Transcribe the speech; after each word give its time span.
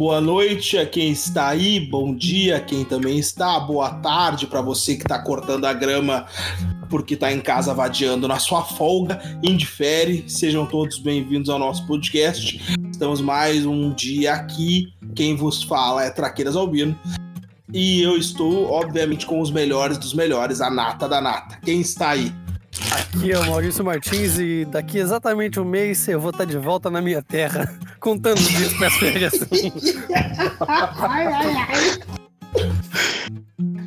Boa 0.00 0.18
noite 0.18 0.78
a 0.78 0.86
quem 0.86 1.10
está 1.10 1.48
aí, 1.48 1.78
bom 1.78 2.14
dia 2.14 2.56
a 2.56 2.60
quem 2.60 2.86
também 2.86 3.18
está, 3.18 3.60
boa 3.60 3.90
tarde 3.96 4.46
para 4.46 4.62
você 4.62 4.96
que 4.96 5.02
está 5.02 5.18
cortando 5.18 5.66
a 5.66 5.74
grama 5.74 6.24
porque 6.88 7.12
está 7.12 7.30
em 7.30 7.38
casa 7.38 7.74
vadiando 7.74 8.26
na 8.26 8.38
sua 8.38 8.64
folga, 8.64 9.20
indifere. 9.42 10.24
Sejam 10.26 10.64
todos 10.64 10.98
bem-vindos 10.98 11.50
ao 11.50 11.58
nosso 11.58 11.86
podcast. 11.86 12.62
Estamos 12.90 13.20
mais 13.20 13.66
um 13.66 13.92
dia 13.92 14.32
aqui. 14.32 14.90
Quem 15.14 15.36
vos 15.36 15.62
fala 15.62 16.02
é 16.02 16.08
Traqueiras 16.08 16.56
Albino. 16.56 16.98
E 17.70 18.00
eu 18.00 18.16
estou, 18.16 18.70
obviamente, 18.70 19.26
com 19.26 19.38
os 19.38 19.50
melhores 19.50 19.98
dos 19.98 20.14
melhores, 20.14 20.62
a 20.62 20.70
nata 20.70 21.06
da 21.06 21.20
nata. 21.20 21.58
Quem 21.62 21.82
está 21.82 22.08
aí? 22.08 22.32
Aqui 22.92 23.32
é 23.32 23.38
o 23.38 23.46
Maurício 23.46 23.84
Martins 23.84 24.38
e 24.38 24.64
daqui 24.64 24.98
exatamente 24.98 25.58
um 25.58 25.64
mês 25.64 26.06
eu 26.08 26.20
vou 26.20 26.30
estar 26.30 26.44
de 26.44 26.56
volta 26.56 26.88
na 26.88 27.00
minha 27.00 27.20
terra, 27.22 27.72
contando 27.98 28.38
os 28.38 28.48
dias 28.48 28.72
para 28.74 28.86
as 28.86 28.94
férias. 28.94 29.32
ai. 30.98 31.98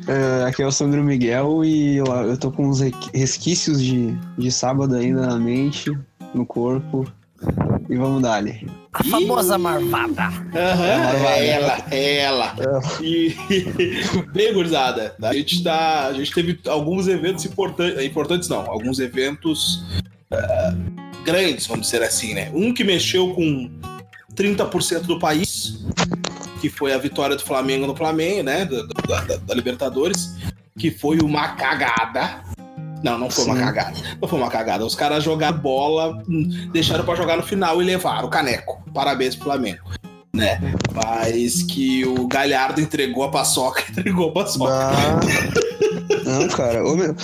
Uh, 0.06 0.46
aqui 0.46 0.62
é 0.62 0.66
o 0.66 0.72
Sandro 0.72 1.02
Miguel 1.02 1.64
e 1.64 1.96
eu, 1.96 2.04
eu 2.04 2.36
tô 2.36 2.50
com 2.50 2.68
uns 2.68 2.80
resquícios 3.12 3.82
de, 3.82 4.12
de 4.36 4.52
sábado 4.52 4.94
ainda 4.94 5.26
na 5.26 5.38
mente, 5.38 5.90
no 6.34 6.44
corpo. 6.44 7.10
E 7.88 7.96
vamos 7.96 8.22
dar 8.22 8.34
ali. 8.34 8.66
A 8.94 9.02
famosa 9.02 9.58
marvada. 9.58 10.28
Uhum, 10.28 11.26
é 11.26 11.48
ela, 11.48 11.84
é 11.90 12.16
ela. 12.18 12.54
É. 12.58 13.02
E, 13.02 13.36
bem, 14.32 14.54
gurizada, 14.54 15.16
a 15.20 15.34
gente, 15.34 15.64
tá, 15.64 16.06
a 16.06 16.12
gente 16.12 16.32
teve 16.32 16.60
alguns 16.68 17.08
eventos 17.08 17.44
importantes, 17.44 18.04
importantes 18.04 18.48
não, 18.48 18.60
alguns 18.60 19.00
eventos 19.00 19.82
uh, 20.32 21.24
grandes, 21.24 21.66
vamos 21.66 21.86
dizer 21.86 22.04
assim, 22.04 22.34
né? 22.34 22.52
Um 22.54 22.72
que 22.72 22.84
mexeu 22.84 23.34
com 23.34 23.68
30% 24.36 25.00
do 25.00 25.18
país, 25.18 25.84
que 26.60 26.70
foi 26.70 26.92
a 26.92 26.98
vitória 26.98 27.34
do 27.34 27.42
Flamengo 27.42 27.88
no 27.88 27.96
Flamengo, 27.96 28.44
né? 28.44 28.64
Da, 28.64 28.82
da, 29.22 29.36
da 29.38 29.54
Libertadores, 29.54 30.36
que 30.78 30.92
foi 30.92 31.18
uma 31.18 31.48
cagada 31.56 32.44
não, 33.04 33.18
não 33.18 33.30
foi 33.30 33.44
Sim. 33.44 33.50
uma 33.50 33.60
cagada. 33.60 33.96
Não 34.18 34.26
foi 34.26 34.38
uma 34.38 34.48
cagada. 34.48 34.86
Os 34.86 34.94
caras 34.94 35.22
jogaram 35.22 35.58
bola, 35.58 36.22
deixaram 36.72 37.04
para 37.04 37.14
jogar 37.14 37.36
no 37.36 37.42
final 37.42 37.82
e 37.82 37.84
levaram 37.84 38.26
o 38.26 38.30
caneco. 38.30 38.82
Parabéns 38.94 39.36
pro 39.36 39.44
Flamengo. 39.44 39.82
Né? 40.34 40.58
Mas 40.94 41.62
que 41.64 42.04
o 42.06 42.26
Galhardo 42.26 42.80
entregou 42.80 43.24
a 43.24 43.30
paçoca, 43.30 43.82
entregou 43.92 44.30
a 44.30 44.32
paçoca. 44.32 44.72
Ah, 44.72 45.20
não, 46.24 46.48
cara. 46.48 46.82
Ô, 46.82 46.96
meu, 46.96 47.14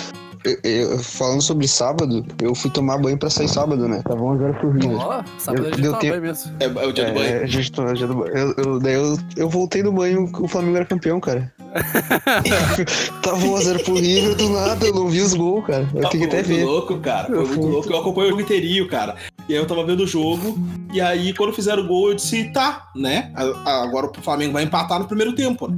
eu, 0.45 0.57
eu, 0.63 0.99
falando 0.99 1.41
sobre 1.41 1.67
sábado, 1.67 2.25
eu 2.39 2.53
fui 2.53 2.69
tomar 2.69 2.99
banho 2.99 3.17
pra 3.17 3.31
sair 3.31 3.47
sábado, 3.47 3.87
né? 3.87 4.03
Tava 4.03 4.21
11 4.21 4.43
horas. 4.43 4.57
Ó, 4.85 5.19
oh, 5.19 5.39
sábado 5.39 5.67
eu, 5.67 5.77
deu 5.77 5.93
tempo. 5.95 6.21
mesmo. 6.21 6.51
É, 6.59 6.65
é, 6.65 6.87
o 6.87 6.93
dia 6.93 7.05
é, 7.05 7.07
do 7.07 7.13
banho. 7.15 7.35
É, 7.35 7.43
a 7.43 7.47
gente 7.47 7.71
tomou 7.71 7.91
o 7.91 7.95
dia 7.95 8.07
do 8.07 8.15
banho. 8.15 8.37
Eu, 8.37 8.53
eu, 8.55 8.79
daí 8.79 8.93
eu, 8.93 9.17
eu 9.35 9.49
voltei 9.49 9.81
do 9.81 9.91
banho, 9.91 10.31
o 10.39 10.47
Flamengo 10.47 10.77
era 10.77 10.85
campeão, 10.85 11.19
cara. 11.19 11.51
Tava 13.21 13.37
1x0 13.37 13.83
pro 13.83 13.95
River 13.95 14.35
do 14.35 14.49
nada, 14.49 14.85
eu 14.85 14.93
não 14.93 15.07
vi 15.07 15.21
os 15.21 15.33
gols, 15.33 15.65
cara. 15.65 15.87
Eu 15.93 16.09
tenho 16.09 16.23
que 16.23 16.29
até 16.29 16.41
ver. 16.41 16.43
Foi 16.43 16.55
muito 16.55 16.69
louco, 16.69 16.99
cara. 16.99 17.27
Foi 17.27 17.45
muito 17.45 17.67
louco. 17.67 17.89
Eu 17.89 17.99
acompanhei 17.99 18.27
o 18.27 18.31
jogo 18.31 18.41
inteirinho, 18.41 18.87
cara. 18.87 19.15
E 19.47 19.53
aí 19.53 19.59
eu 19.59 19.65
tava 19.65 19.85
vendo 19.85 20.03
o 20.03 20.07
jogo, 20.07 20.57
e 20.93 20.99
aí 21.01 21.33
quando 21.33 21.53
fizeram 21.53 21.83
o 21.83 21.87
gol, 21.87 22.09
eu 22.09 22.15
disse, 22.15 22.51
tá, 22.51 22.89
né? 22.95 23.31
Agora 23.35 24.07
o 24.07 24.21
Flamengo 24.21 24.53
vai 24.53 24.63
empatar 24.63 24.99
no 24.99 25.07
primeiro 25.07 25.33
tempo. 25.33 25.67
Né? 25.67 25.77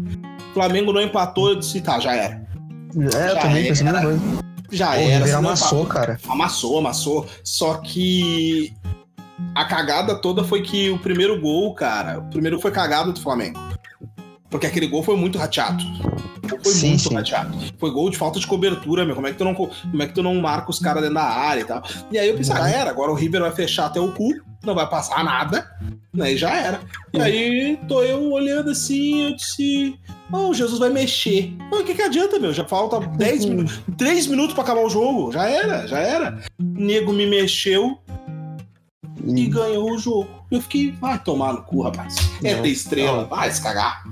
O 0.52 0.54
Flamengo 0.54 0.92
não 0.92 1.02
empatou, 1.02 1.50
eu 1.50 1.56
disse, 1.56 1.82
tá, 1.82 2.00
já 2.00 2.16
era. 2.16 2.44
É, 2.96 3.32
eu 3.32 3.40
também 3.40 3.68
pensei 3.68 3.88
a 3.88 3.92
mesma 3.92 4.08
coisa. 4.08 4.22
Já 4.72 4.92
o 4.92 4.94
era. 4.94 5.26
River 5.26 5.38
amassou, 5.38 5.86
cara. 5.86 6.20
Amassou, 6.28 6.80
amassou. 6.80 7.28
Só 7.44 7.76
que 7.76 8.74
a 9.56 9.66
cagada 9.66 10.16
toda 10.16 10.44
foi 10.44 10.62
que 10.62 10.90
o 10.90 10.98
primeiro 11.00 11.40
gol, 11.40 11.74
cara, 11.74 12.20
o 12.20 12.30
primeiro 12.30 12.60
foi 12.60 12.72
cagado 12.72 13.14
do 13.14 13.22
Flamengo. 13.22 13.60
Porque 14.54 14.68
aquele 14.68 14.86
gol 14.86 15.02
foi 15.02 15.18
muito 15.18 15.40
rateado. 15.40 15.84
Foi 16.48 16.72
sim, 16.72 16.90
muito 16.90 17.10
sim. 17.10 17.16
rateado. 17.16 17.58
Foi 17.80 17.90
gol 17.90 18.12
de 18.12 18.20
falta 18.20 18.40
de 18.40 18.46
cobertura, 18.46 19.04
meu. 19.04 19.16
Como 19.16 19.26
é 19.26 19.32
que 19.32 19.38
tu 19.40 19.44
não, 19.44 19.56
como 19.56 20.04
é 20.04 20.06
que 20.06 20.14
tu 20.14 20.22
não 20.22 20.36
marca 20.36 20.70
os 20.70 20.78
caras 20.78 21.02
dentro 21.02 21.16
da 21.16 21.24
área 21.24 21.62
e 21.62 21.64
tal? 21.64 21.82
E 22.12 22.20
aí 22.20 22.30
eu 22.30 22.38
pensei, 22.38 22.54
ah, 22.56 22.70
era, 22.70 22.92
agora 22.92 23.10
o 23.10 23.16
River 23.16 23.42
vai 23.42 23.52
fechar 23.52 23.88
até 23.88 24.00
o 24.00 24.12
cu, 24.12 24.30
não 24.64 24.76
vai 24.76 24.88
passar 24.88 25.24
nada, 25.24 25.68
né? 26.14 26.34
E 26.34 26.38
já 26.38 26.56
era. 26.56 26.82
E 27.12 27.20
aí 27.20 27.80
tô 27.88 28.04
eu 28.04 28.32
olhando 28.32 28.70
assim, 28.70 29.30
eu 29.30 29.36
disse. 29.36 30.00
Oh, 30.32 30.50
o 30.50 30.54
Jesus 30.54 30.78
vai 30.78 30.90
mexer. 30.90 31.52
O 31.72 31.84
que, 31.84 31.96
que 31.96 32.02
adianta, 32.04 32.38
meu? 32.38 32.54
Já 32.54 32.64
falta 32.64 33.00
10 33.00 33.46
minutos. 33.46 33.82
3 33.98 34.28
minutos 34.28 34.54
pra 34.54 34.64
acabar 34.64 34.82
o 34.82 34.90
jogo. 34.90 35.32
Já 35.32 35.50
era, 35.50 35.88
já 35.88 35.98
era. 35.98 36.40
O 36.60 36.64
nego 36.64 37.12
me 37.12 37.26
mexeu 37.26 37.98
e 39.26 39.48
ganhou 39.48 39.92
o 39.92 39.98
jogo. 39.98 40.28
Eu 40.52 40.62
fiquei, 40.62 40.92
vai 40.92 41.18
tomar 41.20 41.54
no 41.54 41.62
cu, 41.64 41.82
rapaz. 41.82 42.16
É 42.44 42.56
ter 42.56 42.70
estrela, 42.70 43.26
vai 43.26 43.50
se 43.52 43.62
cagar. 43.62 44.04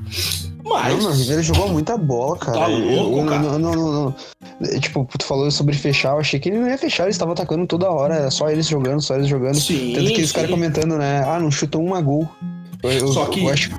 Mas. 0.64 1.04
Não, 1.04 1.12
o 1.12 1.14
Ribeiro 1.14 1.44
jogou 1.44 1.70
muita 1.70 1.98
bola, 1.98 2.38
cara. 2.38 2.60
Tá 2.60 2.68
louco, 2.68 3.20
eu, 3.20 3.26
cara. 3.26 3.42
Não, 3.42 3.60
não, 3.60 3.74
não, 3.74 3.92
não, 3.92 4.16
é, 4.62 4.80
Tipo, 4.80 5.08
tu 5.18 5.26
falou 5.26 5.50
sobre 5.52 5.76
fechar, 5.76 6.14
eu 6.14 6.20
achei 6.20 6.40
que 6.40 6.50
ele 6.50 6.60
não 6.60 6.68
ia 6.68 6.78
fechar, 6.78 7.04
eles 7.04 7.16
estavam 7.16 7.34
atacando 7.34 7.68
toda 7.68 7.90
hora, 7.90 8.16
era 8.16 8.32
só 8.32 8.50
eles 8.50 8.68
jogando, 8.68 9.02
só 9.02 9.16
eles 9.16 9.28
jogando. 9.28 9.60
Sim, 9.60 9.94
Tanto 9.94 10.14
que 10.14 10.22
os 10.22 10.32
caras 10.32 10.50
comentando, 10.50 10.98
né? 10.98 11.24
Ah, 11.28 11.40
não 11.40 11.52
chutou 11.52 11.84
uma 11.84 12.02
gol. 12.02 12.30
Eu, 12.84 13.08
só 13.10 13.26
que. 13.26 13.44
Eu 13.44 13.50
acho... 13.50 13.72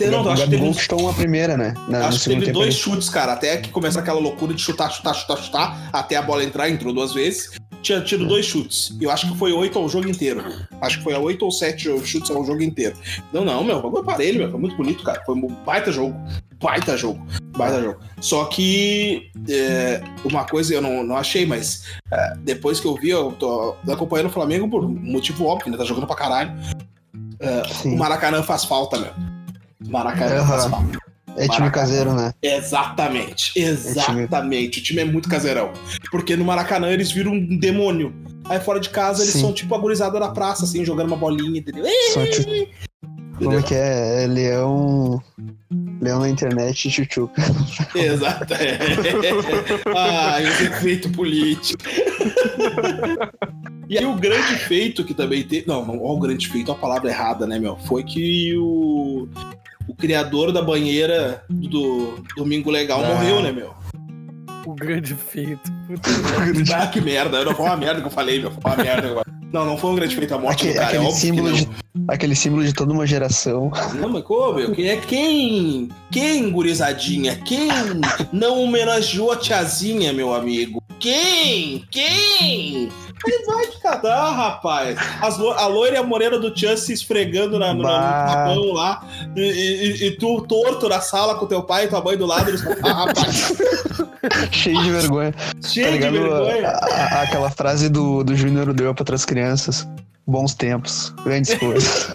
Não, 0.00 0.24
o 0.24 0.30
acho 0.30 0.44
que 0.44 0.50
teve... 0.50 0.72
chutou 0.72 1.00
uma 1.00 1.12
primeira, 1.12 1.58
né? 1.58 1.74
Na, 1.86 2.08
acho 2.08 2.20
que 2.20 2.30
teve 2.30 2.52
dois 2.52 2.74
chutes, 2.74 3.10
cara. 3.10 3.34
Até 3.34 3.58
que 3.58 3.68
começa 3.68 4.00
aquela 4.00 4.18
loucura 4.18 4.54
de 4.54 4.60
chutar, 4.60 4.90
chutar, 4.90 5.14
chutar, 5.14 5.36
chutar, 5.36 5.90
até 5.92 6.16
a 6.16 6.22
bola 6.22 6.42
entrar, 6.42 6.70
entrou 6.70 6.94
duas 6.94 7.12
vezes 7.12 7.59
tinha 7.82 8.00
tido 8.00 8.26
dois 8.26 8.46
chutes. 8.46 8.96
E 9.00 9.04
eu 9.04 9.10
acho 9.10 9.30
que 9.30 9.38
foi 9.38 9.52
oito 9.52 9.78
ao 9.78 9.88
jogo 9.88 10.08
inteiro. 10.08 10.42
Acho 10.80 10.98
que 10.98 11.04
foi 11.04 11.14
a 11.14 11.18
oito 11.18 11.44
ou 11.44 11.50
sete 11.50 11.88
chutes 12.04 12.30
ao 12.30 12.44
jogo 12.44 12.62
inteiro. 12.62 12.96
Não, 13.32 13.44
não, 13.44 13.64
meu, 13.64 13.80
bagulho 13.80 14.02
aparelho, 14.02 14.38
meu. 14.38 14.50
Foi 14.50 14.60
muito 14.60 14.76
bonito, 14.76 15.02
cara. 15.02 15.22
Foi 15.24 15.34
um 15.34 15.48
baita 15.64 15.90
jogo. 15.90 16.14
Baita 16.60 16.96
jogo. 16.96 17.24
Baita 17.56 17.82
jogo. 17.82 18.00
Só 18.20 18.44
que 18.44 19.30
é, 19.48 20.02
uma 20.24 20.44
coisa 20.44 20.74
eu 20.74 20.82
não, 20.82 21.02
não 21.02 21.16
achei, 21.16 21.46
mas 21.46 21.84
é, 22.12 22.34
depois 22.40 22.80
que 22.80 22.86
eu 22.86 22.94
vi, 22.94 23.10
eu 23.10 23.32
tô 23.32 23.74
acompanhando 23.90 24.26
o 24.26 24.32
Flamengo 24.32 24.68
por 24.68 24.86
motivo 24.88 25.46
óbvio, 25.46 25.70
né? 25.70 25.78
Tá 25.78 25.84
jogando 25.84 26.06
pra 26.06 26.16
caralho. 26.16 26.52
É, 27.40 27.62
o 27.88 27.96
Maracanã 27.96 28.42
faz 28.42 28.64
falta, 28.64 28.98
meu. 28.98 29.12
O 29.86 29.90
Maracanã 29.90 30.42
uhum. 30.42 30.46
faz 30.46 30.64
falta. 30.66 31.09
É 31.40 31.48
time 31.48 31.70
caseiro, 31.70 32.12
né? 32.12 32.34
Exatamente, 32.42 33.52
exatamente. 33.56 34.34
É 34.34 34.40
time... 34.40 34.66
O 34.66 34.70
time 34.70 35.00
é 35.00 35.04
muito 35.04 35.28
caseirão. 35.28 35.72
Porque 36.10 36.36
no 36.36 36.44
Maracanã 36.44 36.90
eles 36.90 37.10
viram 37.10 37.32
um 37.32 37.58
demônio. 37.58 38.14
Aí 38.44 38.60
fora 38.60 38.78
de 38.78 38.90
casa 38.90 39.22
eles 39.22 39.32
Sim. 39.32 39.40
são 39.40 39.52
tipo 39.52 39.74
a 39.74 39.78
gurizada 39.78 40.20
da 40.20 40.28
praça, 40.28 40.64
assim, 40.64 40.84
jogando 40.84 41.08
uma 41.08 41.16
bolinha, 41.16 41.58
entendeu? 41.58 41.84
Tipo... 42.30 42.68
Como 43.38 43.58
é 43.58 43.62
que 43.62 43.74
é? 43.74 44.24
é? 44.24 44.26
Leão. 44.26 45.22
Leão 45.98 46.20
na 46.20 46.28
internet 46.28 46.88
e 46.88 46.90
chuchu. 46.90 47.30
Exato. 47.94 48.52
É. 48.52 48.78
ah, 49.96 50.42
esse 50.42 50.64
efeito 50.64 51.10
político. 51.10 51.82
E 53.88 53.96
aí 53.96 54.04
o 54.04 54.14
grande 54.14 54.56
feito 54.56 55.04
que 55.04 55.14
também 55.14 55.42
teve. 55.42 55.66
Não, 55.66 55.86
não, 55.86 56.02
ó, 56.02 56.14
o 56.14 56.20
grande 56.20 56.48
feito, 56.48 56.70
a 56.70 56.74
palavra 56.74 57.08
errada, 57.08 57.46
né, 57.46 57.58
meu? 57.58 57.78
Foi 57.78 58.04
que 58.04 58.54
o 58.58 59.26
o 59.26 59.69
criador 60.00 60.50
da 60.52 60.62
banheira 60.62 61.44
do 61.48 62.24
Domingo 62.36 62.70
Legal 62.70 63.04
ah. 63.04 63.08
morreu, 63.08 63.42
né, 63.42 63.52
meu? 63.52 63.74
O 64.66 64.74
grande 64.74 65.14
feito. 65.14 65.70
ah, 66.74 66.86
que 66.86 67.00
merda. 67.00 67.44
Não 67.44 67.54
foi 67.54 67.66
uma 67.66 67.76
merda 67.76 68.00
que 68.00 68.06
eu 68.06 68.10
falei, 68.10 68.40
meu. 68.40 68.50
Foi 68.50 68.60
uma 68.64 68.76
merda. 68.76 69.22
Não, 69.52 69.64
não 69.64 69.76
foi 69.76 69.90
um 69.90 69.94
grande 69.96 70.14
feito 70.14 70.34
a 70.34 70.38
morte 70.38 70.68
aquele, 70.68 70.74
do 70.74 70.78
cara. 70.78 70.90
Aquele, 70.90 71.06
é 71.06 71.10
símbolo 71.10 71.52
de, 71.52 71.68
aquele 72.06 72.36
símbolo 72.36 72.64
de 72.64 72.72
toda 72.72 72.92
uma 72.92 73.06
geração. 73.06 73.70
Não, 73.94 74.08
mas 74.08 74.22
como, 74.22 74.54
meu? 74.54 74.72
Quem 74.72 74.88
é 74.88 74.96
quem? 74.96 75.88
Quem, 76.10 76.50
gurizadinha? 76.50 77.36
Quem 77.36 77.68
não 78.32 78.62
homenageou 78.62 79.32
a 79.32 79.36
tiazinha, 79.36 80.12
meu 80.12 80.32
amigo? 80.32 80.80
Quem? 81.00 81.84
Quem? 81.90 82.90
Aí 83.26 83.44
vai 83.46 83.66
de 83.66 83.76
cadar, 83.78 84.34
rapaz. 84.34 84.98
As 85.20 85.38
a 85.38 85.66
loira 85.66 85.96
e 85.96 85.98
a 85.98 86.02
morena 86.02 86.38
do 86.38 86.56
Chan 86.56 86.76
se 86.76 86.92
esfregando 86.92 87.58
na, 87.58 87.74
no, 87.74 87.82
no 87.82 88.72
lá. 88.72 89.06
E, 89.36 89.40
e, 89.40 90.06
e, 90.06 90.10
tu 90.12 90.40
torto 90.42 90.88
na 90.88 91.00
sala 91.00 91.34
com 91.34 91.46
teu 91.46 91.62
pai 91.62 91.84
e 91.84 91.88
tua 91.88 92.02
mãe 92.02 92.16
do 92.16 92.26
lado. 92.26 92.48
Eles... 92.48 92.62
Ah, 92.82 93.04
rapaz. 93.04 93.52
Cheio 94.50 94.82
de 94.82 94.90
vergonha. 94.90 95.34
Cheio 95.62 96.00
tá 96.00 96.10
de 96.10 96.18
vergonha. 96.18 96.68
A, 96.68 97.18
a, 97.18 97.22
aquela 97.22 97.50
frase 97.50 97.88
do, 97.88 98.24
do 98.24 98.34
Júnior 98.34 98.72
deu 98.72 98.94
para 98.94 99.02
outras 99.02 99.24
crianças. 99.24 99.86
Bons 100.30 100.54
tempos, 100.54 101.12
grandes 101.24 101.52
coisas. 101.56 102.14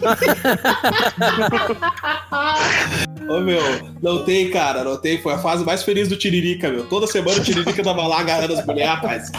Ô 3.28 3.40
meu, 3.40 3.60
não 4.00 4.24
tem, 4.24 4.50
cara, 4.50 4.82
não 4.82 4.96
tem. 4.96 5.20
Foi 5.20 5.34
a 5.34 5.38
fase 5.38 5.62
mais 5.66 5.82
feliz 5.82 6.08
do 6.08 6.16
Tiririca, 6.16 6.70
meu. 6.70 6.86
Toda 6.86 7.06
semana 7.06 7.38
o 7.38 7.44
Tiririca 7.44 7.84
tava 7.84 8.06
lá 8.06 8.20
agarrando 8.20 8.54
as 8.54 8.64
mulheres, 8.64 8.94
rapaz. 8.94 9.30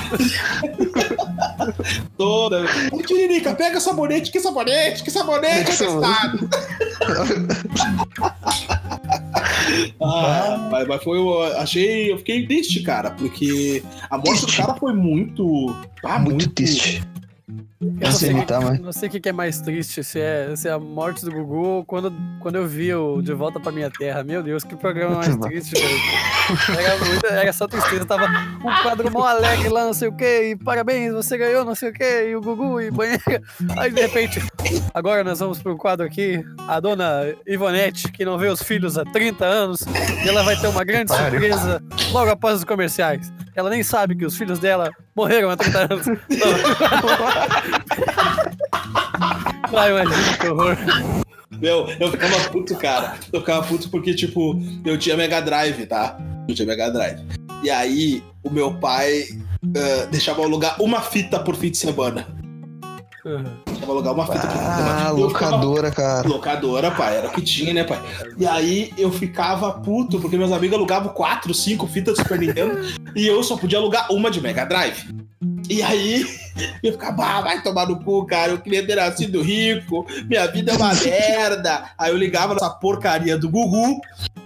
Toda. 2.16 2.66
Ô, 2.92 3.02
Tiririca, 3.02 3.56
pega 3.56 3.80
sabonete, 3.80 4.32
que 4.32 4.40
sabonete, 4.40 5.04
que 5.04 5.10
sabonete, 5.10 5.72
atestado. 5.72 6.48
ah, 10.04 10.68
mas, 10.70 10.88
mas 10.88 11.04
foi. 11.04 11.18
Eu 11.18 11.42
achei. 11.58 12.12
Eu 12.12 12.20
fiquei 12.20 12.46
triste, 12.46 12.84
cara, 12.84 13.10
porque 13.10 13.82
a 14.08 14.20
morte 14.20 14.46
do 14.46 14.54
cara 14.54 14.76
foi 14.76 14.94
muito. 14.94 15.76
Ah, 16.04 16.20
muito, 16.20 16.36
muito 16.36 16.50
triste 16.50 17.02
Eu 17.50 17.94
não 18.02 18.12
sei, 18.12 18.32
imitar, 18.32 18.62
mas... 18.62 18.80
não 18.80 18.92
sei 18.92 19.08
o 19.08 19.12
que 19.12 19.30
é 19.30 19.32
mais 19.32 19.62
triste, 19.62 20.04
se 20.04 20.20
é, 20.20 20.54
se 20.54 20.68
é 20.68 20.72
a 20.72 20.78
morte 20.78 21.24
do 21.24 21.32
Gugu 21.32 21.56
ou 21.56 21.86
quando, 21.86 22.14
quando 22.42 22.56
eu 22.56 22.68
vi 22.68 22.94
o 22.94 23.22
De 23.22 23.34
Volta 23.34 23.58
Pra 23.58 23.72
Minha 23.72 23.90
Terra. 23.90 24.22
Meu 24.22 24.44
Deus, 24.44 24.66
que 24.66 24.76
programa 24.76 25.16
mais 25.16 25.34
triste, 25.40 25.74
velho. 25.80 26.78
Era, 26.78 26.98
muito, 27.06 27.26
era 27.26 27.54
só 27.54 27.66
tristeza. 27.66 28.04
Tava 28.04 28.26
um 28.26 28.84
quadro 28.84 29.10
mó 29.10 29.26
alegre 29.26 29.70
lá, 29.70 29.86
não 29.86 29.94
sei 29.94 30.10
o 30.10 30.12
que, 30.12 30.50
e 30.50 30.56
parabéns, 30.58 31.14
você 31.14 31.38
ganhou, 31.38 31.64
não 31.64 31.74
sei 31.74 31.92
o 31.92 31.94
que, 31.94 32.30
e 32.30 32.36
o 32.36 32.42
Gugu 32.42 32.82
e 32.82 32.92
banheira. 32.92 33.42
Aí 33.78 33.92
de 33.92 34.02
repente, 34.02 34.42
agora 34.94 35.24
nós 35.24 35.40
vamos 35.40 35.62
pro 35.62 35.78
quadro 35.78 36.06
aqui. 36.06 36.44
A 36.68 36.82
dona 36.82 37.34
Ivonete, 37.48 38.12
que 38.12 38.26
não 38.26 38.38
vê 38.38 38.50
os 38.50 38.62
filhos 38.62 38.98
há 38.98 39.06
30 39.06 39.46
anos, 39.46 39.86
e 40.26 40.28
ela 40.28 40.44
vai 40.44 40.58
ter 40.58 40.68
uma 40.68 40.84
grande 40.84 41.16
surpresa 41.16 41.82
logo 42.12 42.30
após 42.30 42.58
os 42.58 42.66
comerciais. 42.66 43.32
Ela 43.56 43.72
nem 43.72 43.82
sabe 43.82 44.16
que 44.16 44.24
os 44.24 44.38
filhos 44.38 44.60
dela 44.60 44.92
morreram 45.16 45.50
há 45.50 45.58
30 45.58 45.80
anos. 45.92 46.06
Vai, 49.72 49.92
imagina 49.92 50.38
que 50.38 50.48
horror. 50.48 50.78
Meu, 51.60 51.88
eu 52.00 52.12
ficava 52.12 52.40
puto, 52.50 52.76
cara. 52.76 53.16
Eu 53.32 53.40
ficava 53.40 53.66
puto 53.66 53.90
porque, 53.90 54.14
tipo, 54.14 54.60
eu 54.86 54.98
tinha 54.98 55.18
Mega 55.18 55.42
Drive, 55.42 55.86
tá? 55.86 56.18
Eu 56.48 56.56
tinha 56.56 56.68
Mega 56.68 56.90
Drive. 56.90 57.20
E 57.64 57.70
aí, 57.70 58.24
o 58.44 58.50
meu 58.50 58.74
pai 58.76 59.24
uh, 59.64 60.08
deixava 60.12 60.42
eu 60.42 60.46
alugar 60.46 60.82
uma 60.82 61.02
fita 61.02 61.40
por 61.40 61.56
fim 61.56 61.72
de 61.72 61.78
semana. 61.78 62.28
Uhum. 63.26 63.44
alugar 63.84 64.14
uma 64.14 64.26
fita 64.26 64.48
Ah, 64.48 65.12
locadora, 65.12 65.90
ficava... 65.90 66.16
cara. 66.24 66.30
Locadora, 66.30 66.92
pai. 66.92 67.18
Era 67.18 67.28
o 67.28 67.32
que 67.32 67.42
tinha, 67.42 67.74
né, 67.74 67.84
pai? 67.84 68.00
E 68.38 68.46
aí 68.46 68.94
eu 68.98 69.12
ficava 69.12 69.72
puto, 69.74 70.20
porque 70.20 70.38
meus 70.38 70.52
amigos 70.52 70.78
alugavam 70.78 71.12
quatro, 71.12 71.54
cinco 71.54 71.88
fitas 71.88 72.16
do 72.16 72.24
Super 72.24 72.40
Nintendo 72.40 72.80
e 73.16 73.28
eu 73.28 73.44
só 73.44 73.58
podia 73.58 73.80
alugar 73.80 74.12
uma 74.14 74.32
de 74.32 74.40
Mega 74.40 74.64
Drive. 74.66 75.10
E 75.70 75.82
aí, 75.82 76.26
eu 76.84 76.94
ficava, 76.94 77.26
ah, 77.26 77.42
vai 77.42 77.62
tomar 77.62 77.88
no 77.88 78.00
cu, 78.00 78.26
cara. 78.26 78.52
Eu 78.52 78.60
queria 78.60 78.86
ter 78.86 78.96
nascido 78.96 79.42
rico, 79.42 80.06
minha 80.28 80.48
vida 80.48 80.72
é 80.72 80.76
uma 80.76 80.94
merda. 81.04 81.92
Aí 81.98 82.12
eu 82.12 82.18
ligava 82.18 82.54
nessa 82.54 82.70
porcaria 82.70 83.38
do 83.38 83.50
Gugu, 83.50 84.00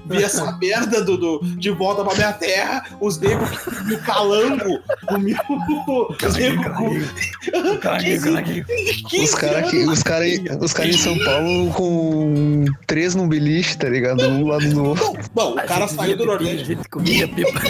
via 0.06 0.26
essa 0.26 0.52
merda 0.58 1.04
do, 1.04 1.18
do, 1.18 1.40
de 1.58 1.70
volta 1.72 2.04
pra 2.04 2.16
minha 2.16 2.34
terra, 2.34 2.86
os 3.00 3.20
negros 3.20 3.50
me 3.86 3.98
calango, 3.98 4.80
o 5.10 5.18
meu. 5.18 5.36
Os 6.10 6.36
Os 9.24 9.36
caras 9.36 9.74
os 9.74 10.04
cara, 10.04 10.26
os 10.60 10.74
cara 10.74 10.90
em 10.90 10.98
São 10.98 11.18
Paulo 11.20 11.72
com 11.72 12.66
três 12.88 13.16
no 13.16 13.28
beliche, 13.28 13.78
tá 13.78 13.90
ligado? 13.90 14.24
Um 14.28 14.48
lado 14.48 14.68
do 14.70 14.84
outro. 14.84 15.14
Bom, 15.34 15.52
o 15.52 15.56
cara 15.56 15.88
saiu 15.88 16.18
do 16.18 16.26
Nordeste. 16.26 16.78
Comia 16.90 17.28
pipa. 17.28 17.62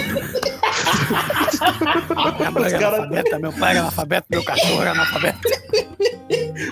Os 1.62 2.72
cara... 2.72 3.38
meu 3.38 3.52
pai 3.52 3.70
era 3.70 3.80
analfabeto, 3.80 4.26
meu 4.30 4.44
cachorro 4.44 4.80
era 4.80 4.90
analfabeto. 4.92 5.40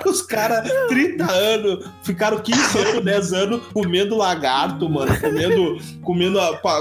Os 0.06 0.22
caras, 0.22 0.70
30 0.88 1.30
anos, 1.30 1.90
ficaram 2.02 2.38
15 2.38 2.78
anos, 2.78 3.04
10 3.04 3.32
anos 3.32 3.62
comendo 3.72 4.16
lagarto, 4.16 4.88
mano, 4.88 5.18
comendo, 5.20 5.78
comendo, 6.02 6.38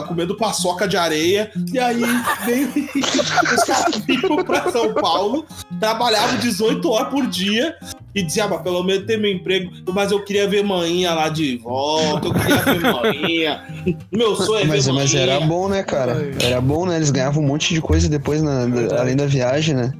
comendo 0.07 0.37
paçoca 0.37 0.87
de 0.87 0.95
areia. 0.97 1.51
E 1.71 1.79
aí, 1.79 2.01
vem, 2.45 2.65
os 2.65 3.63
caras 3.63 3.95
vinham 3.97 4.43
pra 4.43 4.71
São 4.71 4.93
Paulo, 4.93 5.45
trabalhavam 5.79 6.37
18 6.37 6.89
horas 6.89 7.09
por 7.09 7.27
dia 7.27 7.75
e 8.13 8.23
dizia, 8.23 8.45
ah, 8.45 8.57
pelo 8.57 8.83
menos 8.83 9.05
tem 9.05 9.17
meu 9.17 9.31
emprego, 9.31 9.71
mas 9.93 10.11
eu 10.11 10.23
queria 10.23 10.47
ver 10.47 10.63
manhinha 10.63 11.13
lá 11.13 11.29
de 11.29 11.57
volta, 11.57 12.27
eu 12.27 12.33
queria 12.33 12.57
ver 12.57 12.79
manhinha. 12.79 13.63
Meu 14.11 14.35
sonho 14.35 14.63
é 14.63 14.65
mas, 14.65 14.85
ver 14.85 14.91
Mas 14.93 15.13
era 15.13 15.39
bom, 15.39 15.69
né, 15.69 15.83
cara? 15.83 16.31
Era 16.41 16.59
bom, 16.59 16.85
né? 16.85 16.95
Eles 16.95 17.11
ganhavam 17.11 17.43
um 17.43 17.47
monte 17.47 17.73
de 17.73 17.81
coisa 17.81 18.09
depois, 18.09 18.41
na, 18.41 18.63
além 18.99 19.15
da 19.15 19.25
viagem, 19.25 19.75
né? 19.75 19.93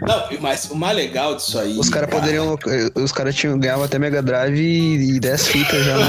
Não, 0.00 0.24
mas 0.40 0.64
o 0.70 0.76
mais 0.76 0.96
legal 0.96 1.36
disso 1.36 1.58
aí. 1.58 1.78
Os 1.78 1.88
caras 1.88 2.10
cara... 2.10 2.20
poderiam. 2.20 2.58
Os 2.96 3.12
caras 3.12 3.40
ganhavam 3.40 3.84
até 3.84 3.98
Mega 3.98 4.20
Drive 4.20 4.58
e, 4.58 5.16
e 5.16 5.20
10 5.20 5.46
fitas 5.46 5.84
já. 5.84 5.96
Né? 5.96 6.04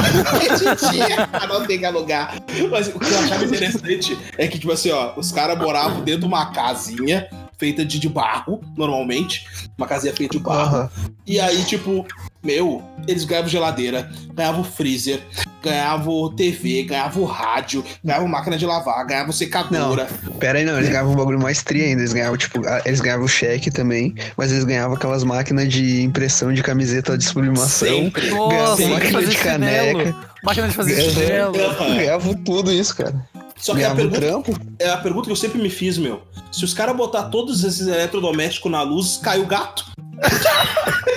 não 1.48 1.66
tem 1.68 1.78
que 1.78 1.86
alugar. 1.86 2.36
Mas 2.72 2.88
o 2.88 3.00
que 3.00 3.14
eu 3.14 3.20
achava 3.20 3.46
interessante 3.46 4.18
é 4.38 4.48
que, 4.48 4.58
tipo 4.58 4.72
assim, 4.72 4.90
ó, 4.90 5.14
os 5.16 5.32
caras 5.32 5.58
moravam 5.58 6.04
dentro 6.04 6.22
de 6.22 6.26
uma 6.26 6.52
casinha 6.52 7.28
feita 7.57 7.86
de, 7.86 8.00
de 8.00 8.10
barro, 8.10 8.62
normalmente. 8.78 9.46
Uma 9.78 9.88
casinha 9.88 10.13
feita 10.13 10.38
de 10.38 10.44
barro. 10.44 10.90
Uhum. 10.98 11.16
E 11.25 11.40
aí, 11.40 11.63
tipo, 11.63 12.06
meu, 12.44 12.84
eles 13.07 13.25
ganhavam 13.25 13.50
geladeira, 13.50 14.10
ganhavam 14.34 14.63
freezer, 14.63 15.19
ganhavam 15.63 16.34
TV, 16.36 16.84
ganhavam 16.84 17.24
rádio, 17.25 17.84
ganhavam 18.04 18.28
máquina 18.28 18.57
de 18.57 18.66
lavar, 18.66 19.06
ganhavam 19.06 19.31
secadora. 19.31 20.07
Não, 20.24 20.34
pera 20.34 20.60
aí, 20.60 20.66
não, 20.66 20.78
eles 20.78 20.90
ganhavam 20.90 21.13
um 21.13 21.16
bagulho 21.16 21.42
mais 21.42 21.63
tri 21.63 21.81
ainda. 21.81 22.02
Eles 22.02 22.13
ganhavam, 22.13 22.38
tipo, 22.38 22.62
eles 22.86 23.02
ganhavam 23.02 23.28
cheque 23.28 23.72
também, 23.72 24.13
mas 24.38 24.51
eles 24.51 24.63
ganhavam 24.63 24.96
aquelas 24.96 25.24
máquinas 25.24 25.68
de 25.69 26.04
impressão 26.04 26.54
de 26.54 26.62
camiseta 26.62 27.18
de 27.18 27.24
sublimação. 27.24 27.88
Sempre. 27.88 28.30
Nossa, 28.30 28.88
máquina 28.88 29.25
de 29.25 29.36
caneca. 29.38 30.16
Máquina 30.44 30.68
de 30.68 30.75
fazer 30.75 31.01
chinelo. 31.01 31.54
Ganhavam 31.96 32.36
tudo 32.36 32.72
isso, 32.72 32.96
cara. 32.96 33.16
Só 33.65 33.73
que 33.73 33.83
a 33.83 33.95
pergunta, 33.95 34.21
trampo. 34.21 34.53
é 34.77 34.89
a 34.89 34.97
pergunta 34.97 35.25
que 35.25 35.31
eu 35.31 35.35
sempre 35.35 35.59
me 35.59 35.71
fiz, 35.71 35.97
meu. 35.97 36.21
Se 36.51 36.63
os 36.63 36.71
caras 36.71 36.95
botar 36.95 37.23
todos 37.29 37.63
esses 37.63 37.88
eletrodomésticos 37.88 38.71
na 38.71 38.83
luz, 38.83 39.17
cai 39.17 39.39
o 39.39 39.47
gato. 39.47 39.85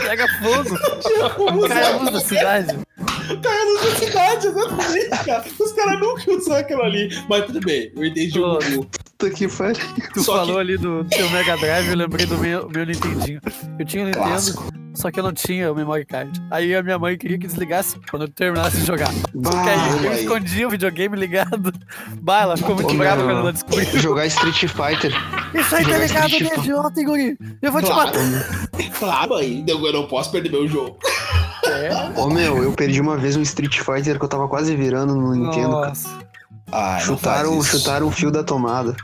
Pega 0.00 0.26
fogo. 0.42 0.78
Cai 1.68 1.84
a 1.84 1.98
luz 1.98 2.10
da 2.10 2.20
cidade. 2.20 2.78
Cai 3.42 3.58
a 3.60 3.64
luz 3.64 3.82
da 3.82 3.96
cidade, 3.96 4.46
exatamente, 4.46 5.24
cara. 5.26 5.44
Os 5.60 5.72
caras 5.72 6.00
nunca 6.00 6.32
usam 6.32 6.56
aquilo 6.56 6.82
ali. 6.84 7.10
Mas 7.28 7.44
tudo 7.44 7.60
bem, 7.60 7.92
eu 7.94 8.06
entendi 8.06 8.40
o 8.40 8.58
Puta 9.18 9.30
que 9.30 9.46
pariu. 9.46 9.84
Tu 10.14 10.22
Só 10.22 10.36
falou 10.36 10.54
que... 10.54 10.60
ali 10.60 10.78
do 10.78 11.04
teu 11.04 11.28
Mega 11.28 11.54
Drive, 11.58 11.88
eu 11.88 11.96
lembrei 11.96 12.24
do 12.24 12.38
meu, 12.38 12.66
meu 12.70 12.86
Nintendinho. 12.86 13.42
Eu 13.78 13.84
tinha 13.84 14.04
um 14.04 14.06
Nintendo, 14.06 14.26
Clássico. 14.26 14.77
Só 14.98 15.12
que 15.12 15.20
eu 15.20 15.22
não 15.22 15.32
tinha 15.32 15.70
o 15.70 15.76
memory 15.76 16.04
card. 16.04 16.42
Aí 16.50 16.74
a 16.74 16.82
minha 16.82 16.98
mãe 16.98 17.16
queria 17.16 17.38
que 17.38 17.46
desligasse 17.46 17.96
quando 18.10 18.22
eu 18.22 18.28
terminasse 18.28 18.78
de 18.78 18.84
jogar. 18.84 19.12
Bah, 19.32 19.52
só 19.52 19.62
que 19.62 19.68
aí 19.68 20.04
eu 20.04 20.12
escondia 20.12 20.66
o 20.66 20.70
videogame 20.70 21.16
ligado. 21.16 21.72
Bah, 22.20 22.42
ela 22.42 22.56
ficou 22.56 22.74
muito 22.74 22.92
brava 22.94 23.22
quando 23.22 23.38
ela 23.38 23.52
descobriu. 23.52 24.00
Jogar 24.00 24.26
Street 24.26 24.58
Fighter. 24.66 25.12
Isso 25.54 25.76
aí 25.76 25.86
tá 25.86 25.98
ligado, 25.98 26.30
né, 26.30 26.50
idiota, 26.58 27.00
Igor? 27.00 27.16
Eu 27.62 27.70
vou 27.70 27.80
claro. 27.80 28.10
te 28.10 28.18
matar. 28.18 28.90
Claro, 28.98 29.34
aí. 29.34 29.64
Eu 29.68 29.92
não 29.92 30.08
posso 30.08 30.32
perder 30.32 30.50
meu 30.50 30.66
jogo. 30.66 30.98
É. 31.64 32.18
Ô 32.18 32.24
oh, 32.24 32.30
meu, 32.30 32.60
eu 32.64 32.72
perdi 32.72 33.00
uma 33.00 33.16
vez 33.16 33.36
um 33.36 33.42
Street 33.42 33.78
Fighter 33.78 34.18
que 34.18 34.24
eu 34.24 34.28
tava 34.28 34.48
quase 34.48 34.74
virando 34.74 35.14
no 35.14 35.32
Nintendo. 35.32 35.68
Nossa. 35.68 36.08
Ai, 36.72 37.00
chutaram, 37.02 37.62
chutaram 37.62 38.08
o 38.08 38.10
fio 38.10 38.32
da 38.32 38.42
tomada. 38.42 38.96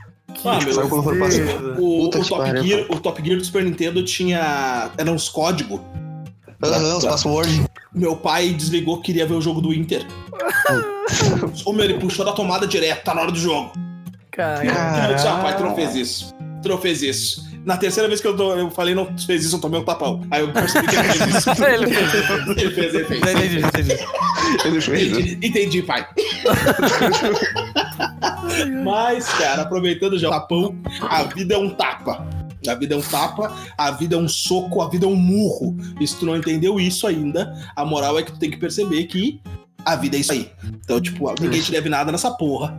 Ah, 0.44 0.58
meu, 0.60 1.78
o, 1.78 2.06
o, 2.06 2.10
Top 2.10 2.62
Gear, 2.62 2.86
o 2.88 3.00
Top 3.00 3.22
Gear 3.24 3.38
do 3.38 3.44
Super 3.44 3.64
Nintendo 3.64 4.04
tinha. 4.04 4.90
Era 4.96 5.10
uns 5.10 5.28
códigos. 5.28 5.80
Aham, 6.62 6.98
os 6.98 7.04
passwords. 7.04 7.60
Meu 7.94 8.16
pai 8.16 8.50
desligou, 8.50 9.00
queria 9.00 9.26
ver 9.26 9.34
o 9.34 9.40
jogo 9.40 9.60
do 9.60 9.72
Inter. 9.72 10.06
Ô 11.64 11.72
meu, 11.72 11.84
ele 11.84 11.94
puxou 11.94 12.24
da 12.24 12.32
tomada 12.32 12.66
direto, 12.66 13.04
tá 13.04 13.14
na 13.14 13.22
hora 13.22 13.32
do 13.32 13.38
jogo. 13.38 13.72
Cara. 14.30 15.10
Eu 15.10 15.14
disse, 15.14 15.28
ah, 15.28 15.38
pai, 15.42 15.56
tu 15.56 15.62
não 15.62 15.74
fez 15.74 15.94
isso. 15.94 16.34
Tu 16.62 16.68
não 16.68 16.78
fez 16.78 17.02
isso. 17.02 17.43
Na 17.64 17.78
terceira 17.78 18.08
vez 18.08 18.20
que 18.20 18.26
eu, 18.26 18.36
tô, 18.36 18.54
eu 18.54 18.70
falei, 18.70 18.94
não 18.94 19.06
fez 19.18 19.44
isso, 19.44 19.56
eu 19.56 19.60
tomei 19.60 19.80
um 19.80 19.84
tapão. 19.84 20.22
Aí 20.30 20.42
eu 20.42 20.52
percebi 20.52 20.86
que 20.86 20.96
ele 20.96 21.12
fez 21.12 21.36
isso. 21.36 21.50
ele 21.64 21.86
fez, 21.94 22.14
ele 22.14 22.70
fez, 22.70 22.94
ele 22.94 23.04
fez. 23.04 23.22
Entendi, 23.22 23.58
entendi. 23.58 23.92
Ele 24.64 24.80
fez. 24.80 25.12
Entendi, 25.12 25.46
entendi 25.46 25.82
pai. 25.82 26.04
Mas, 28.84 29.28
cara, 29.28 29.62
aproveitando 29.62 30.18
já 30.18 30.28
o 30.28 30.30
tapão, 30.30 30.76
a 31.02 31.22
vida 31.22 31.54
é 31.54 31.58
um 31.58 31.70
tapa. 31.70 32.26
A 32.68 32.74
vida 32.74 32.94
é 32.94 32.98
um 32.98 33.02
tapa, 33.02 33.54
a 33.76 33.90
vida 33.90 34.16
é 34.16 34.18
um 34.18 34.28
soco, 34.28 34.82
a 34.82 34.88
vida 34.88 35.06
é 35.06 35.08
um 35.08 35.16
murro. 35.16 35.76
E 36.00 36.06
se 36.06 36.16
tu 36.16 36.26
não 36.26 36.36
entendeu 36.36 36.78
isso 36.78 37.06
ainda, 37.06 37.54
a 37.74 37.84
moral 37.84 38.18
é 38.18 38.22
que 38.22 38.32
tu 38.32 38.38
tem 38.38 38.50
que 38.50 38.58
perceber 38.58 39.04
que 39.04 39.40
a 39.84 39.96
vida 39.96 40.16
é 40.16 40.20
isso 40.20 40.32
aí. 40.32 40.50
Então, 40.82 41.00
tipo, 41.00 41.32
ninguém 41.40 41.60
te 41.60 41.70
deve 41.70 41.88
nada 41.88 42.10
nessa 42.10 42.30
porra. 42.30 42.74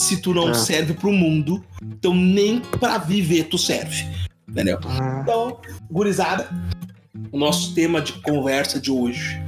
Se 0.00 0.16
tu 0.16 0.32
não 0.32 0.48
é. 0.48 0.54
serve 0.54 0.94
pro 0.94 1.12
mundo, 1.12 1.62
então 1.82 2.14
nem 2.14 2.58
pra 2.58 2.96
viver 2.96 3.44
tu 3.44 3.58
serve. 3.58 4.08
Entendeu? 4.48 4.78
É. 4.78 5.20
Então, 5.20 5.60
gurizada, 5.90 6.48
o 7.30 7.38
nosso 7.38 7.74
tema 7.74 8.00
de 8.00 8.14
conversa 8.14 8.80
de 8.80 8.90
hoje 8.90 9.38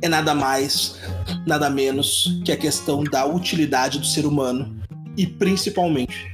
é 0.00 0.08
nada 0.08 0.36
mais, 0.36 1.00
nada 1.44 1.68
menos 1.68 2.40
que 2.44 2.52
a 2.52 2.56
questão 2.56 3.02
da 3.02 3.26
utilidade 3.26 3.98
do 3.98 4.06
ser 4.06 4.24
humano 4.24 4.80
e 5.16 5.26
principalmente 5.26 6.32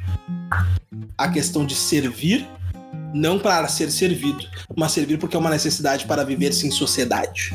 a 1.17 1.27
questão 1.27 1.65
de 1.65 1.75
servir, 1.75 2.47
não 3.15 3.39
para 3.39 3.67
ser 3.67 3.91
servido, 3.91 4.47
mas 4.77 4.93
servir 4.93 5.19
porque 5.19 5.37
é 5.37 5.39
uma 5.39 5.49
necessidade 5.49 6.05
para 6.05 6.23
viver-se 6.23 6.67
em 6.67 6.71
sociedade. 6.71 7.55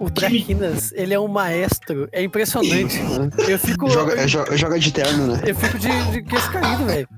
O 0.00 0.10
Traquinas, 0.10 0.92
ele 0.92 1.12
é 1.12 1.18
um 1.18 1.28
maestro, 1.28 2.08
é 2.12 2.22
impressionante. 2.22 3.00
Eu 3.48 3.58
fico. 3.58 3.90
Joga, 3.90 4.14
eu, 4.14 4.28
joga 4.28 4.78
de 4.78 4.92
terno, 4.92 5.26
né? 5.28 5.42
Eu 5.46 5.54
fico 5.54 5.78
de, 5.78 6.10
de 6.12 6.22
queixo 6.22 6.50
caído, 6.52 6.86
velho. 6.86 7.08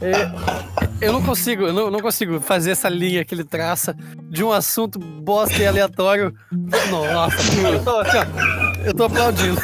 É, 0.00 0.77
eu 1.00 1.12
não 1.12 1.22
consigo, 1.22 1.64
eu 1.64 1.72
não, 1.72 1.90
não 1.90 2.00
consigo 2.00 2.40
fazer 2.40 2.72
essa 2.72 2.88
linha 2.88 3.24
que 3.24 3.34
ele 3.34 3.44
traça 3.44 3.96
de 4.28 4.42
um 4.42 4.52
assunto 4.52 4.98
bosta 4.98 5.56
e 5.56 5.66
aleatório. 5.66 6.34
Nossa, 6.50 7.36
eu 7.68 7.84
tô, 7.84 8.00
assim, 8.00 8.18
ó, 8.18 8.84
eu 8.84 8.94
tô 8.94 9.04
aplaudindo. 9.04 9.60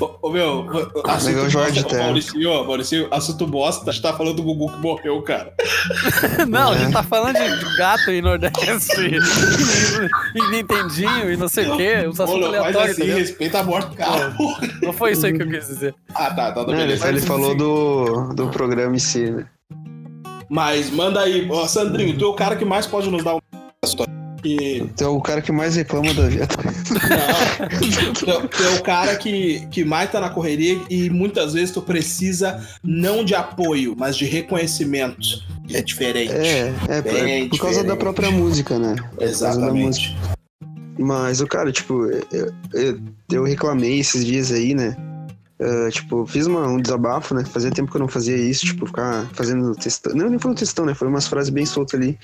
Ô, 0.00 0.10
ô, 0.22 0.30
meu, 0.30 0.66
assunto 1.04 1.34
Legal, 1.34 1.50
Jorge 1.50 1.82
bosta. 1.82 1.98
Maurício, 1.98 2.64
Maurício, 2.66 3.08
assunto 3.10 3.46
bosta, 3.46 3.90
a 3.90 3.92
gente 3.92 4.02
tá 4.02 4.12
falando 4.12 4.36
do 4.36 4.42
Gugu 4.42 4.72
que 4.72 4.78
morreu, 4.80 5.22
cara. 5.22 5.54
Não, 6.48 6.72
a 6.72 6.78
gente 6.78 6.92
tá 6.92 7.02
falando 7.02 7.36
de, 7.36 7.76
gato 7.76 8.10
e 8.10 8.20
Nordeste 8.20 9.00
e, 9.00 10.38
e 10.38 10.50
Nintendinho 10.50 11.32
e 11.32 11.36
não 11.36 11.48
sei 11.48 11.68
o 11.68 11.76
quê, 11.76 12.06
uns 12.06 12.18
Ô, 12.18 12.24
assuntos 12.24 12.40
não, 12.40 12.48
aleatórios, 12.48 12.90
assim, 12.92 13.02
entendeu? 13.02 13.18
respeita 13.18 13.60
a 13.60 13.62
morte 13.62 13.90
do 13.90 13.96
cara. 13.96 14.30
porra. 14.32 14.68
Não 14.82 14.92
foi 14.92 15.12
isso 15.12 15.26
aí 15.26 15.32
que 15.32 15.42
eu 15.42 15.48
quis 15.48 15.66
dizer. 15.66 15.94
Ah, 16.14 16.30
tá, 16.30 16.52
tá, 16.52 16.64
tá 16.64 16.66
Não, 16.66 16.74
ele, 16.74 16.82
beleza. 16.84 17.08
ele 17.08 17.20
falou 17.20 17.54
do, 17.54 18.34
do 18.34 18.48
programa 18.48 18.96
em 18.96 18.98
si, 18.98 19.30
né? 19.30 19.46
Mas 20.52 20.90
manda 20.90 21.20
aí, 21.20 21.48
ó, 21.50 21.66
Sandrinho, 21.66 22.18
tu 22.18 22.26
é 22.26 22.28
o 22.28 22.34
cara 22.34 22.54
que 22.56 22.64
mais 22.64 22.86
pode 22.86 23.10
nos 23.10 23.24
dar 23.24 23.36
um. 23.36 23.40
Que... 24.42 24.86
Tu 24.96 25.04
é 25.04 25.06
o 25.08 25.20
cara 25.20 25.40
que 25.40 25.50
mais 25.52 25.76
reclama 25.76 26.12
da 26.12 26.28
vida. 26.28 26.46
Não, 26.90 28.12
tu, 28.12 28.28
é- 28.30 28.46
tu 28.48 28.62
é 28.62 28.68
o 28.78 28.82
cara 28.82 29.16
que, 29.16 29.66
que 29.70 29.82
mais 29.84 30.10
tá 30.10 30.20
na 30.20 30.28
correria 30.28 30.78
e 30.90 31.08
muitas 31.08 31.54
vezes 31.54 31.70
tu 31.70 31.80
precisa 31.80 32.60
não 32.84 33.24
de 33.24 33.34
apoio, 33.34 33.94
mas 33.96 34.14
de 34.16 34.24
reconhecimento. 34.26 35.42
É 35.72 35.80
diferente. 35.80 36.32
É, 36.32 36.74
é, 36.88 37.00
por- 37.02 37.12
Bem 37.12 37.48
por 37.48 37.58
causa 37.58 37.76
da 37.76 37.82
diferente. 37.94 38.00
própria 38.00 38.30
música, 38.30 38.78
né? 38.78 38.94
Da 38.96 39.02
música. 39.02 39.24
Exatamente. 39.24 40.16
Mas 40.98 41.40
o 41.40 41.46
cara, 41.46 41.72
tipo, 41.72 42.04
eu, 42.30 42.52
eu, 42.74 43.00
eu 43.30 43.44
reclamei 43.44 44.00
esses 44.00 44.22
dias 44.26 44.50
aí, 44.52 44.74
né? 44.74 44.94
Ah, 45.64 45.90
tipo, 45.90 46.26
fiz 46.26 46.46
uma- 46.46 46.66
um 46.66 46.80
desabafo, 46.80 47.34
né? 47.34 47.44
Fazia 47.44 47.70
tempo 47.70 47.90
que 47.90 47.96
eu 47.96 48.00
não 48.00 48.08
fazia 48.08 48.36
isso, 48.36 48.66
tipo, 48.66 48.86
ficar 48.86 49.26
fazendo 49.32 49.72
textão. 49.76 50.14
Não, 50.14 50.28
nem 50.28 50.38
foi 50.38 50.50
um 50.50 50.54
textão, 50.54 50.84
né? 50.84 50.94
Foi 50.94 51.06
umas 51.06 51.26
frases 51.28 51.50
bem 51.50 51.64
soltas 51.64 52.00
ali. 52.00 52.18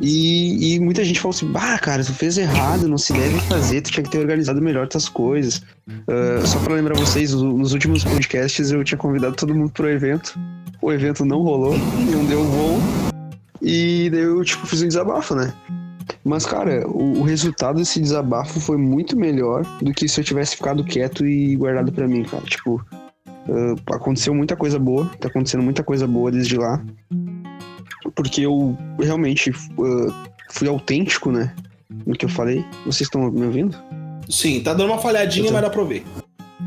E, 0.00 0.74
e 0.74 0.80
muita 0.80 1.04
gente 1.04 1.20
falou 1.20 1.34
assim: 1.34 1.46
Bah, 1.52 1.78
cara, 1.78 2.02
tu 2.02 2.12
fez 2.14 2.38
errado, 2.38 2.88
não 2.88 2.96
se 2.98 3.12
deve 3.12 3.38
fazer, 3.42 3.82
tu 3.82 3.90
tinha 3.92 4.02
que 4.02 4.10
ter 4.10 4.18
organizado 4.18 4.60
melhor 4.60 4.88
tuas 4.88 5.08
coisas. 5.08 5.62
Ah, 6.08 6.44
só 6.46 6.58
pra 6.60 6.74
lembrar 6.74 6.96
vocês, 6.96 7.32
no- 7.34 7.56
nos 7.56 7.72
últimos 7.74 8.02
podcasts 8.02 8.70
eu 8.70 8.82
tinha 8.82 8.98
convidado 8.98 9.36
todo 9.36 9.54
mundo 9.54 9.70
pro 9.70 9.88
evento. 9.88 10.38
O 10.82 10.92
evento 10.92 11.24
não 11.24 11.42
rolou, 11.42 11.76
não 11.78 12.24
deu 12.24 12.42
voo. 12.44 12.78
E 13.62 14.10
daí 14.10 14.20
eu, 14.20 14.42
tipo, 14.44 14.66
fiz 14.66 14.82
um 14.82 14.88
desabafo, 14.88 15.34
né? 15.34 15.52
Mas, 16.24 16.46
cara, 16.46 16.88
o, 16.88 17.18
o 17.20 17.22
resultado 17.22 17.76
desse 17.76 18.00
desabafo 18.00 18.58
foi 18.58 18.78
muito 18.78 19.14
melhor 19.16 19.62
do 19.82 19.92
que 19.92 20.08
se 20.08 20.20
eu 20.20 20.24
tivesse 20.24 20.56
ficado 20.56 20.82
quieto 20.82 21.26
e 21.26 21.54
guardado 21.54 21.92
pra 21.92 22.08
mim, 22.08 22.22
cara. 22.24 22.42
Tipo, 22.44 22.82
ah, 23.26 23.74
aconteceu 23.94 24.34
muita 24.34 24.56
coisa 24.56 24.78
boa, 24.78 25.04
tá 25.20 25.28
acontecendo 25.28 25.62
muita 25.62 25.82
coisa 25.84 26.06
boa 26.06 26.30
desde 26.30 26.56
lá. 26.56 26.82
Porque 28.14 28.40
eu 28.42 28.76
realmente 28.98 29.52
ah, 29.78 30.24
fui 30.50 30.66
autêntico, 30.66 31.30
né? 31.30 31.54
No 32.06 32.14
que 32.14 32.24
eu 32.24 32.28
falei. 32.30 32.64
Vocês 32.86 33.02
estão 33.02 33.30
me 33.30 33.44
ouvindo? 33.44 33.76
Sim, 34.28 34.60
tá 34.62 34.72
dando 34.72 34.90
uma 34.92 34.98
falhadinha, 34.98 35.46
tô- 35.48 35.52
mas 35.52 35.62
dá 35.62 35.68
pra 35.68 35.84
ver. 35.84 36.04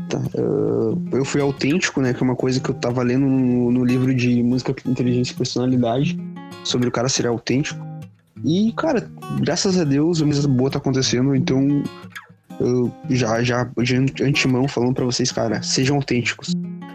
Tá. 0.08 0.18
ah, 0.38 1.16
eu 1.16 1.24
fui 1.24 1.40
autêntico, 1.40 2.00
né? 2.00 2.14
Que 2.14 2.22
é 2.22 2.24
uma 2.24 2.36
coisa 2.36 2.60
que 2.60 2.70
eu 2.70 2.74
tava 2.76 3.02
lendo 3.02 3.26
no, 3.26 3.72
no 3.72 3.84
livro 3.84 4.14
de 4.14 4.40
música, 4.40 4.72
inteligência 4.86 5.32
e 5.32 5.36
personalidade. 5.36 6.16
Sobre 6.62 6.86
o 6.88 6.92
cara 6.92 7.08
ser 7.08 7.26
autêntico. 7.26 7.84
E, 8.44 8.72
cara, 8.72 9.10
graças 9.40 9.78
a 9.78 9.84
Deus, 9.84 10.22
a 10.22 10.26
coisa 10.26 10.46
boa 10.46 10.70
tá 10.70 10.78
acontecendo. 10.78 11.34
Então, 11.34 11.82
eu 12.60 12.92
já, 13.10 13.42
já 13.42 13.70
de 13.82 13.96
antemão 14.22 14.66
falando 14.66 14.94
pra 14.94 15.04
vocês, 15.04 15.30
cara, 15.30 15.62
sejam 15.62 15.96
autênticos. 15.96 16.52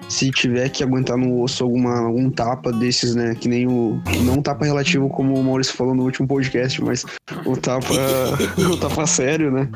Se 0.10 0.30
tiver 0.32 0.70
que 0.70 0.84
aguentar 0.84 1.18
no 1.18 1.42
osso 1.42 1.64
alguma, 1.64 2.00
algum 2.00 2.30
tapa 2.30 2.72
desses, 2.74 3.16
né? 3.16 3.34
Que 3.36 3.48
nem 3.48 3.66
o. 3.66 4.02
Não 4.26 4.42
tapa 4.42 4.66
relativo, 4.66 5.10
como 5.10 5.34
o 5.34 5.44
Maurício 5.44 5.74
falou 5.74 5.96
no 5.96 6.04
último 6.04 6.28
podcast, 6.28 6.84
mas 6.84 7.06
o 7.46 7.56
tapa. 7.56 7.94
o 8.72 8.78
tapa 8.78 9.08
sério, 9.08 9.50
né? 9.50 9.70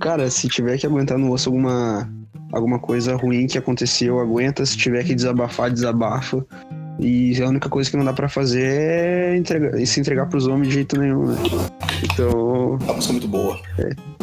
Cara, 0.00 0.30
se 0.30 0.48
tiver 0.48 0.78
que 0.78 0.86
aguentar 0.86 1.18
no 1.18 1.32
osso 1.32 1.48
alguma, 1.48 2.08
alguma 2.52 2.78
coisa 2.78 3.16
ruim 3.16 3.46
que 3.46 3.58
aconteceu, 3.58 4.20
aguenta. 4.20 4.64
Se 4.64 4.76
tiver 4.76 5.04
que 5.04 5.14
desabafar, 5.14 5.70
desabafa. 5.70 6.46
E 6.98 7.42
a 7.42 7.48
única 7.48 7.68
coisa 7.68 7.90
que 7.90 7.96
não 7.96 8.04
dá 8.04 8.12
pra 8.12 8.28
fazer 8.28 8.62
é 8.64 9.36
entregar, 9.36 9.76
se 9.86 9.98
entregar 10.00 10.26
pros 10.26 10.46
homens 10.46 10.68
de 10.68 10.74
jeito 10.74 10.98
nenhum, 10.98 11.26
né? 11.26 11.36
Então. 12.02 12.78
A 12.88 12.92
música 12.92 13.10
é 13.10 13.14
muito 13.14 13.28
boa. 13.28 13.58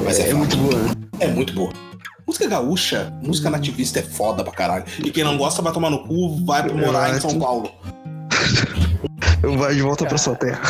Mas 0.04 0.20
é, 0.20 0.30
É, 0.30 0.34
muito 0.34 0.56
boa, 0.58 0.75
né? 0.75 0.92
É 1.20 1.28
muito 1.28 1.54
boa. 1.54 1.72
Música 2.25 2.48
gaúcha, 2.48 3.12
música 3.22 3.50
nativista 3.50 4.00
é 4.00 4.04
foda 4.04 4.42
pra 4.44 4.54
caralho. 4.54 4.86
E 5.04 5.12
quem 5.12 5.24
não 5.24 5.38
gosta 5.38 5.62
vai 5.62 5.74
tomar 5.74 5.90
no 5.90 6.08
cu, 6.08 6.46
vai 6.46 6.63
pro 6.63 6.78
morar 6.78 7.13
em 7.16 7.20
São 7.20 7.38
Paulo. 7.38 7.70
Eu 9.44 9.58
vai 9.58 9.74
de 9.75 9.82
volta 9.82 10.06
pra 10.06 10.18
sua 10.18 10.36
terra. 10.36 10.62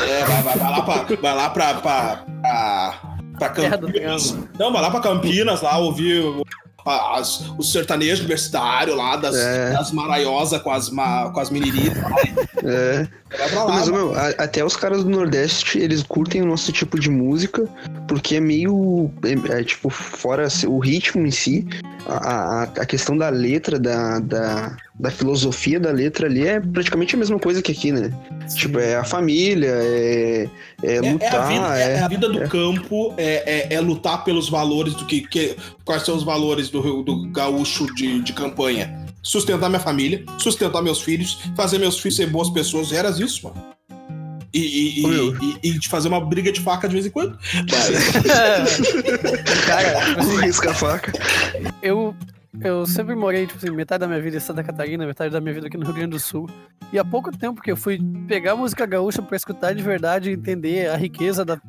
É, 0.00 0.24
vai, 0.24 0.42
vai, 0.42 0.56
vai 0.56 0.70
lá 0.70 0.82
pra. 0.82 1.16
Vai 1.20 1.34
lá 1.34 1.50
pra. 1.50 1.74
pra, 1.74 2.24
pra, 2.40 3.00
pra 3.38 3.48
Campinas. 3.50 4.36
Não, 4.58 4.72
vai 4.72 4.80
lá 4.80 4.90
pra 4.90 5.00
Campinas 5.00 5.60
lá 5.62 5.76
ouvir 5.78 6.20
o- 6.24 6.42
as, 6.86 7.40
o 7.58 7.62
sertanejo 7.62 8.20
universitário 8.20 8.94
lá 8.94 9.16
das, 9.16 9.36
É. 9.36 9.72
das 9.72 9.92
maraiosas 9.92 10.60
com 10.62 10.70
as, 10.70 10.90
ma, 10.90 11.30
com 11.30 11.40
as 11.40 11.50
meninitas. 11.50 11.96
É. 12.64 13.06
Lá. 13.54 13.66
Mas, 13.68 13.88
meu, 13.88 14.14
a- 14.14 14.28
até 14.38 14.64
os 14.64 14.76
caras 14.76 15.04
do 15.04 15.10
Nordeste, 15.10 15.78
eles 15.78 16.02
curtem 16.02 16.42
o 16.42 16.46
nosso 16.46 16.72
tipo 16.72 16.98
de 16.98 17.08
música, 17.08 17.64
porque 18.08 18.36
é 18.36 18.40
meio. 18.40 19.10
É, 19.24 19.60
é, 19.60 19.64
tipo, 19.64 19.88
fora 19.88 20.46
o 20.66 20.78
ritmo 20.78 21.26
em 21.26 21.30
si, 21.30 21.66
a, 22.06 22.14
a, 22.14 22.62
a 22.64 22.86
questão 22.86 23.16
da 23.16 23.28
letra, 23.28 23.78
da, 23.78 24.18
da, 24.18 24.76
da 25.00 25.10
filosofia 25.10 25.80
da 25.80 25.90
letra 25.90 26.26
ali 26.26 26.46
é 26.46 26.60
praticamente 26.60 27.14
a 27.14 27.18
mesma 27.18 27.38
coisa 27.38 27.62
que 27.62 27.72
aqui, 27.72 27.90
né? 27.90 28.12
Tipo, 28.54 28.78
é 28.78 28.96
a 28.96 29.04
família, 29.04 29.70
é, 29.72 30.48
é 30.82 30.96
É, 30.96 31.00
lutar, 31.00 31.32
é 31.32 31.36
a 31.36 31.48
vida, 31.48 31.78
é, 31.78 31.96
é. 31.96 32.00
a 32.00 32.08
vida 32.08 32.28
do 32.28 32.40
campo, 32.48 33.14
é, 33.16 33.68
é- 33.72 33.74
é 33.74 33.80
lutar 33.80 34.22
pelos 34.24 34.48
valores 34.50 34.94
do 34.94 35.06
que, 35.06 35.22
que- 35.22 35.56
Quais 35.84 36.02
são 36.04 36.14
os 36.16 36.22
valores 36.22 36.68
do, 36.68 37.02
do 37.02 37.26
gaúcho 37.32 37.92
de, 37.94 38.20
de 38.20 38.32
campanha? 38.32 39.06
Sustentar 39.22 39.68
minha 39.68 39.80
família, 39.80 40.22
sustentar 40.38 40.82
meus 40.82 41.00
filhos, 41.00 41.38
fazer 41.56 41.78
meus 41.78 41.98
filhos 41.98 42.16
ser 42.16 42.26
boas 42.26 42.50
pessoas. 42.50 42.92
Era 42.92 43.10
isso, 43.10 43.44
mano. 43.44 43.70
E, 44.52 44.58
e, 44.60 45.06
e- 45.06 45.58
e- 45.64 45.70
e 45.70 45.78
de 45.78 45.88
fazer 45.88 46.08
uma 46.08 46.20
briga 46.20 46.50
de 46.50 46.60
faca 46.60 46.88
de 46.88 46.94
vez 46.94 47.06
em 47.06 47.10
quando. 47.10 47.38
Cara, 49.66 50.14
assim, 50.20 50.36
Risca 50.40 50.70
a 50.70 50.74
faca. 50.74 51.12
eu, 51.82 52.14
eu 52.62 52.84
sempre 52.86 53.14
morei, 53.14 53.46
tipo 53.46 53.58
assim, 53.58 53.70
metade 53.74 54.00
da 54.00 54.08
minha 54.08 54.20
vida 54.20 54.36
em 54.36 54.40
Santa 54.40 54.62
Catarina, 54.64 55.06
metade 55.06 55.32
da 55.32 55.40
minha 55.40 55.54
vida 55.54 55.66
aqui 55.68 55.76
no 55.76 55.84
Rio 55.84 55.94
Grande 55.94 56.10
do 56.10 56.18
Sul. 56.20 56.48
E 56.92 56.98
há 56.98 57.04
pouco 57.04 57.30
tempo 57.36 57.60
que 57.62 57.70
eu 57.70 57.76
fui 57.76 58.00
pegar 58.26 58.56
música 58.56 58.84
gaúcha 58.86 59.22
pra 59.22 59.36
escutar 59.36 59.74
de 59.74 59.82
verdade 59.82 60.30
e 60.30 60.32
entender 60.34 60.88
a 60.90 60.96
riqueza 60.96 61.44
da, 61.44 61.60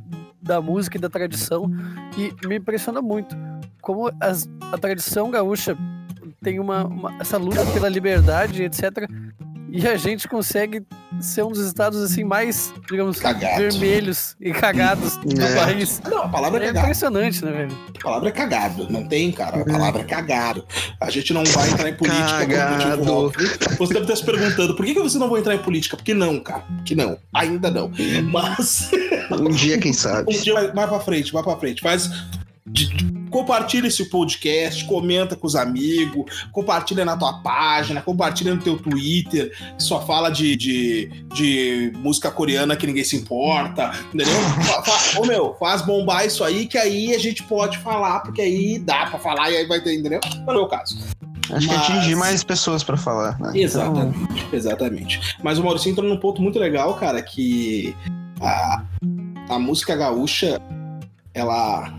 da 0.41 0.59
música 0.59 0.97
e 0.97 0.99
da 0.99 1.09
tradição. 1.09 1.71
E 2.17 2.47
me 2.47 2.57
impressiona 2.57 3.01
muito 3.01 3.35
como 3.81 4.11
as- 4.19 4.49
a 4.71 4.77
tradição 4.77 5.29
gaúcha 5.29 5.77
tem 6.41 6.59
uma, 6.59 6.85
uma- 6.85 7.15
essa 7.19 7.37
luta 7.37 7.63
pela 7.67 7.87
liberdade, 7.87 8.63
etc. 8.63 9.07
E 9.73 9.87
a 9.87 9.95
gente 9.95 10.27
consegue 10.27 10.83
ser 11.21 11.43
um 11.43 11.49
dos 11.51 11.65
estados 11.65 12.01
assim 12.01 12.23
mais, 12.25 12.73
digamos, 12.89 13.19
Cagado. 13.19 13.57
vermelhos 13.61 14.35
e 14.41 14.51
cagados 14.51 15.15
do 15.17 15.41
É. 15.41 15.55
país. 15.55 16.01
não, 16.09 16.23
a 16.23 16.27
palavra 16.27 16.59
é 16.59 16.63
É 16.63 16.67
cagado. 16.67 16.85
impressionante, 16.85 17.45
né, 17.45 17.51
velho? 17.51 17.77
A 17.97 18.03
palavra 18.03 18.29
é 18.29 18.31
cagado. 18.33 18.91
Não 18.91 19.07
tem, 19.07 19.31
cara. 19.31 19.61
A 19.61 19.65
palavra 19.65 20.01
é 20.01 20.03
cagado. 20.03 20.65
A 20.99 21.09
gente 21.09 21.33
não 21.33 21.43
vai 21.45 21.69
entrar 21.69 21.87
em 21.89 21.93
política 21.95 22.25
por 22.25 22.33
um 22.33 23.21
motivo 23.21 23.35
Cagado. 23.35 23.77
Você 23.77 23.93
deve 23.93 24.05
estar 24.05 24.15
se 24.17 24.25
perguntando 24.25 24.75
por 24.75 24.85
que, 24.85 24.93
que 24.93 24.99
você 25.01 25.17
não 25.17 25.29
vai 25.29 25.39
entrar 25.39 25.55
em 25.55 25.59
política? 25.63 25.95
Porque 25.95 26.13
não, 26.13 26.39
cara. 26.39 26.63
Que 26.83 26.93
não. 26.93 27.17
Ainda 27.33 27.71
não. 27.71 27.89
Mas 28.31 28.91
Um 29.31 29.49
dia, 29.51 29.77
quem 29.77 29.91
um 29.91 29.93
sabe. 29.93 30.33
dia 30.37 30.53
vai, 30.53 30.71
vai 30.71 30.87
pra 30.87 30.99
frente, 30.99 31.31
vai 31.31 31.43
pra 31.43 31.55
frente. 31.57 31.81
Faz. 31.81 32.09
de- 32.67 33.20
Compartilha 33.31 33.87
esse 33.87 34.05
podcast, 34.05 34.85
comenta 34.85 35.35
com 35.35 35.47
os 35.47 35.55
amigos, 35.55 36.45
compartilha 36.51 37.05
na 37.05 37.17
tua 37.17 37.41
página, 37.41 38.01
compartilha 38.01 38.53
no 38.53 38.61
teu 38.61 38.77
Twitter, 38.77 39.51
que 39.77 39.81
só 39.83 40.05
fala 40.05 40.29
de, 40.29 40.55
de, 40.55 41.25
de 41.33 41.93
música 41.97 42.29
coreana 42.29 42.75
que 42.75 42.85
ninguém 42.85 43.03
se 43.03 43.15
importa, 43.15 43.91
entendeu? 44.13 44.33
Ô 45.17 45.25
meu, 45.25 45.55
faz 45.59 45.81
bombar 45.81 46.25
isso 46.25 46.43
aí, 46.43 46.67
que 46.67 46.77
aí 46.77 47.15
a 47.15 47.19
gente 47.19 47.41
pode 47.43 47.77
falar, 47.79 48.19
porque 48.19 48.41
aí 48.41 48.77
dá 48.77 49.07
pra 49.07 49.17
falar 49.17 49.49
e 49.49 49.57
aí 49.57 49.65
vai 49.65 49.81
ter, 49.81 49.95
entendeu? 49.95 50.19
Não 50.45 50.53
é 50.53 50.57
o 50.57 50.67
caso. 50.67 50.97
Acho 51.53 51.67
que 51.67 51.73
Mas- 51.75 51.89
atingir 51.89 52.15
mais 52.15 52.43
pessoas 52.43 52.83
pra 52.83 52.95
falar. 52.95 53.37
Né? 53.39 53.51
Exatamente, 53.55 54.47
exatamente. 54.53 55.35
Mas 55.43 55.57
o 55.57 55.63
Maurício 55.63 55.89
entrou 55.89 56.07
num 56.07 56.17
ponto 56.17 56.41
muito 56.41 56.57
legal, 56.59 56.93
cara, 56.95 57.21
que 57.21 57.95
a, 58.41 58.83
a 59.49 59.59
música 59.59 59.95
gaúcha, 59.95 60.61
ela, 61.33 61.91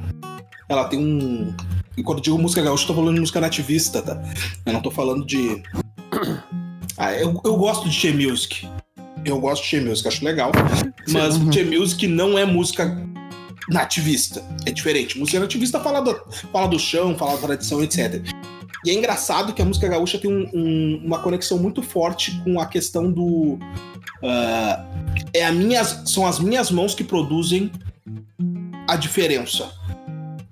ela 0.73 0.85
tem 0.85 0.99
um. 0.99 1.55
E 1.97 2.03
quando 2.03 2.19
eu 2.19 2.23
digo 2.23 2.39
música 2.39 2.63
gaúcha, 2.63 2.85
eu 2.85 2.89
tô 2.89 2.95
falando 2.95 3.15
de 3.15 3.21
música 3.21 3.41
nativista, 3.41 4.03
tá? 4.03 4.23
Eu 4.65 4.73
não 4.73 4.81
tô 4.81 4.91
falando 4.91 5.25
de. 5.25 5.63
Ah, 6.99 7.15
eu, 7.15 7.41
eu 7.43 7.57
gosto 7.57 7.89
de 7.89 7.95
Che 7.95 8.13
Music. 8.13 8.69
Eu 9.25 9.41
gosto 9.41 9.63
de 9.63 9.71
Che 9.71 9.81
Music, 9.81 10.07
acho 10.07 10.25
legal. 10.25 10.53
Mas 11.09 11.35
Uhum. 11.41 11.51
Che 11.51 11.65
Music 11.65 12.07
não 12.07 12.39
é 12.39 12.45
música 12.45 12.97
nativista. 13.71 14.45
É 14.67 14.71
diferente. 14.71 15.19
Música 15.19 15.41
nativista 15.41 15.81
fala 15.81 16.01
do, 16.01 16.15
fala 16.53 16.69
do 16.69 16.79
chão, 16.79 17.17
fala 17.17 17.33
da 17.33 17.39
tradição, 17.39 17.83
etc. 17.83 18.23
E 18.85 18.91
é 18.91 18.95
engraçado 18.95 19.53
que 19.53 19.63
a 19.63 19.65
música 19.65 19.89
gaúcha 19.89 20.19
tem 20.19 20.31
um, 20.31 20.49
um, 20.53 21.03
uma 21.05 21.19
conexão 21.19 21.59
muito 21.59 21.83
forte 21.83 22.41
com 22.43 22.61
a 22.61 22.67
questão 22.67 23.11
do. 23.11 23.59
Uh, 24.23 25.19
é 25.33 25.45
a 25.45 25.53
minhas, 25.53 26.03
são 26.07 26.27
as 26.27 26.39
minhas 26.39 26.71
mãos 26.71 26.95
que 26.95 27.05
produzem 27.05 27.71
a 28.89 28.97
diferença. 28.97 29.73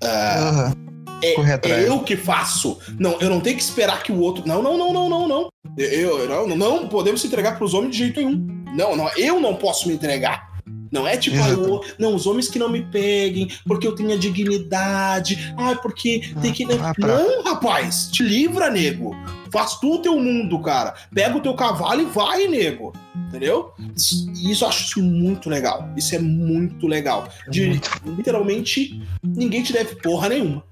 Uh, 0.03 0.69
uhum. 0.69 0.91
É, 1.23 1.71
é, 1.71 1.89
eu 1.89 2.01
que 2.01 2.17
faço. 2.17 2.79
Não, 2.99 3.21
eu 3.21 3.29
não 3.29 3.41
tenho 3.41 3.57
que 3.57 3.63
esperar 3.63 4.03
que 4.03 4.11
o 4.11 4.21
outro. 4.21 4.47
Não, 4.47 4.63
não, 4.63 4.79
não, 4.79 4.93
não, 4.93 5.09
não, 5.09 5.29
não. 5.29 5.49
Eu, 5.77 6.29
não, 6.29 6.57
não 6.57 6.89
podemos 6.89 7.21
se 7.21 7.27
entregar 7.27 7.57
para 7.57 7.65
os 7.65 7.75
homens 7.75 7.93
de 7.93 7.99
jeito 7.99 8.21
nenhum. 8.21 8.47
Não, 8.75 8.97
não, 8.97 9.09
eu 9.17 9.39
não 9.41 9.55
posso 9.55 9.89
me 9.89 9.95
entregar. 9.95 10.49
Não 10.91 11.07
é 11.07 11.17
tipo, 11.17 11.37
ah, 11.37 11.95
não, 11.99 12.15
os 12.17 12.27
homens 12.27 12.49
que 12.49 12.59
não 12.59 12.69
me 12.69 12.83
peguem, 12.83 13.49
porque 13.65 13.87
eu 13.87 13.95
tenho 13.95 14.13
a 14.13 14.17
dignidade, 14.17 15.55
ah, 15.57 15.77
porque 15.77 16.33
ah, 16.37 16.41
tem 16.41 16.53
que. 16.53 16.65
Ah, 16.65 16.93
não, 16.99 17.45
rapaz, 17.45 18.09
te 18.11 18.25
livra, 18.25 18.71
nego. 18.71 19.15
Faz 19.53 19.79
tu 19.79 19.95
o 19.95 19.99
teu 19.99 20.19
mundo, 20.19 20.59
cara. 20.61 20.95
Pega 21.13 21.37
o 21.37 21.41
teu 21.41 21.55
cavalo 21.55 22.03
e 22.03 22.07
vai, 22.07 22.47
nego. 22.47 22.93
Entendeu? 23.29 23.73
E 23.79 24.51
isso 24.51 24.65
eu 24.65 24.69
acho 24.69 24.85
isso 24.85 25.03
muito 25.03 25.49
legal. 25.49 25.89
Isso 25.97 26.15
é 26.15 26.19
muito 26.19 26.87
legal. 26.87 27.29
De 27.49 27.81
literalmente 28.05 29.03
ninguém 29.23 29.63
te 29.63 29.73
deve 29.73 29.97
porra 29.97 30.29
nenhuma. 30.29 30.65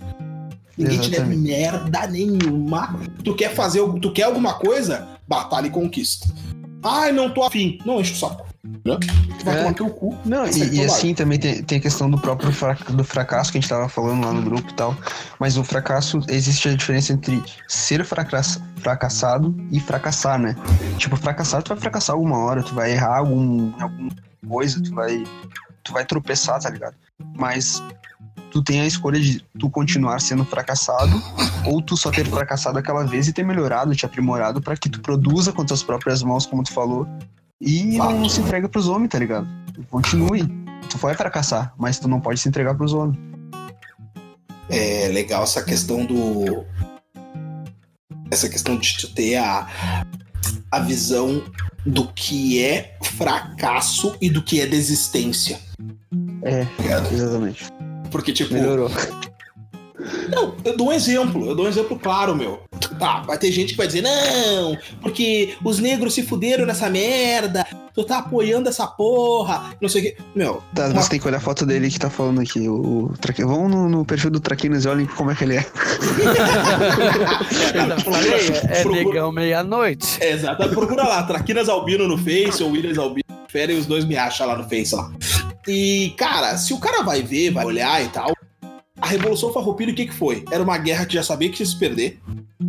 Ninguém 0.77 0.99
Exatamente. 0.99 1.11
te 1.11 1.11
deve 1.11 1.37
merda 1.37 2.07
nenhuma. 2.07 3.01
Tu 3.25 3.35
quer 3.35 3.55
fazer, 3.55 3.83
tu 4.01 4.13
quer 4.13 4.25
alguma 4.25 4.55
coisa? 4.55 5.09
Batalha 5.27 5.67
e 5.67 5.71
conquista. 5.71 6.29
Ai, 6.83 7.11
não 7.13 7.31
tô 7.31 7.43
afim. 7.43 7.79
Não 7.85 8.01
enche 8.01 8.13
o 8.13 8.17
saco. 8.17 8.48
Né? 8.85 8.99
Vai 9.45 9.55
é. 9.55 9.59
tomar 9.59 9.75
teu 9.75 9.91
cu. 9.91 10.19
Não, 10.25 10.47
e, 10.47 10.77
e 10.77 10.85
assim 10.85 11.15
também 11.15 11.39
tem, 11.39 11.63
tem 11.63 11.79
a 11.79 11.81
questão 11.81 12.11
do 12.11 12.19
próprio 12.19 12.51
do 12.93 13.05
fracasso 13.05 13.53
que 13.53 13.59
a 13.59 13.61
gente 13.61 13.71
tava 13.71 13.89
falando 13.89 14.25
lá 14.25 14.33
no 14.33 14.43
grupo 14.43 14.71
e 14.71 14.75
tal. 14.75 14.97
Mas 15.39 15.57
o 15.57 15.65
fracasso, 15.65 16.21
existe 16.29 16.69
a 16.69 16.75
diferença 16.75 17.13
entre 17.13 17.43
ser 17.67 18.05
fracass, 18.05 18.61
fracassado 18.77 19.55
e 19.71 19.81
fracassar, 19.81 20.39
né? 20.39 20.57
Tipo, 20.97 21.17
fracassar, 21.17 21.63
tu 21.63 21.69
vai 21.69 21.79
fracassar 21.79 22.15
alguma 22.15 22.39
hora, 22.39 22.63
tu 22.63 22.75
vai 22.75 22.93
errar 22.93 23.19
algum, 23.19 23.73
alguma 23.81 24.11
coisa, 24.49 24.83
tu 24.83 24.95
vai, 24.95 25.25
tu 25.83 25.93
vai 25.93 26.05
tropeçar, 26.05 26.61
tá 26.61 26.71
ligado? 26.71 26.95
Mas 27.37 27.83
tu 28.51 28.63
tem 28.63 28.81
a 28.81 28.87
escolha 28.87 29.21
de 29.21 29.45
tu 29.59 29.69
continuar 29.69 30.21
sendo 30.21 30.45
fracassado 30.45 31.23
ou 31.67 31.83
tu 31.83 31.97
só 31.97 32.11
ter 32.11 32.27
fracassado 32.27 32.79
aquela 32.79 33.05
vez 33.05 33.29
e 33.29 33.33
ter 33.33 33.45
melhorado, 33.45 33.95
te 33.95 34.07
aprimorado 34.07 34.61
para 34.61 34.77
que 34.77 34.89
tu 34.89 35.01
produza 35.01 35.53
com 35.53 35.65
tuas 35.65 35.83
próprias 35.83 36.23
mãos, 36.23 36.47
como 36.47 36.63
tu 36.63 36.73
falou, 36.73 37.07
e 37.61 37.97
Fato. 37.97 38.15
não 38.15 38.29
se 38.29 38.41
entrega 38.41 38.69
pros 38.69 38.88
homens, 38.88 39.09
tá 39.11 39.19
ligado? 39.19 39.49
Continue. 39.91 40.43
Tu 40.88 40.97
vai 40.99 41.15
fracassar, 41.15 41.75
mas 41.77 41.99
tu 41.99 42.09
não 42.09 42.21
pode 42.21 42.41
se 42.41 42.49
entregar 42.49 42.75
pros 42.75 42.93
homens. 42.93 43.19
É 44.71 45.09
legal 45.09 45.43
essa 45.43 45.62
questão 45.62 46.05
do. 46.05 46.65
Essa 48.31 48.49
questão 48.49 48.77
de 48.77 48.97
tu 48.99 49.15
ter 49.15 49.37
a, 49.37 49.67
a 50.71 50.81
visão 50.81 51.43
do 51.85 52.12
que 52.12 52.62
é 52.62 52.97
fracasso 53.03 54.15
e 54.21 54.29
do 54.29 54.43
que 54.43 54.61
é 54.61 54.67
desistência. 54.67 55.59
É, 56.43 56.67
exatamente. 57.12 57.67
Porque, 58.11 58.33
tipo. 58.33 58.53
Melhorou. 58.53 58.91
Não, 60.29 60.55
eu 60.65 60.77
dou 60.77 60.88
um 60.88 60.93
exemplo, 60.93 61.47
eu 61.47 61.55
dou 61.55 61.67
um 61.67 61.69
exemplo 61.69 61.99
claro, 61.99 62.35
meu. 62.35 62.61
Tá, 62.99 63.21
vai 63.21 63.38
ter 63.38 63.50
gente 63.53 63.73
que 63.73 63.77
vai 63.77 63.87
dizer, 63.87 64.03
não, 64.03 64.77
porque 65.00 65.55
os 65.65 65.79
negros 65.79 66.15
se 66.15 66.23
fuderam 66.23 66.67
nessa 66.67 66.88
merda, 66.91 67.67
tu 67.95 68.05
tá 68.05 68.19
apoiando 68.19 68.69
essa 68.69 68.87
porra, 68.87 69.75
não 69.81 69.88
sei 69.88 70.00
o 70.00 70.05
que. 70.05 70.17
Meu. 70.35 70.62
Tá, 70.75 70.87
uma... 70.87 71.03
você 71.03 71.11
tem 71.11 71.21
que 71.21 71.27
olhar 71.27 71.38
a 71.38 71.41
foto 71.41 71.67
dele 71.67 71.91
que 71.91 71.99
tá 71.99 72.11
falando 72.11 72.41
aqui. 72.41 72.69
O, 72.69 73.07
o 73.07 73.15
Traque... 73.19 73.45
Vão 73.45 73.69
no, 73.69 73.88
no, 73.88 74.05
perfil 74.05 74.31
do 74.31 74.41
Traquinas 74.41 74.85
e 74.85 74.88
olhem 74.88 75.07
como 75.07 75.31
é 75.31 75.35
que 75.35 75.45
ele 75.45 75.57
é. 75.57 75.67
é, 78.71 78.81
é 78.81 78.85
negão 78.85 79.33
meia-noite. 79.33 80.19
É, 80.21 80.33
exato, 80.33 80.69
procura 80.69 81.03
lá, 81.05 81.23
Traquinas 81.23 81.69
Albino 81.69 82.07
no 82.07 82.19
Face 82.19 82.62
ou 82.62 82.71
Williams 82.71 82.99
Albino. 82.99 83.25
Fere 83.49 83.73
e 83.73 83.79
os 83.79 83.87
dois 83.87 84.05
me 84.05 84.17
acham 84.17 84.47
lá 84.47 84.57
no 84.57 84.69
Face 84.69 84.95
lá. 84.95 85.11
E, 85.67 86.15
cara, 86.17 86.57
se 86.57 86.73
o 86.73 86.79
cara 86.79 87.03
vai 87.03 87.23
ver, 87.23 87.50
vai 87.50 87.65
olhar 87.65 88.03
e 88.03 88.09
tal, 88.09 88.33
a 89.00 89.07
Revolução 89.07 89.52
Farroupilha, 89.52 89.93
o 89.93 89.95
que, 89.95 90.07
que 90.07 90.14
foi? 90.14 90.45
Era 90.50 90.62
uma 90.62 90.78
guerra 90.78 91.07
que 91.07 91.14
já 91.14 91.23
sabia 91.23 91.49
que 91.50 91.62
ia 91.62 91.67
se 91.67 91.78
perder, 91.78 92.19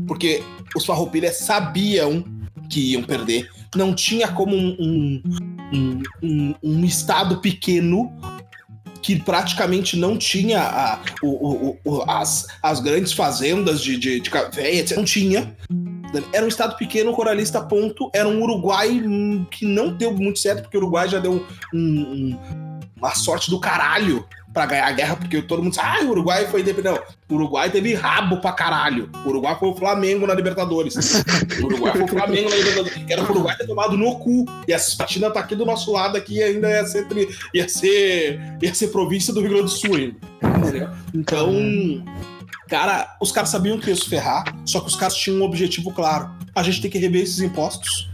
porque 0.07 0.43
os 0.75 0.85
farroupilhas 0.85 1.37
sabiam 1.37 2.23
que 2.69 2.91
iam 2.91 3.03
perder. 3.03 3.49
Não 3.75 3.93
tinha 3.93 4.27
como 4.27 4.55
um, 4.55 5.21
um, 5.73 6.03
um, 6.21 6.55
um 6.63 6.85
estado 6.85 7.37
pequeno 7.41 8.11
que 9.01 9.19
praticamente 9.19 9.97
não 9.97 10.17
tinha 10.17 10.61
a, 10.61 10.99
o, 11.23 11.77
o, 11.83 12.03
as, 12.09 12.45
as 12.61 12.79
grandes 12.79 13.13
fazendas 13.13 13.81
de, 13.81 13.97
de, 13.97 14.19
de 14.19 14.29
café, 14.29 14.75
etc. 14.75 14.97
Não 14.97 15.05
tinha. 15.05 15.55
Era 16.33 16.45
um 16.45 16.49
estado 16.49 16.75
pequeno, 16.77 17.13
coralista, 17.13 17.61
ponto. 17.61 18.09
Era 18.13 18.27
um 18.27 18.41
Uruguai 18.41 19.01
que 19.51 19.65
não 19.65 19.93
deu 19.93 20.13
muito 20.13 20.39
certo, 20.39 20.63
porque 20.63 20.77
o 20.77 20.81
Uruguai 20.81 21.07
já 21.07 21.19
deu 21.19 21.45
um, 21.73 22.37
uma 22.97 23.15
sorte 23.15 23.49
do 23.49 23.59
caralho 23.59 24.27
para 24.53 24.65
ganhar 24.65 24.87
a 24.87 24.91
guerra, 24.91 25.15
porque 25.15 25.41
todo 25.41 25.61
mundo 25.61 25.75
sabe, 25.75 25.99
ah, 26.01 26.05
o 26.05 26.09
Uruguai 26.09 26.47
foi 26.47 26.61
independente. 26.61 26.95
Não, 26.95 27.03
o 27.29 27.35
Uruguai 27.35 27.69
teve 27.69 27.93
rabo 27.93 28.37
pra 28.37 28.51
caralho. 28.51 29.09
O 29.25 29.29
Uruguai 29.29 29.55
foi 29.59 29.69
o 29.69 29.75
Flamengo 29.75 30.25
na 30.25 30.33
Libertadores. 30.33 30.95
o 31.61 31.65
Uruguai 31.65 31.93
foi 31.93 32.03
o 32.03 32.07
Flamengo 32.07 32.49
na 32.49 32.55
Libertadores. 32.55 33.03
Era 33.07 33.21
o 33.21 33.29
Uruguai 33.29 33.55
ter 33.55 33.67
tomado 33.67 33.95
no 33.95 34.17
cu. 34.17 34.45
E 34.67 34.73
a 34.73 34.79
Cispatina 34.79 35.29
tá 35.29 35.39
aqui 35.39 35.55
do 35.55 35.65
nosso 35.65 35.91
lado 35.91 36.17
aqui 36.17 36.41
ainda 36.41 36.69
ia 36.69 36.85
ser, 36.85 37.07
ia 37.53 37.69
ser, 37.69 38.57
ia 38.61 38.73
ser 38.73 38.87
província 38.87 39.33
do 39.33 39.41
Rio 39.41 39.49
Grande 39.49 39.65
do 39.65 39.69
Sul 39.69 39.95
ainda. 39.95 40.15
Entendeu? 40.57 40.89
Então, 41.13 42.03
cara, 42.67 43.15
os 43.21 43.31
caras 43.31 43.49
sabiam 43.49 43.79
que 43.79 43.89
ia 43.89 43.95
se 43.95 44.09
ferrar, 44.09 44.43
só 44.65 44.79
que 44.79 44.87
os 44.87 44.95
caras 44.95 45.15
tinham 45.15 45.39
um 45.39 45.43
objetivo 45.43 45.91
claro. 45.91 46.31
A 46.55 46.63
gente 46.63 46.81
tem 46.81 46.89
que 46.89 46.97
rever 46.97 47.21
esses 47.21 47.39
impostos. 47.39 48.09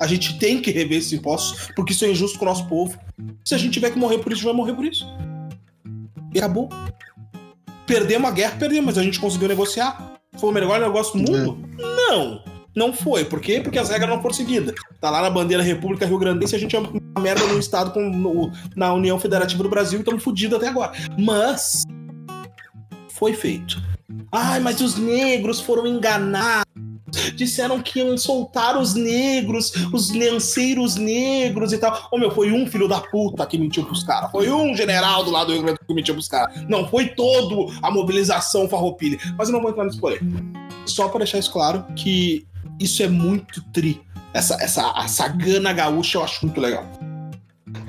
A 0.00 0.06
gente 0.06 0.38
tem 0.38 0.60
que 0.60 0.70
rever 0.70 0.98
esses 0.98 1.12
impostos, 1.12 1.68
porque 1.74 1.92
isso 1.92 2.04
é 2.04 2.10
injusto 2.10 2.38
com 2.38 2.44
o 2.44 2.48
nosso 2.48 2.66
povo. 2.66 2.98
Se 3.44 3.54
a 3.54 3.58
gente 3.58 3.72
tiver 3.72 3.90
que 3.90 3.98
morrer 3.98 4.18
por 4.18 4.32
isso, 4.32 4.44
vai 4.44 4.52
morrer 4.52 4.74
por 4.74 4.84
isso. 4.84 5.06
E 6.34 6.38
acabou. 6.38 6.68
Perdemos 7.86 8.30
a 8.30 8.32
guerra, 8.32 8.56
perdemos, 8.58 8.86
mas 8.86 8.98
a 8.98 9.02
gente 9.02 9.20
conseguiu 9.20 9.48
negociar. 9.48 10.14
Foi 10.38 10.50
o 10.50 10.52
melhor 10.52 10.80
negócio 10.80 11.18
do 11.18 11.30
mundo? 11.30 11.58
Não. 11.78 12.42
Não 12.74 12.92
foi. 12.92 13.24
Por 13.24 13.40
quê? 13.40 13.60
Porque 13.60 13.78
as 13.78 13.90
regras 13.90 14.08
não 14.08 14.22
foram 14.22 14.34
seguidas. 14.34 14.74
Tá 15.00 15.10
lá 15.10 15.20
na 15.20 15.28
bandeira 15.28 15.62
República 15.62 16.06
Rio 16.06 16.18
Grande 16.18 16.44
e 16.50 16.54
a 16.54 16.58
gente 16.58 16.74
é 16.74 16.78
uma 16.78 17.20
merda 17.20 17.46
no 17.46 17.58
Estado 17.58 17.90
com, 17.92 18.08
no, 18.08 18.50
na 18.74 18.94
União 18.94 19.18
Federativa 19.18 19.62
do 19.62 19.68
Brasil 19.68 19.98
e 19.98 20.02
estamos 20.02 20.22
fodidos 20.22 20.56
até 20.56 20.68
agora. 20.68 20.92
Mas 21.18 21.82
foi 23.10 23.34
feito. 23.34 23.80
Ai, 24.30 24.60
mas 24.60 24.80
os 24.80 24.96
negros 24.96 25.60
foram 25.60 25.86
enganados 25.86 26.91
disseram 27.34 27.80
que 27.80 27.98
iam 27.98 28.16
soltar 28.16 28.76
os 28.78 28.94
negros, 28.94 29.72
os 29.92 30.10
lanceiros 30.12 30.96
negros 30.96 31.72
e 31.72 31.78
tal. 31.78 32.08
Ô 32.10 32.18
meu, 32.18 32.30
foi 32.30 32.52
um 32.52 32.66
filho 32.66 32.88
da 32.88 33.00
puta 33.00 33.46
que 33.46 33.58
mentiu 33.58 33.84
pros 33.84 34.02
caras. 34.02 34.30
Foi 34.30 34.50
um 34.50 34.74
general 34.76 35.24
do 35.24 35.30
lado 35.30 35.48
do 35.48 35.52
Rio 35.52 35.62
Grande 35.62 35.80
que 35.86 35.94
mentiu 35.94 36.14
pros 36.14 36.28
caras. 36.28 36.62
Não, 36.68 36.88
foi 36.88 37.08
todo 37.08 37.72
a 37.82 37.90
mobilização 37.90 38.68
farroupilha. 38.68 39.18
Mas 39.36 39.48
eu 39.48 39.52
não 39.52 39.60
vou 39.60 39.70
entrar 39.70 39.84
nesse 39.84 40.00
porém. 40.00 40.20
Só 40.86 41.08
para 41.08 41.18
deixar 41.18 41.38
isso 41.38 41.52
claro 41.52 41.84
que 41.94 42.46
isso 42.80 43.02
é 43.02 43.08
muito 43.08 43.62
tri. 43.72 44.00
Essa, 44.34 44.54
essa, 44.60 44.94
essa 45.04 45.28
gana 45.28 45.72
gaúcha 45.72 46.18
eu 46.18 46.24
acho 46.24 46.44
muito 46.46 46.60
legal. 46.60 46.86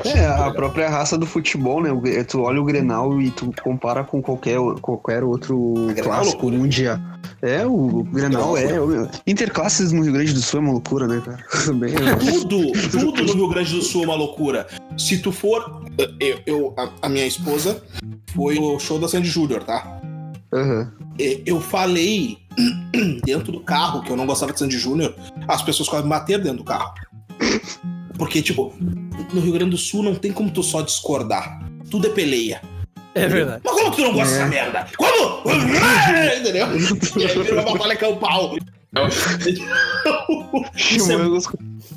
É, 0.06 0.26
a 0.26 0.52
própria 0.52 0.90
raça 0.90 1.18
do 1.18 1.26
futebol, 1.26 1.82
né? 1.82 1.90
Tu 2.24 2.42
olha 2.42 2.62
o 2.62 2.66
Grenal 2.66 3.22
e 3.22 3.32
tu 3.32 3.54
compara 3.64 4.04
com 4.04 4.22
qualquer, 4.22 4.58
qualquer 4.82 5.24
outro 5.24 5.74
clássico 6.02 6.50
mundial. 6.50 7.00
É, 7.42 7.66
o, 7.66 8.00
o 8.00 8.04
Grenal 8.04 8.58
é. 8.58 8.80
O, 8.80 9.10
interclasses 9.28 9.92
no 9.92 10.02
Rio 10.04 10.14
Grande 10.14 10.34
do 10.34 10.42
Sul 10.42 10.60
é 10.60 10.64
uma 10.64 10.72
loucura, 10.72 11.08
né, 11.08 11.22
cara? 11.24 11.44
Também 11.66 11.94
é. 11.94 12.16
Tudo, 12.16 12.72
tudo 12.90 13.26
no 13.26 13.34
Rio 13.34 13.50
Grande 13.50 13.74
do 13.74 13.82
Sul 13.82 14.04
é 14.04 14.06
uma 14.06 14.16
loucura. 14.16 14.68
Se 14.98 15.18
tu 15.18 15.32
for. 15.32 15.84
Eu, 16.20 16.40
eu 16.46 16.74
a, 16.78 16.90
a, 17.04 17.10
minha 17.10 17.26
esposa 17.26 17.84
foi 18.34 18.58
o 18.58 18.80
show 18.80 18.98
da 18.98 19.08
Sandy 19.08 19.28
Júnior, 19.28 19.64
tá? 19.64 20.02
Uhum. 20.54 20.88
Eu 21.46 21.60
falei 21.60 22.38
dentro 23.26 23.52
do 23.52 23.60
carro 23.60 24.02
que 24.04 24.12
eu 24.12 24.16
não 24.16 24.26
gostava 24.26 24.54
de 24.54 24.60
Sandy 24.60 24.78
Júnior, 24.78 25.14
as 25.48 25.62
pessoas 25.62 25.90
quase 25.90 26.04
me 26.04 26.10
bateram 26.10 26.44
dentro 26.44 26.60
do 26.60 26.64
carro. 26.64 26.94
Porque, 28.18 28.42
tipo, 28.42 28.74
no 29.34 29.42
Rio 29.42 29.54
Grande 29.54 29.72
do 29.72 29.78
Sul 29.78 30.04
não 30.04 30.16
tem 30.16 30.32
como 30.32 30.52
tu 30.52 30.64
só 30.64 30.82
discordar. 30.82 31.62
Tudo 31.90 32.08
é 32.08 32.10
peleia. 32.10 32.62
É 33.16 33.28
verdade. 33.28 33.62
Mas 33.64 33.74
como 33.74 33.92
tu 33.92 34.02
não 34.02 34.14
gosta 34.14 34.34
é. 34.34 34.38
dessa 34.38 34.50
merda? 34.50 34.88
Como? 34.98 35.44
Entendeu? 36.40 36.68
E 37.18 37.26
aí 37.26 37.44
vira 37.44 37.62
uma 37.62 37.74
batalha 37.74 37.96
campal. 37.96 38.56
Chimangos 40.76 41.48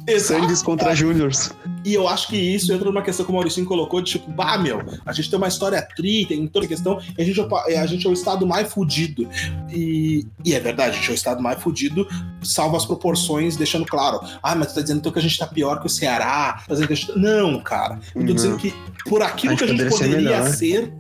é... 0.07 0.19
Sangues 0.19 0.63
contra 0.63 0.95
Júniors. 0.95 1.51
E 1.85 1.95
eu 1.95 2.09
acho 2.09 2.29
que 2.29 2.37
isso 2.37 2.73
entra 2.73 2.87
numa 2.87 3.03
questão 3.03 3.25
que 3.25 3.31
o 3.31 3.35
Mauricinho 3.35 3.67
colocou, 3.67 4.01
de 4.01 4.13
tipo, 4.13 4.31
bah, 4.31 4.59
meu, 4.59 4.83
a 5.05 5.13
gente 5.13 5.31
tem 5.31 5.37
uma 5.37 5.47
história 5.47 5.81
tri, 5.95 6.27
tem 6.27 6.47
toda 6.49 6.65
a 6.65 6.69
questão, 6.69 7.01
e 7.17 7.23
a 7.23 7.25
gente, 7.25 7.41
é, 7.69 7.79
a 7.79 7.87
gente 7.87 8.07
é 8.07 8.11
o 8.11 8.13
estado 8.13 8.47
mais 8.47 8.73
fudido. 8.73 9.29
E, 9.71 10.27
e 10.45 10.55
é 10.55 10.61
verdade, 10.61 10.97
a 10.97 10.99
gente 10.99 11.09
é 11.11 11.13
o 11.13 11.15
estado 11.15 11.43
mais 11.43 11.61
fudido, 11.63 12.09
salva 12.43 12.77
as 12.77 12.85
proporções, 12.85 13.57
deixando 13.57 13.87
claro, 13.87 14.21
ah, 14.43 14.55
mas 14.55 14.69
tu 14.69 14.75
tá 14.77 14.81
dizendo 14.81 14.99
então 14.99 15.13
que 15.13 15.19
a 15.19 15.23
gente 15.23 15.39
tá 15.39 15.47
pior 15.47 15.81
que 15.81 15.87
o 15.87 15.91
Ceará, 15.91 16.63
tá 16.67 16.75
dizendo 16.75 16.87
que 16.89 16.93
a 16.93 16.97
gente... 16.97 17.13
Tá, 17.13 17.19
não, 17.19 17.61
cara, 17.61 18.01
eu 18.15 18.27
tô 18.27 18.33
dizendo 18.33 18.57
que 18.57 18.75
por 19.05 19.23
aquilo 19.23 19.57
que 19.57 19.65
a 19.65 19.69
gente 19.69 19.89
poderia 19.89 20.43
ser, 20.45 20.57
ser, 20.57 20.93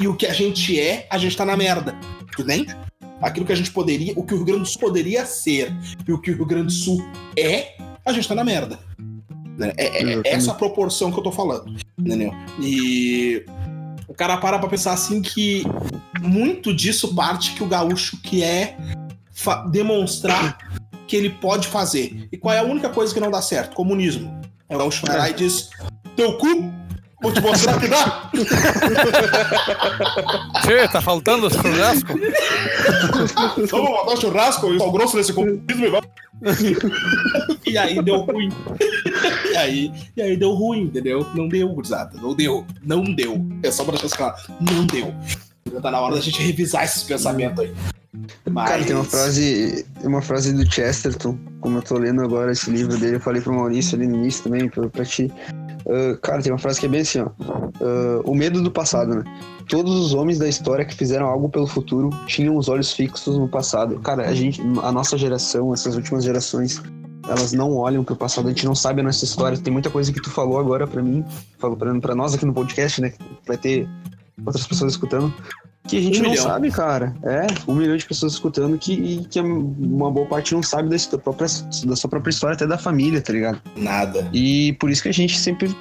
e 0.00 0.08
o 0.08 0.16
que 0.16 0.26
a 0.26 0.32
gente 0.32 0.80
é, 0.80 1.06
a 1.10 1.18
gente 1.18 1.36
tá 1.36 1.44
na 1.44 1.56
merda, 1.56 1.94
entende? 2.38 2.74
Aquilo 3.20 3.46
que 3.46 3.52
a 3.52 3.56
gente 3.56 3.70
poderia, 3.70 4.12
o 4.16 4.24
que 4.24 4.34
o 4.34 4.36
Rio 4.36 4.46
Grande 4.46 4.62
do 4.62 4.66
Sul 4.66 4.80
poderia 4.80 5.24
ser 5.26 5.72
e 6.06 6.12
o 6.12 6.20
que 6.20 6.30
o 6.30 6.36
Rio 6.36 6.46
Grande 6.46 6.66
do 6.66 6.72
Sul 6.72 7.04
é, 7.36 7.74
a 8.04 8.12
gente 8.12 8.28
tá 8.28 8.34
na 8.34 8.44
merda. 8.44 8.78
Né? 9.56 9.72
É, 9.76 10.02
é, 10.02 10.14
é 10.14 10.22
essa 10.24 10.54
proporção 10.54 11.10
que 11.10 11.18
eu 11.18 11.22
tô 11.22 11.32
falando. 11.32 11.74
Entendeu? 11.98 12.32
E 12.60 13.44
o 14.06 14.14
cara 14.14 14.36
para 14.36 14.58
pra 14.58 14.68
pensar 14.68 14.92
assim 14.92 15.20
que 15.22 15.64
muito 16.20 16.74
disso 16.74 17.14
parte 17.14 17.52
que 17.52 17.62
o 17.62 17.66
gaúcho 17.66 18.18
que 18.22 18.42
é 18.42 18.76
demonstrar 19.70 20.58
que 21.06 21.16
ele 21.16 21.30
pode 21.30 21.68
fazer. 21.68 22.28
E 22.30 22.36
qual 22.36 22.54
é 22.54 22.58
a 22.58 22.64
única 22.64 22.88
coisa 22.88 23.14
que 23.14 23.20
não 23.20 23.30
dá 23.30 23.40
certo? 23.40 23.74
Comunismo. 23.74 24.40
É 24.68 24.74
o 24.74 24.78
gaúcho 24.78 25.06
vai 25.06 25.16
lá 25.16 25.30
e 25.30 25.34
diz: 25.34 25.70
teu 26.16 26.36
cu, 26.38 26.70
vou 27.26 27.32
te 27.32 27.40
mostrar 27.40 27.80
que 27.80 27.88
dá. 27.88 28.30
Tchê, 30.62 30.88
tá 30.88 31.00
faltando 31.00 31.50
churrasco? 31.50 32.12
Vamos 33.70 33.90
botar 33.90 34.16
churrasco 34.16 34.72
e 34.72 34.78
sal 34.78 34.92
grosso 34.92 35.16
nesse 35.16 35.32
comunismo 35.32 35.84
e 35.84 35.90
vamos. 35.90 36.08
e 37.66 37.76
aí 37.76 38.00
deu 38.02 38.20
ruim. 38.20 38.48
e, 39.50 39.56
aí, 39.56 39.92
e 40.16 40.22
aí 40.22 40.36
deu 40.36 40.52
ruim, 40.52 40.82
entendeu? 40.82 41.26
Não 41.34 41.48
deu, 41.48 41.68
gurizada. 41.68 42.16
Não 42.20 42.34
deu. 42.34 42.64
Não 42.84 43.02
deu. 43.02 43.44
É 43.62 43.70
só 43.70 43.84
pra 43.84 43.96
deixar 43.96 44.16
claro. 44.16 44.36
Não 44.60 44.86
deu. 44.86 45.12
Tá 45.82 45.90
na 45.90 46.00
hora 46.00 46.14
da 46.14 46.20
gente 46.20 46.40
revisar 46.40 46.84
esses 46.84 47.02
pensamentos 47.02 47.64
aí. 47.64 47.74
Mas... 48.50 48.70
Cara, 48.70 48.84
tem 48.84 48.94
uma 48.94 49.04
frase, 49.04 49.86
uma 50.02 50.22
frase 50.22 50.52
do 50.52 50.72
Chesterton, 50.72 51.38
como 51.60 51.78
eu 51.78 51.82
tô 51.82 51.98
lendo 51.98 52.22
agora 52.22 52.52
esse 52.52 52.70
livro 52.70 52.96
dele, 52.96 53.16
eu 53.16 53.20
falei 53.20 53.42
pro 53.42 53.52
Maurício 53.52 53.96
ali 53.96 54.06
no 54.06 54.16
início 54.16 54.44
também, 54.44 54.68
pra, 54.68 54.88
pra 54.88 55.04
ti. 55.04 55.30
Uh, 55.86 56.18
cara, 56.20 56.42
tem 56.42 56.50
uma 56.50 56.58
frase 56.58 56.80
que 56.80 56.86
é 56.86 56.88
bem 56.88 57.02
assim, 57.02 57.20
ó. 57.20 57.26
Uh, 57.26 58.20
o 58.24 58.34
medo 58.34 58.60
do 58.60 58.70
passado, 58.70 59.14
né? 59.14 59.24
Todos 59.68 59.94
os 59.94 60.14
homens 60.14 60.38
da 60.38 60.48
história 60.48 60.84
que 60.84 60.94
fizeram 60.94 61.26
algo 61.26 61.48
pelo 61.48 61.66
futuro 61.66 62.10
tinham 62.26 62.56
os 62.56 62.68
olhos 62.68 62.92
fixos 62.92 63.38
no 63.38 63.48
passado. 63.48 64.00
Cara, 64.00 64.28
a 64.28 64.34
gente, 64.34 64.60
a 64.82 64.90
nossa 64.90 65.16
geração, 65.16 65.72
essas 65.72 65.94
últimas 65.94 66.24
gerações, 66.24 66.82
elas 67.28 67.52
não 67.52 67.76
olham 67.76 68.02
pro 68.02 68.16
passado, 68.16 68.46
a 68.46 68.50
gente 68.50 68.66
não 68.66 68.74
sabe 68.74 69.00
a 69.00 69.04
nossa 69.04 69.24
história. 69.24 69.56
Tem 69.56 69.72
muita 69.72 69.88
coisa 69.88 70.12
que 70.12 70.20
tu 70.20 70.30
falou 70.30 70.58
agora 70.58 70.88
para 70.88 71.02
mim, 71.02 71.24
falou 71.58 71.76
para 71.76 72.14
nós 72.16 72.34
aqui 72.34 72.44
no 72.44 72.52
podcast, 72.52 73.00
né? 73.00 73.12
Vai 73.46 73.56
ter 73.56 73.88
outras 74.44 74.66
pessoas 74.66 74.92
escutando. 74.92 75.32
Que 75.86 75.98
a 75.98 76.00
gente 76.00 76.20
um 76.20 76.24
não 76.24 76.30
milhão. 76.30 76.44
sabe, 76.44 76.70
cara. 76.70 77.14
É, 77.22 77.46
um 77.68 77.74
milhão 77.74 77.96
de 77.96 78.04
pessoas 78.04 78.32
escutando 78.32 78.76
que, 78.78 79.26
que 79.30 79.40
uma 79.40 80.10
boa 80.10 80.26
parte 80.26 80.54
não 80.54 80.62
sabe 80.62 80.88
da 80.88 80.98
sua, 80.98 81.18
própria, 81.18 81.46
da 81.84 81.96
sua 81.96 82.10
própria 82.10 82.30
história, 82.30 82.54
até 82.54 82.66
da 82.66 82.78
família, 82.78 83.20
tá 83.20 83.32
ligado? 83.32 83.60
Nada. 83.76 84.28
E 84.32 84.72
por 84.74 84.90
isso 84.90 85.02
que 85.02 85.08
a 85.08 85.14
gente 85.14 85.38
sempre 85.38 85.74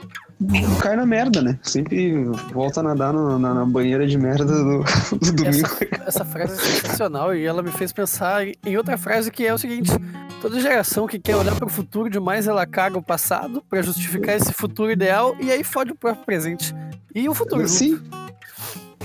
cai 0.82 0.96
na 0.96 1.06
merda, 1.06 1.42
né? 1.42 1.58
Sempre 1.62 2.24
volta 2.54 2.82
a 2.82 2.84
nadar 2.84 3.14
no, 3.14 3.40
na, 3.40 3.54
na, 3.54 3.66
banheira 3.66 4.06
de 4.06 4.18
merda 4.18 4.46
do, 4.46 4.84
do 5.20 5.32
domingo. 5.32 5.66
Essa, 5.66 5.88
essa, 6.08 6.26
frase 6.26 6.54
é 6.54 6.58
sensacional 6.58 7.34
e 7.34 7.46
ela 7.46 7.64
me 7.64 7.72
fez 7.72 7.94
pensar 7.94 8.46
em 8.46 8.78
outra 8.78 8.98
frase 8.98 9.32
que 9.32 9.46
é 9.46 9.54
o 9.54 9.58
seguinte: 9.58 9.92
toda 10.42 10.60
geração 10.60 11.08
que 11.08 11.20
quer 11.20 11.36
olhar 11.36 11.56
para 11.56 11.66
o 11.66 11.70
futuro 11.70 12.10
demais, 12.10 12.48
ela 12.48 12.66
caga 12.66 12.98
o 12.98 13.04
passado 13.04 13.64
para 13.70 13.82
justificar 13.82 14.36
esse 14.36 14.54
futuro 14.54 14.92
ideal 14.92 15.36
e 15.40 15.52
aí 15.52 15.64
fode 15.64 15.92
o 15.92 15.96
próprio 15.96 16.26
presente. 16.26 16.76
E 17.14 17.30
o 17.30 17.34
futuro. 17.34 17.68
Sim. 17.68 18.02
Não, 18.12 18.25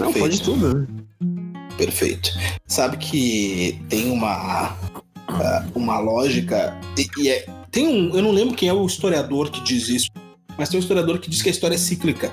Perfeito. 0.05 0.19
pode 0.19 0.43
tudo. 0.43 0.79
Né? 0.79 0.87
Perfeito. 1.77 2.31
Sabe 2.67 2.97
que 2.97 3.81
tem 3.89 4.11
uma 4.11 4.77
ah, 5.29 5.65
uma 5.75 5.99
lógica 5.99 6.79
e, 6.99 7.09
e 7.23 7.29
é, 7.29 7.47
tem 7.71 7.87
um, 7.87 8.17
eu 8.17 8.23
não 8.23 8.33
lembro 8.33 8.55
quem 8.55 8.69
é 8.69 8.73
o 8.73 8.85
historiador 8.85 9.51
que 9.51 9.63
diz 9.63 9.89
isso, 9.89 10.11
mas 10.59 10.69
tem 10.69 10.79
um 10.79 10.83
historiador 10.83 11.19
que 11.19 11.31
diz 11.31 11.41
que 11.41 11.49
a 11.49 11.53
história 11.53 11.77
é 11.77 11.79
cíclica. 11.79 12.31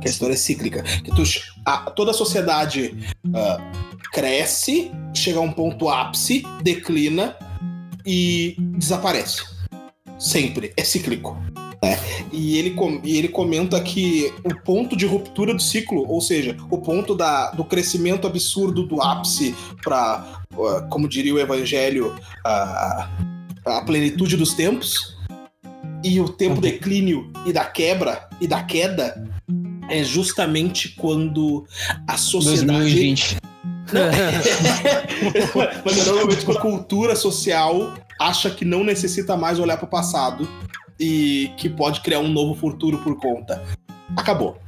Que 0.00 0.08
a 0.08 0.10
história 0.10 0.34
é 0.34 0.36
cíclica. 0.36 0.82
Que 0.82 1.10
tu, 1.14 1.22
a, 1.64 1.90
toda 1.90 2.10
a 2.10 2.14
sociedade 2.14 2.96
uh, 3.26 4.10
cresce, 4.12 4.90
chega 5.14 5.38
a 5.38 5.42
um 5.42 5.52
ponto 5.52 5.88
ápice, 5.88 6.42
declina 6.62 7.36
e 8.04 8.56
desaparece. 8.78 9.44
Sempre. 10.18 10.72
É 10.76 10.84
cíclico. 10.84 11.36
Né? 11.82 11.98
E, 12.32 12.58
ele, 12.58 12.74
e 13.04 13.16
ele 13.16 13.28
comenta 13.28 13.80
que 13.80 14.32
o 14.44 14.54
ponto 14.62 14.96
de 14.96 15.06
ruptura 15.06 15.54
do 15.54 15.62
ciclo, 15.62 16.08
ou 16.08 16.20
seja, 16.20 16.56
o 16.70 16.78
ponto 16.78 17.14
da, 17.14 17.50
do 17.50 17.64
crescimento 17.64 18.26
absurdo 18.26 18.86
do 18.86 19.02
ápice 19.02 19.54
para, 19.82 20.42
como 20.90 21.08
diria 21.08 21.34
o 21.34 21.38
evangelho, 21.38 22.14
a, 22.44 23.08
a 23.64 23.82
plenitude 23.82 24.36
dos 24.36 24.54
tempos, 24.54 25.16
e 26.04 26.20
o 26.20 26.28
tempo 26.28 26.60
declínio 26.60 27.32
e 27.44 27.52
da 27.52 27.64
quebra 27.64 28.28
e 28.40 28.46
da 28.46 28.62
queda 28.62 29.28
é 29.88 30.04
justamente 30.04 30.90
quando 30.90 31.66
a 32.06 32.16
sociedade. 32.16 32.78
2020. 32.80 33.36
Mas 35.84 35.98
é 35.98 36.04
normalmente 36.04 36.44
quando 36.44 36.58
a 36.58 36.60
cultura 36.60 37.16
social 37.16 37.94
acha 38.20 38.50
que 38.50 38.64
não 38.64 38.82
necessita 38.82 39.36
mais 39.36 39.58
olhar 39.58 39.76
para 39.76 39.86
o 39.86 39.88
passado 39.88 40.48
e 40.98 41.50
que 41.56 41.68
pode 41.68 42.00
criar 42.00 42.20
um 42.20 42.28
novo 42.28 42.54
futuro 42.54 42.98
por 42.98 43.16
conta. 43.16 43.62
Acabou. 44.16 44.58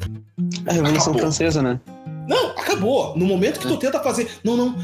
A 0.66 0.72
Revolução 0.72 1.12
acabou. 1.12 1.20
Francesa, 1.20 1.62
né? 1.62 1.80
Não, 2.28 2.50
acabou. 2.50 3.16
No 3.16 3.24
momento 3.24 3.58
que 3.60 3.66
tu 3.66 3.76
tenta 3.76 4.00
fazer. 4.00 4.30
Não, 4.44 4.56
não. 4.56 4.76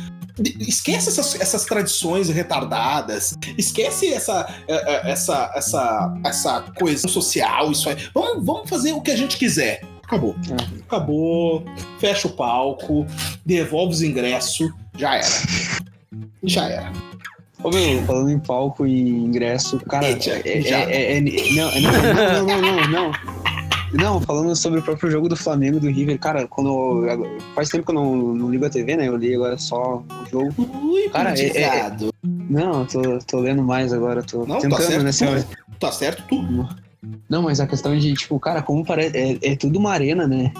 Esquece 0.59 1.11
essas, 1.11 1.40
essas 1.40 1.64
tradições 1.64 2.28
retardadas. 2.28 3.37
Esquece 3.57 4.12
essa, 4.12 4.52
é, 4.66 4.74
é, 4.74 5.11
essa, 5.12 5.52
essa, 5.54 6.20
essa 6.24 6.61
coesão 6.78 7.11
social. 7.11 7.70
Isso 7.70 7.88
aí. 7.88 7.96
Vamos, 8.14 8.44
vamos 8.44 8.68
fazer 8.68 8.92
o 8.92 9.00
que 9.00 9.11
a 9.11 9.16
gente 9.16 9.37
quiser. 9.37 9.83
Acabou. 10.02 10.35
É. 10.50 10.80
Acabou. 10.83 11.64
Fecha 11.98 12.26
o 12.26 12.33
palco. 12.33 13.07
Devolve 13.44 13.92
os 13.92 14.02
ingressos. 14.02 14.70
Já 14.96 15.16
era. 15.16 15.28
Já 16.42 16.68
era. 16.68 16.92
Ô, 17.64 17.70
meu, 17.70 18.03
falando 18.03 18.31
em 18.31 18.38
palco 18.38 18.87
e 18.87 19.09
ingresso, 19.09 19.81
cara, 19.81 20.07
é, 20.07 20.18
é, 20.44 21.16
é, 21.16 21.20
não, 21.20 21.70
não, 21.81 22.44
não, 22.44 22.61
não, 22.61 22.88
não, 22.90 23.12
não. 23.94 24.20
falando 24.20 24.55
sobre 24.55 24.81
o 24.81 24.83
próprio 24.83 25.11
jogo 25.11 25.31
do 25.31 25.37
Flamengo 25.37 25.81
do 25.81 25.88
River, 25.88 26.18
cara, 26.18 26.46
quando. 26.46 27.07
Faz 27.55 27.70
tempo 27.70 27.87
que 27.87 27.90
eu 27.90 27.94
não, 27.94 28.35
não 28.35 28.50
ligo 28.50 28.66
a 28.66 28.70
TV, 28.70 28.96
né? 28.96 29.09
Eu 29.09 29.16
li 29.16 29.35
agora 29.35 29.57
só 29.57 29.96
o 29.96 30.31
jogo. 30.31 30.55
Ui, 30.59 31.09
cara, 31.09 31.35
é, 31.40 31.62
é, 31.62 31.96
Não, 32.22 32.85
tô, 32.85 33.18
tô 33.27 33.40
lendo 33.40 33.62
mais 33.62 33.94
agora, 33.94 34.22
tô 34.22 34.44
não, 34.44 34.59
tentando, 34.59 34.77
tá 34.77 34.83
certo, 34.83 35.03
né, 35.03 35.12
senhor? 35.12 35.44
Tá 35.81 35.90
certo 35.90 36.22
tudo. 36.29 36.68
Não, 37.31 37.42
mas 37.42 37.61
a 37.61 37.66
questão 37.66 37.96
de, 37.98 38.12
tipo, 38.12 38.38
cara, 38.38 38.61
como 38.61 38.85
parece. 38.85 39.16
É, 39.16 39.53
é 39.53 39.57
tudo 39.57 39.79
uma 39.79 39.92
arena, 39.92 40.27
né? 40.27 40.53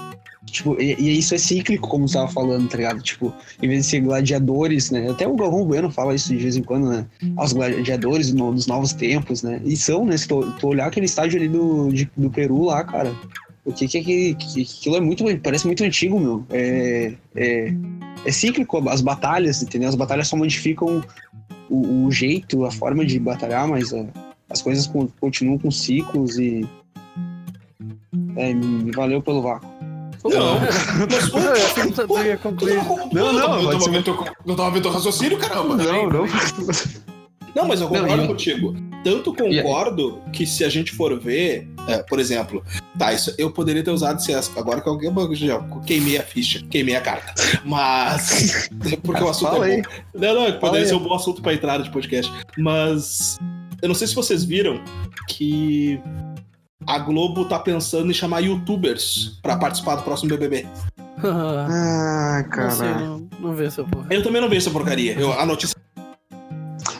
Tipo, 0.45 0.79
e, 0.79 0.95
e, 0.99 1.17
isso 1.19 1.35
é 1.35 1.37
cíclico, 1.37 1.87
como 1.87 2.07
você 2.07 2.17
tava 2.17 2.31
falando, 2.31 2.69
tá 2.69 2.77
ligado? 2.77 3.01
Tipo, 3.01 3.33
em 3.61 3.67
vez 3.67 3.85
de 3.85 3.91
ser 3.91 3.99
gladiadores, 4.01 4.91
né? 4.91 5.09
Até 5.09 5.27
o 5.27 5.35
Galvão 5.35 5.65
Bueno 5.65 5.91
fala 5.91 6.15
isso 6.15 6.29
de 6.29 6.37
vez 6.37 6.55
em 6.55 6.63
quando, 6.63 6.89
né? 6.89 7.05
Os 7.37 7.53
gladiadores 7.53 8.31
no, 8.31 8.53
dos 8.53 8.67
novos 8.67 8.93
tempos, 8.93 9.43
né? 9.43 9.61
E 9.65 9.75
são, 9.75 10.05
né? 10.05 10.15
Se 10.17 10.27
tu, 10.27 10.51
tu 10.59 10.67
olhar 10.67 10.87
aquele 10.87 11.07
estádio 11.07 11.39
ali 11.39 11.49
do, 11.49 11.91
de, 11.91 12.09
do 12.15 12.29
Peru 12.29 12.65
lá, 12.65 12.83
cara, 12.83 13.13
o 13.65 13.73
que 13.73 13.87
que 13.87 13.97
é 13.97 14.03
que, 14.03 14.35
que, 14.35 14.61
aquilo 14.61 14.95
é 14.95 15.01
muito, 15.01 15.23
parece 15.39 15.65
muito 15.65 15.83
antigo, 15.83 16.19
meu. 16.19 16.45
É, 16.51 17.13
é, 17.35 17.73
é 18.23 18.31
cíclico 18.31 18.87
as 18.87 19.01
batalhas, 19.01 19.63
entendeu? 19.63 19.89
As 19.89 19.95
batalhas 19.95 20.27
só 20.27 20.37
modificam 20.37 21.03
o, 21.69 22.05
o 22.05 22.11
jeito, 22.11 22.63
a 22.63 22.71
forma 22.71 23.03
de 23.03 23.19
batalhar, 23.19 23.67
mas 23.67 23.91
a, 23.91 24.05
as 24.49 24.61
coisas 24.61 24.89
continuam 25.19 25.57
com 25.57 25.71
ciclos 25.71 26.37
e. 26.37 26.67
É, 28.37 28.53
valeu 28.93 29.21
pelo 29.21 29.41
vácuo. 29.41 29.74
Não, 30.29 30.59
mas 31.09 31.29
pô, 31.29 32.17
eu 32.17 32.25
ia 32.25 32.37
concluir. 32.37 32.75
Não, 33.13 33.31
não, 33.31 33.61
eu 33.61 33.79
tava, 33.79 33.91
vendo, 33.91 34.25
eu 34.45 34.55
tava 34.55 34.71
vendo 34.71 34.89
raciocínio, 34.89 35.37
caramba. 35.37 35.75
Não, 35.75 36.09
não. 36.09 36.25
Não, 37.55 37.65
mas 37.65 37.79
eu 37.79 37.87
concordo 37.87 38.17
não, 38.17 38.27
contigo. 38.27 38.75
Tanto 39.03 39.33
concordo 39.33 40.19
que 40.33 40.45
se 40.45 40.65
a 40.65 40.69
gente 40.69 40.91
for 40.91 41.17
ver, 41.17 41.69
é, 41.87 41.99
por 42.03 42.19
exemplo, 42.19 42.61
tá, 42.97 43.13
isso 43.13 43.33
eu 43.37 43.49
poderia 43.49 43.83
ter 43.83 43.91
usado 43.91 44.19
se 44.21 44.33
agora 44.57 44.81
que 44.81 44.89
alguém 44.89 45.13
já 45.35 45.59
queimei 45.85 46.17
a 46.17 46.23
ficha, 46.23 46.65
queimei 46.69 46.95
a 46.95 47.01
carta. 47.01 47.33
Mas 47.63 48.67
porque 49.03 49.23
o 49.23 49.29
assunto 49.29 49.51
Fala 49.51 49.69
é 49.69 49.81
bom. 49.81 49.89
Não, 50.15 50.33
não, 50.33 50.59
poderia 50.59 50.87
ser 50.87 50.95
um 50.95 50.99
bom 50.99 51.13
assunto 51.13 51.41
para 51.41 51.53
entrada 51.53 51.83
de 51.83 51.91
podcast. 51.91 52.31
Mas 52.57 53.37
eu 53.81 53.87
não 53.87 53.95
sei 53.95 54.07
se 54.07 54.15
vocês 54.15 54.43
viram 54.43 54.83
que 55.29 56.01
a 56.85 56.99
Globo 56.99 57.45
tá 57.45 57.59
pensando 57.59 58.09
em 58.09 58.13
chamar 58.13 58.41
youtubers 58.41 59.39
para 59.41 59.57
participar 59.57 59.95
do 59.95 60.03
próximo 60.03 60.29
BBB. 60.29 60.67
ah, 61.23 62.43
cara. 62.51 62.67
Não, 62.67 62.75
sei, 62.75 62.93
não, 62.93 63.29
não 63.39 63.53
vejo 63.53 63.67
essa 63.67 63.83
porra. 63.83 64.07
Eu 64.09 64.23
também 64.23 64.41
não 64.41 64.49
vejo 64.49 64.67
essa 64.67 64.71
porcaria. 64.71 65.13
Eu, 65.13 65.31
a 65.39 65.45
notícia 65.45 65.75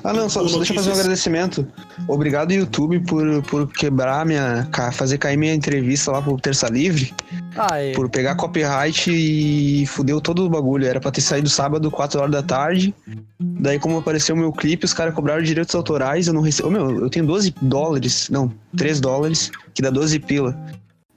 ah, 0.05 0.13
não, 0.13 0.29
só, 0.29 0.47
só 0.47 0.57
deixa 0.57 0.71
eu 0.71 0.75
fazer 0.75 0.91
um 0.91 0.93
agradecimento. 0.93 1.67
Obrigado, 2.07 2.51
YouTube, 2.51 2.99
por, 2.99 3.41
por 3.43 3.67
quebrar 3.73 4.23
minha. 4.23 4.69
fazer 4.93 5.17
cair 5.17 5.35
minha 5.35 5.53
entrevista 5.53 6.11
lá 6.11 6.21
pro 6.21 6.37
Terça 6.37 6.67
Livre. 6.69 7.11
Ah, 7.57 7.81
é. 7.81 7.91
Por 7.93 8.07
pegar 8.07 8.35
copyright 8.35 9.09
e 9.11 9.87
fudeu 9.87 10.21
todo 10.21 10.45
o 10.45 10.49
bagulho. 10.49 10.85
Era 10.85 10.99
pra 10.99 11.09
ter 11.09 11.21
saído 11.21 11.49
sábado, 11.49 11.89
4 11.89 12.19
horas 12.19 12.31
da 12.31 12.43
tarde. 12.43 12.93
Daí, 13.39 13.79
como 13.79 13.97
apareceu 13.97 14.35
o 14.35 14.37
meu 14.37 14.51
clipe, 14.51 14.85
os 14.85 14.93
caras 14.93 15.15
cobraram 15.15 15.41
direitos 15.41 15.73
autorais. 15.73 16.27
Eu 16.27 16.33
não 16.33 16.41
recebi. 16.41 16.67
Oh, 16.67 16.71
meu, 16.71 17.01
eu 17.01 17.09
tenho 17.09 17.25
12 17.25 17.55
dólares. 17.61 18.29
Não, 18.29 18.53
3 18.77 19.01
dólares, 19.01 19.51
que 19.73 19.81
dá 19.81 19.89
12 19.89 20.19
pila. 20.19 20.55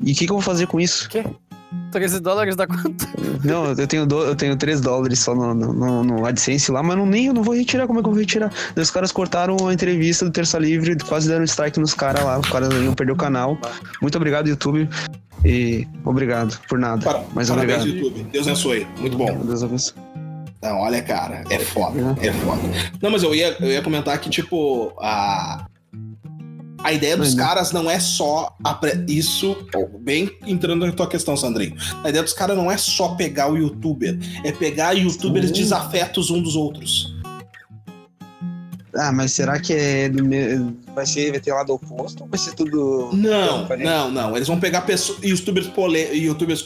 E 0.00 0.12
o 0.12 0.14
que, 0.14 0.24
que 0.24 0.32
eu 0.32 0.36
vou 0.36 0.42
fazer 0.42 0.66
com 0.66 0.80
isso? 0.80 1.10
Quê? 1.10 1.24
13 1.92 2.20
dólares 2.20 2.56
dá 2.56 2.66
quanto? 2.66 3.06
Não, 3.44 3.66
eu 3.72 3.86
tenho, 3.86 4.06
do, 4.06 4.22
eu 4.22 4.34
tenho 4.34 4.56
3 4.56 4.80
dólares 4.80 5.20
só 5.20 5.34
no, 5.34 5.54
no, 5.54 6.04
no 6.04 6.26
AdSense 6.26 6.70
lá, 6.72 6.82
mas 6.82 6.96
não, 6.96 7.06
nem 7.06 7.26
eu 7.26 7.34
não 7.34 7.42
vou 7.42 7.54
retirar. 7.54 7.86
Como 7.86 8.00
é 8.00 8.02
que 8.02 8.08
eu 8.08 8.12
vou 8.12 8.20
retirar? 8.20 8.52
Daí 8.74 8.82
os 8.82 8.90
caras 8.90 9.12
cortaram 9.12 9.68
a 9.68 9.72
entrevista 9.72 10.24
do 10.24 10.30
Terça 10.30 10.58
Livre, 10.58 10.96
quase 10.96 11.28
deram 11.28 11.44
strike 11.44 11.78
nos 11.78 11.94
caras 11.94 12.24
lá. 12.24 12.38
Os 12.38 12.48
caras 12.48 12.72
iam 12.72 12.94
perder 12.94 13.12
o 13.12 13.16
canal. 13.16 13.58
Muito 14.00 14.16
obrigado, 14.16 14.48
YouTube. 14.48 14.88
E 15.44 15.86
obrigado 16.04 16.58
por 16.68 16.78
nada. 16.78 17.02
Para, 17.02 17.22
mas 17.32 17.48
parabéns, 17.48 17.82
obrigado. 17.82 18.04
YouTube. 18.04 18.30
Deus 18.32 18.46
abençoe. 18.46 18.86
Muito 18.98 19.16
bom. 19.16 19.38
Deus 19.44 19.62
abençoe. 19.62 19.94
Não, 20.60 20.78
olha, 20.78 21.00
cara, 21.02 21.44
é 21.50 21.58
foda, 21.60 22.16
é 22.20 22.32
foda. 22.32 22.62
Não, 23.00 23.10
mas 23.10 23.22
eu 23.22 23.32
ia, 23.32 23.56
eu 23.60 23.68
ia 23.68 23.82
comentar 23.82 24.18
que, 24.18 24.28
tipo, 24.28 24.92
a. 25.00 25.66
A 26.88 26.92
ideia 26.94 27.18
dos 27.18 27.34
né? 27.34 27.44
caras 27.44 27.70
não 27.70 27.90
é 27.90 28.00
só 28.00 28.56
a 28.64 28.72
pre- 28.72 29.04
isso, 29.08 29.54
bem 30.00 30.30
entrando 30.46 30.86
na 30.86 30.92
tua 30.92 31.06
questão, 31.06 31.36
Sandrinho. 31.36 31.76
A 32.02 32.08
ideia 32.08 32.22
dos 32.24 32.32
caras 32.32 32.56
não 32.56 32.72
é 32.72 32.78
só 32.78 33.08
pegar 33.10 33.52
o 33.52 33.58
youtuber, 33.58 34.18
é 34.42 34.50
pegar 34.52 34.92
youtubers 34.94 35.48
Sim. 35.48 35.52
desafetos 35.52 36.30
um 36.30 36.40
dos 36.40 36.56
outros. 36.56 37.14
Ah, 38.96 39.12
mas 39.12 39.32
será 39.32 39.60
que 39.60 39.74
é 39.74 40.08
do 40.08 40.24
vai 40.94 41.04
ser 41.04 41.30
vai 41.30 41.40
ter 41.40 41.52
lado 41.52 41.74
oposto 41.74 42.22
ou 42.22 42.28
vai 42.28 42.38
ser 42.38 42.54
tudo. 42.54 43.10
Não, 43.12 43.68
Não, 43.68 43.76
não, 43.76 44.10
não. 44.10 44.34
Eles 44.36 44.48
vão 44.48 44.58
pegar 44.58 44.80
pessoas, 44.80 45.22
youtubers, 45.22 45.66
pole, 45.68 45.98
youtubers 46.14 46.62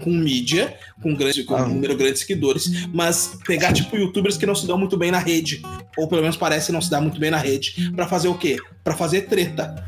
com, 0.00 0.10
mídia, 0.10 0.74
com, 1.02 1.14
grande, 1.14 1.44
com 1.44 1.54
Ah. 1.54 1.64
um 1.64 1.68
número 1.74 1.96
grande 1.96 2.14
de 2.14 2.18
seguidores, 2.20 2.86
mas 2.92 3.38
pegar, 3.46 3.72
tipo, 3.72 3.96
youtubers 3.96 4.36
que 4.36 4.46
não 4.46 4.54
se 4.54 4.66
dão 4.66 4.76
muito 4.78 4.96
bem 4.96 5.10
na 5.10 5.18
rede, 5.18 5.62
ou 5.96 6.08
pelo 6.08 6.22
menos 6.22 6.36
parece 6.36 6.72
não 6.72 6.80
se 6.80 6.90
dar 6.90 7.00
muito 7.00 7.20
bem 7.20 7.30
na 7.30 7.38
rede, 7.38 7.92
pra 7.94 8.06
fazer 8.08 8.28
o 8.28 8.34
quê? 8.38 8.56
Pra 8.82 8.94
fazer 8.96 9.22
treta. 9.22 9.86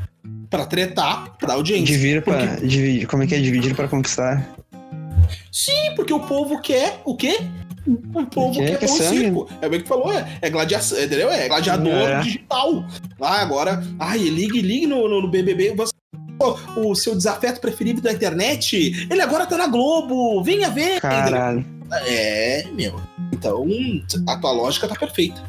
Pra 0.49 0.65
tretar, 0.67 1.35
pra 1.37 1.53
audiência. 1.55 1.85
Dividir 1.95 2.21
Porque- 2.23 2.45
para 2.45 2.55
dividir. 2.67 3.07
Como 3.07 3.23
é 3.23 3.27
que 3.27 3.33
é 3.33 3.39
dividir 3.41 3.75
para 3.75 3.87
conquistar? 3.87 4.47
Sim, 5.51 5.93
porque 5.95 6.13
o 6.13 6.19
povo 6.19 6.61
quer 6.61 7.01
o 7.05 7.15
quê? 7.15 7.39
O 8.13 8.25
povo 8.27 8.59
Quer 8.59 8.71
quer, 8.71 8.79
que 8.79 8.87
sangue. 8.87 9.17
circo. 9.19 9.49
É 9.61 9.67
bem 9.67 9.81
que 9.81 9.87
falou, 9.87 10.11
é, 10.13 10.37
é? 10.41 10.47
É 10.47 11.47
gladiador 11.49 11.91
É. 11.93 12.21
digital. 12.21 12.85
Ah, 13.19 13.41
agora, 13.41 13.83
ai, 13.99 14.19
ligue, 14.19 14.61
ligue 14.61 14.87
no, 14.87 15.07
no, 15.09 15.21
no 15.21 15.27
BBB. 15.27 15.73
Você, 15.75 15.91
o 16.77 16.95
seu 16.95 17.15
desafeto 17.15 17.59
preferido 17.61 18.01
da 18.01 18.11
internet, 18.11 19.07
ele 19.09 19.21
agora 19.21 19.45
tá 19.45 19.57
na 19.57 19.67
Globo. 19.67 20.43
Venha 20.43 20.69
ver. 20.69 20.99
Caralho. 21.01 21.65
É, 22.07 22.65
meu. 22.73 22.99
Então, 23.31 23.65
a 24.27 24.37
tua 24.37 24.51
lógica 24.51 24.87
tá 24.87 24.95
perfeita. 24.95 25.41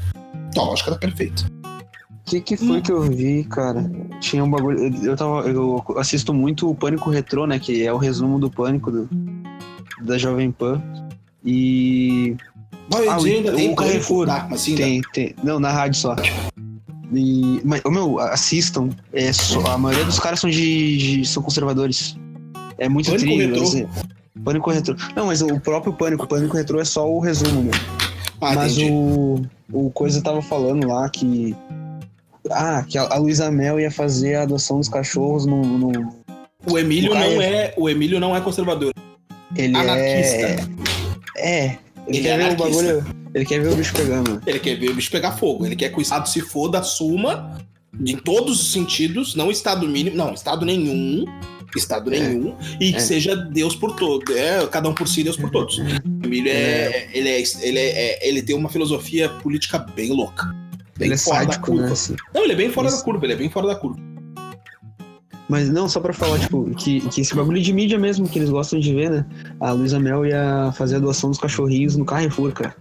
Tua 0.54 0.64
lógica 0.64 0.90
tá 0.92 0.98
perfeita. 0.98 1.44
O 1.64 2.24
que, 2.26 2.40
que 2.40 2.56
foi 2.56 2.80
que 2.80 2.90
eu 2.90 3.02
vi, 3.02 3.44
cara? 3.44 3.90
Tinha 4.20 4.42
um 4.42 4.50
bagulho. 4.50 4.78
Eu, 5.04 5.14
tava, 5.16 5.40
eu 5.48 5.84
assisto 5.98 6.32
muito 6.32 6.70
o 6.70 6.74
Pânico 6.74 7.10
Retrô, 7.10 7.46
né? 7.46 7.58
Que 7.58 7.86
é 7.86 7.92
o 7.92 7.98
resumo 7.98 8.38
do 8.38 8.50
Pânico 8.50 8.90
do, 8.90 9.08
da 10.02 10.16
Jovem 10.16 10.50
Pan. 10.50 10.82
E 11.44 12.34
Ah, 13.08 13.18
o- 13.20 13.24
ainda 13.24 13.52
tem 13.52 13.70
o 13.70 13.76
Carrefour. 13.76 14.26
Tá, 14.26 14.46
mas 14.50 14.62
sim, 14.62 14.74
tem, 14.74 15.02
tem. 15.12 15.34
Não, 15.42 15.60
na 15.60 15.70
rádio 15.70 16.00
só. 16.00 16.16
E, 17.16 17.60
mas, 17.64 17.82
meu, 17.86 18.18
assistam. 18.18 18.90
É 19.12 19.32
só- 19.32 19.64
a 19.66 19.78
maioria 19.78 20.04
dos 20.04 20.18
caras 20.18 20.40
são 20.40 20.50
de, 20.50 20.96
de- 21.20 21.28
são 21.28 21.42
conservadores. 21.42 22.16
É 22.78 22.88
muito 22.88 23.10
Pânico. 23.10 23.36
Retrô? 23.38 23.88
Pânico 24.44 24.70
Retrô. 24.70 24.96
Não, 25.14 25.26
mas 25.26 25.42
o 25.42 25.60
próprio 25.60 25.92
Pânico, 25.92 26.26
Pânico 26.26 26.56
Retrô 26.56 26.80
é 26.80 26.84
só 26.84 27.08
o 27.08 27.20
resumo, 27.20 27.62
meu. 27.62 27.72
Ah, 28.40 28.54
Mas 28.54 28.72
entendi. 28.76 28.90
o, 28.92 29.42
o 29.72 29.90
Coisa 29.90 30.20
tava 30.20 30.42
falando 30.42 30.86
lá 30.88 31.08
que. 31.08 31.54
Ah, 32.50 32.84
que 32.86 32.98
a, 32.98 33.14
Luísa 33.16 33.50
Mel 33.50 33.80
ia 33.80 33.90
fazer 33.90 34.34
a 34.34 34.42
adoção 34.42 34.78
dos 34.78 34.88
cachorros 34.88 35.46
no. 35.46 35.62
no- 35.62 36.14
O 36.66 36.78
Emílio 36.78 37.12
o 37.12 37.14
não 37.14 37.40
é, 37.42 37.72
o 37.76 37.88
Emílio 37.88 38.18
não 38.20 38.34
é 38.36 38.40
conservador. 38.40 38.92
ele 39.56 39.76
Anarquista. 39.76 40.36
é. 40.36 40.58
É. 41.36 41.64
Ele, 42.06 42.18
Ele 42.18 42.20
quer 42.20 42.38
é 42.40 42.48
ver 42.48 42.52
o 42.52 42.56
bagulho. 42.56 43.06
Ele 43.34 43.44
quer 43.44 43.60
ver 43.60 43.72
o 43.72 43.76
bicho 43.76 43.92
pegando. 43.94 44.40
Ele 44.46 44.58
quer 44.60 44.76
ver 44.78 44.90
o 44.90 44.94
bicho 44.94 45.10
pegar 45.10 45.32
fogo. 45.32 45.66
Ele 45.66 45.74
quer 45.76 45.90
que 45.90 45.98
o 45.98 46.00
Estado 46.02 46.28
se 46.28 46.40
foda, 46.40 46.78
assuma, 46.78 47.58
em 48.06 48.16
todos 48.16 48.60
os 48.62 48.72
sentidos, 48.72 49.34
não 49.34 49.50
Estado 49.50 49.88
mínimo, 49.88 50.16
não, 50.16 50.32
Estado 50.32 50.64
nenhum, 50.64 51.24
Estado 51.76 52.14
É. 52.14 52.20
nenhum, 52.20 52.54
e 52.80 52.92
que 52.92 52.98
É. 52.98 53.00
seja 53.00 53.34
Deus 53.34 53.74
por 53.74 53.96
todos. 53.96 54.34
É, 54.36 54.64
cada 54.68 54.88
um 54.88 54.94
por 54.94 55.08
si, 55.08 55.24
Deus 55.24 55.36
por 55.36 55.50
todos. 55.50 55.78
O 55.78 55.82
Emílio 56.24 56.50
é, 56.52 57.08
ele, 57.12 57.28
é, 57.28 57.42
ele, 57.60 57.78
é, 57.80 58.28
ele 58.28 58.42
tem 58.42 58.54
uma 58.56 58.68
filosofia 58.68 59.28
política 59.28 59.78
bem 59.78 60.12
louca. 60.12 60.46
Bem 60.96 61.06
Ele 61.08 61.14
é 61.14 61.18
fora 61.18 61.38
da 61.40 61.44
sádico, 61.54 61.66
curva. 61.72 61.86
né? 61.86 61.92
assim. 61.92 62.14
Não, 62.32 62.44
ele 62.44 62.52
é 62.52 62.56
bem 62.56 62.70
fora 62.70 62.86
Isso. 62.86 62.98
da 62.98 63.02
curva, 63.02 63.26
ele 63.26 63.32
é 63.32 63.36
bem 63.36 63.50
fora 63.50 63.66
da 63.66 63.74
curva. 63.74 63.98
Mas 65.48 65.68
não, 65.68 65.88
só 65.88 66.00
pra 66.00 66.12
falar, 66.12 66.38
tipo, 66.38 66.64
que, 66.76 67.00
que 67.08 67.20
esse 67.20 67.34
bagulho 67.34 67.60
de 67.60 67.72
mídia 67.72 67.98
mesmo, 67.98 68.28
que 68.28 68.38
eles 68.38 68.48
gostam 68.48 68.78
de 68.80 68.94
ver, 68.94 69.10
né? 69.10 69.26
A 69.60 69.72
Luísa 69.72 69.98
Mel 70.00 70.24
ia 70.24 70.72
fazer 70.76 70.96
a 70.96 70.98
doação 71.00 71.28
dos 71.30 71.38
cachorrinhos 71.38 71.96
no 71.96 72.04
Carrefour, 72.04 72.52
cara. 72.52 72.74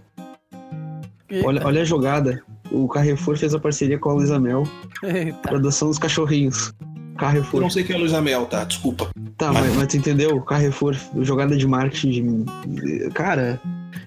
Olha, 1.44 1.66
olha 1.66 1.82
a 1.82 1.84
jogada. 1.84 2.42
O 2.70 2.88
Carrefour 2.88 3.36
fez 3.36 3.54
a 3.54 3.58
parceria 3.58 3.98
com 3.98 4.10
a 4.10 4.14
Luísa 4.14 4.38
Mel 4.38 4.64
adoção 5.44 5.88
dos 5.88 5.98
cachorrinhos. 5.98 6.72
Eu 6.80 7.16
Carrefour. 7.18 7.60
não 7.60 7.70
sei 7.70 7.84
quem 7.84 7.94
é 7.94 7.98
Luiz 7.98 8.12
Amel, 8.12 8.46
tá? 8.46 8.64
Desculpa. 8.64 9.08
Tá, 9.38 9.52
mas, 9.52 9.74
mas 9.76 9.86
tu 9.86 9.96
entendeu? 9.96 10.40
Carrefour, 10.42 10.96
jogada 11.20 11.56
de 11.56 11.66
marketing. 11.66 12.44
de- 12.66 13.08
Cara, 13.10 13.60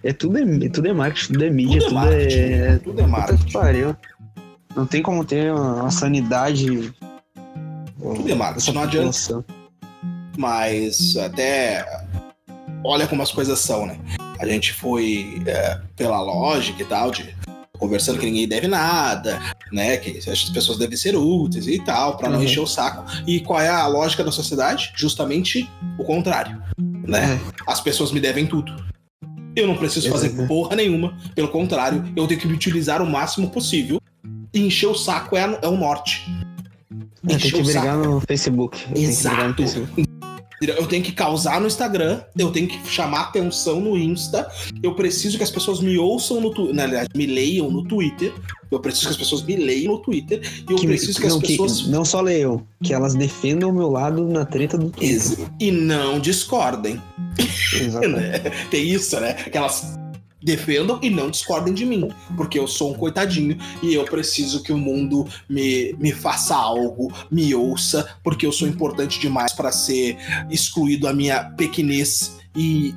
é 0.04 0.12
tudo 0.12 0.38
é, 0.38 0.70
tudo 0.70 0.88
é 0.90 0.94
marketing, 0.94 1.34
tudo 1.34 1.46
é 1.46 1.50
mídia, 1.50 1.80
Tudo 1.80 1.86
é 1.86 1.88
tudo, 1.88 1.96
marketing. 1.96 2.38
é. 2.40 2.78
Tudo 2.78 3.00
é 3.00 3.04
Puta 3.04 3.04
que 3.04 3.10
marketing. 3.10 3.52
pariu. 3.54 3.96
Não 4.76 4.86
tem 4.86 5.02
como 5.02 5.24
ter 5.24 5.54
uma, 5.54 5.90
sanidade. 5.90 6.94
Tudo 8.00 8.30
é 8.30 8.36
marketing, 8.36 8.66
dessa 8.66 8.74
não 8.74 8.82
adianta. 8.84 9.46
mas 10.38 11.16
até 11.18 11.86
olha 12.84 13.08
como 13.08 13.22
as 13.24 13.32
coisas 13.32 13.58
são, 13.60 13.86
né? 13.86 13.98
A 14.40 14.46
gente 14.46 14.74
foi 14.74 15.42
é, 15.46 15.80
pela 15.96 16.22
lógica 16.22 16.82
e 16.82 16.86
tal, 16.86 17.12
de 17.12 17.36
conversando 17.80 18.20
que 18.20 18.26
ninguém 18.26 18.48
deve 18.48 18.68
nada, 18.68 19.40
né? 19.72 19.98
Que 19.98 20.18
as 20.30 20.46
pessoas 20.50 20.78
devem 20.80 20.98
ser 20.98 21.16
úteis 21.16 21.68
e 21.68 21.80
tal, 21.84 22.18
pra 22.18 22.30
não 22.30 22.38
Uhum. 22.40 22.44
encher 22.44 22.60
o 22.60 22.66
saco. 22.68 23.04
E 23.28 23.40
qual 23.42 23.60
é 23.62 23.70
a 23.70 23.86
lógica 23.88 24.24
da 24.24 24.32
sociedade? 24.32 24.92
Justamente 24.96 25.70
o 25.98 26.04
contrário, 26.04 26.62
né? 26.78 27.40
As 27.68 27.80
pessoas 27.82 28.12
me 28.12 28.20
devem 28.20 28.46
tudo. 28.48 28.74
Eu 29.56 29.68
não 29.68 29.76
preciso 29.76 30.10
fazer 30.12 30.30
porra 30.48 30.76
nenhuma, 30.76 31.18
pelo 31.36 31.48
contrário, 31.50 32.04
eu 32.16 32.28
tenho 32.28 32.40
que 32.40 32.48
me 32.48 32.54
utilizar 32.54 33.02
o 33.02 33.10
máximo 33.10 33.50
possível. 33.50 34.00
E 34.54 34.60
encher 34.66 34.88
o 34.88 34.96
saco 34.96 35.36
é, 35.36 35.44
a- 35.44 35.60
é 35.62 35.68
o 35.68 35.76
norte. 35.78 36.24
É, 37.26 37.28
tem 37.28 37.36
Encher 37.38 37.54
que 37.54 37.62
o 37.62 37.66
saco. 37.66 37.80
brigar 37.80 37.98
no 37.98 38.22
Facebook. 38.22 38.86
Brigar 38.90 39.10
Exato. 39.10 39.56
Facebook. 39.64 40.07
Eu 40.62 40.88
tenho 40.88 41.04
que 41.04 41.12
causar 41.12 41.62
no 41.62 41.68
Instagram, 41.68 42.22
eu 42.36 42.50
tenho 42.52 42.68
que 42.68 42.80
chamar 42.90 43.22
atenção 43.22 43.80
no 43.80 43.96
Insta, 43.98 44.50
eu 44.82 44.96
preciso 44.96 45.38
que 45.38 45.44
as 45.44 45.52
pessoas 45.52 45.80
me 45.80 45.98
ouçam 46.00 46.42
no 46.42 46.52
Twitter, 46.52 46.76
na 46.76 46.88
verdade, 46.88 47.10
me 47.16 47.28
leiam 47.28 47.70
no 47.70 47.84
Twitter, 47.84 48.34
eu 48.72 48.80
preciso 48.80 49.06
que 49.06 49.12
as 49.12 49.18
pessoas 49.18 49.44
me 49.44 49.56
leiam 49.56 49.94
no 49.94 50.00
Twitter, 50.00 50.42
e 50.68 50.72
eu 50.74 50.78
Que- 50.78 50.88
preciso 50.88 51.20
que 51.22 51.28
as 51.28 51.34
não, 51.34 51.40
pessoas 51.42 51.88
não 51.88 52.04
só 52.04 52.22
leiam, 52.22 52.66
que 52.84 52.92
elas 52.94 53.14
defendam 53.14 53.70
o 53.70 53.74
meu 53.74 53.90
lado 53.90 54.28
na 54.28 54.46
treta 54.46 54.78
do 54.80 54.90
Twitter. 54.90 55.48
e 55.60 55.70
não 55.72 56.20
discordem. 56.20 57.00
Exatamente. 57.74 58.20
né? 58.20 58.40
Tem 58.72 58.88
isso, 58.88 59.20
né? 59.20 59.34
Que 59.34 59.58
elas 59.58 59.96
defendam 60.48 60.98
e 61.04 61.10
não 61.10 61.30
discordem 61.30 61.74
de 61.74 61.86
mim, 61.86 62.10
porque 62.38 62.58
eu 62.58 62.68
sou 62.68 62.92
um 62.92 62.94
coitadinho 62.94 63.58
e 63.84 63.94
eu 63.94 64.06
preciso 64.06 64.64
que 64.64 64.72
o 64.72 64.78
mundo 64.78 65.28
me, 65.50 65.94
me 66.00 66.14
faça 66.14 66.56
algo, 66.56 67.14
me 67.30 67.54
ouça, 67.54 68.18
porque 68.24 68.46
eu 68.46 68.52
sou 68.54 68.66
importante 68.66 69.20
demais 69.20 69.52
para 69.52 69.74
ser 69.74 70.18
excluído 70.50 71.06
a 71.06 71.14
minha 71.14 71.44
pequenez 71.52 72.38
e 72.56 72.96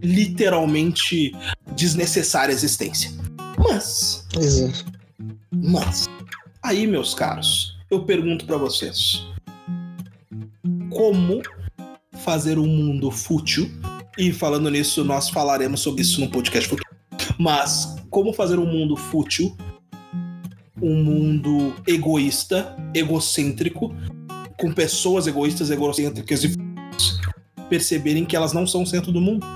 literalmente 0.00 1.34
desnecessária 1.74 2.52
existência. 2.52 3.10
Mas, 3.58 4.24
Exato. 4.38 4.84
mas, 5.52 6.08
aí, 6.62 6.86
meus 6.86 7.12
caros, 7.12 7.76
eu 7.90 8.04
pergunto 8.04 8.46
para 8.46 8.56
vocês: 8.56 9.26
como 10.90 11.42
fazer 12.24 12.56
um 12.56 12.68
mundo 12.68 13.10
fútil? 13.10 13.68
E 14.16 14.32
falando 14.32 14.70
nisso, 14.70 15.02
nós 15.02 15.28
falaremos 15.28 15.80
sobre 15.80 16.02
isso 16.02 16.20
no 16.20 16.28
podcast 16.28 16.68
futuro. 16.68 16.83
Mas 17.38 17.96
como 18.10 18.32
fazer 18.32 18.58
um 18.58 18.66
mundo 18.66 18.96
fútil, 18.96 19.56
um 20.80 21.02
mundo 21.02 21.74
egoísta, 21.86 22.76
egocêntrico, 22.94 23.94
com 24.58 24.72
pessoas 24.72 25.26
egoístas, 25.26 25.70
egocêntricas 25.70 26.44
e 26.44 26.56
perceberem 27.68 28.24
que 28.24 28.36
elas 28.36 28.52
não 28.52 28.66
são 28.66 28.82
o 28.82 28.86
centro 28.86 29.10
do 29.10 29.20
mundo? 29.20 29.46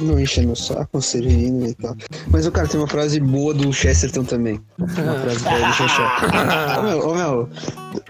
Não 0.00 0.18
enche 0.18 0.44
meu 0.44 0.56
saco, 0.56 1.00
servindo 1.00 1.66
e 1.66 1.74
tal. 1.74 1.96
Mas 2.28 2.46
o 2.46 2.52
cara 2.52 2.66
tem 2.66 2.80
uma 2.80 2.88
frase 2.88 3.20
boa 3.20 3.54
do 3.54 3.72
Chesterton 3.72 4.24
também. 4.24 4.60
Uma 4.78 4.88
frase 4.88 5.38
boa 5.44 5.58
do 5.58 5.72
Chesterton. 5.72 7.04
Ô 7.08 7.14
meu, 7.14 7.48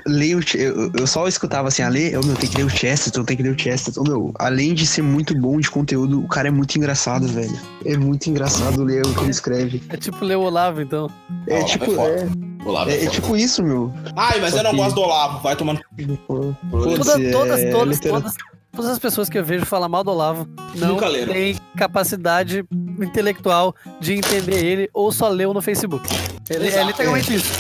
leio, 0.07 0.41
eu, 0.55 0.91
eu 0.99 1.07
só 1.07 1.29
escutava 1.29 1.69
assim, 1.69 1.83
a 1.83 1.89
ler, 1.89 2.17
ô 2.19 2.23
meu, 2.25 2.35
tem 2.37 2.49
que 2.49 2.57
ler 2.57 2.65
o 2.65 2.71
Chesterton, 2.71 3.25
tem 3.25 3.37
que 3.37 3.43
ler 3.43 3.55
o 3.55 3.59
Chesterton. 3.59 4.01
Ô 4.01 4.05
meu, 4.05 4.33
além 4.39 4.73
de 4.73 4.87
ser 4.87 5.03
muito 5.03 5.39
bom 5.39 5.59
de 5.61 5.71
conteúdo, 5.71 6.21
o 6.21 6.29
cara 6.29 6.49
é 6.49 6.51
muito 6.51 6.75
engraçado, 6.77 7.29
velho. 7.29 7.59
É 7.85 7.97
muito 7.97 8.29
engraçado 8.31 8.83
ler 8.83 9.05
o 9.07 9.15
que 9.15 9.21
ele 9.21 9.31
escreve. 9.31 9.83
É 9.91 9.97
tipo 9.97 10.25
ler 10.25 10.37
o 10.37 10.43
Olavo, 10.43 10.81
então. 10.81 11.11
É 11.47 11.55
Olavo 11.57 11.69
tipo, 11.69 11.85
é 12.01 12.21
é, 12.21 12.29
Olavo 12.69 12.91
é, 12.91 12.95
é 12.95 13.05
é 13.05 13.11
tipo 13.11 13.37
isso, 13.37 13.63
meu. 13.63 13.93
Ai, 14.17 14.41
mas 14.41 14.53
Só 14.53 14.59
eu 14.59 14.65
não 14.65 14.71
que- 14.71 14.77
gosto 14.79 14.95
do 14.95 15.03
Olavo, 15.03 15.43
vai 15.43 15.55
tomando. 15.55 15.81
Pô, 16.27 16.55
Toda- 16.71 16.97
foda-se, 16.97 17.31
todas, 17.31 17.61
é 17.61 17.71
todas, 17.71 18.01
todas, 18.01 18.33
todas 18.75 18.91
as 18.91 18.99
pessoas 18.99 19.29
que 19.29 19.39
eu 19.39 19.45
vejo 19.45 19.65
falar 19.65 19.89
mal 19.89 20.03
do 20.05 20.11
Olavo 20.11 20.49
não 20.77 20.89
Nunca 20.89 21.07
têm 21.11 21.57
capacidade 21.77 22.65
intelectual 23.01 23.75
de 24.01 24.15
entender 24.15 24.65
ele 24.65 24.91
ou 24.93 25.11
só 25.13 25.29
leu 25.29 25.53
no 25.55 25.63
Facebook. 25.63 26.09
Ele, 26.51 26.69
é 26.69 26.85
literalmente 26.85 27.35
isso. 27.35 27.53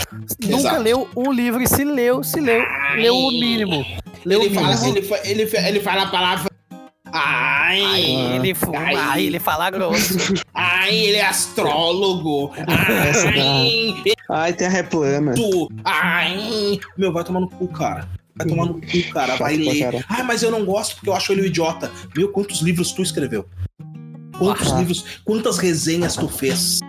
Nunca 0.43 0.57
Exato. 0.57 0.83
leu 0.83 1.09
um 1.17 1.33
livro 1.33 1.63
e 1.63 1.67
se 1.69 1.85
leu, 1.85 2.23
se 2.23 2.41
leu, 2.41 2.63
leu 2.97 3.15
o 3.17 3.31
mínimo. 3.31 3.85
Leu 4.25 4.41
o 4.41 4.45
Ele 4.45 4.55
fala, 4.55 4.69
mínimo. 4.77 4.89
ele, 4.99 5.03
fa- 5.03 5.21
ele, 5.25 5.47
fa- 5.47 5.69
ele 5.69 5.81
fala 5.81 6.03
a 6.03 6.07
palavra. 6.07 6.51
Ai, 7.17 7.81
Aí 7.81 8.37
ele 8.37 8.55
fuma, 8.55 8.79
Ai. 8.81 8.95
aí 8.97 9.27
ele 9.27 9.39
fala 9.39 9.71
grosso. 9.71 10.17
ai, 10.53 10.97
ele 10.97 11.17
é 11.19 11.27
astrólogo. 11.27 12.53
Ai, 12.67 13.95
Ai, 14.29 14.53
terra 14.53 14.79
é 14.79 14.83
plana. 14.83 15.33
tu. 15.35 15.69
Ai, 15.85 16.81
meu, 16.99 17.13
vai 17.13 17.23
tomar 17.23 17.41
no 17.41 17.49
cu, 17.49 17.69
cara. 17.69 18.09
Vai 18.37 18.47
tomar 18.47 18.67
no 18.67 18.75
cu, 18.81 19.13
cara. 19.13 19.37
Vai 19.37 19.57
ler. 19.57 20.05
Ah, 20.09 20.25
mas 20.25 20.43
eu 20.43 20.51
não 20.51 20.65
gosto 20.65 20.97
porque 20.97 21.09
eu 21.09 21.15
acho 21.15 21.33
ele 21.33 21.43
um 21.43 21.45
idiota. 21.45 21.91
Meu, 22.17 22.29
quantos 22.31 22.61
livros 22.61 22.93
tu 22.93 23.03
escreveu? 23.03 23.47
Quantos 24.39 24.73
Ah. 24.73 24.79
livros, 24.79 25.21
quantas 25.25 25.59
resenhas 25.59 26.17
tu 26.17 26.29
fez? 26.29 26.81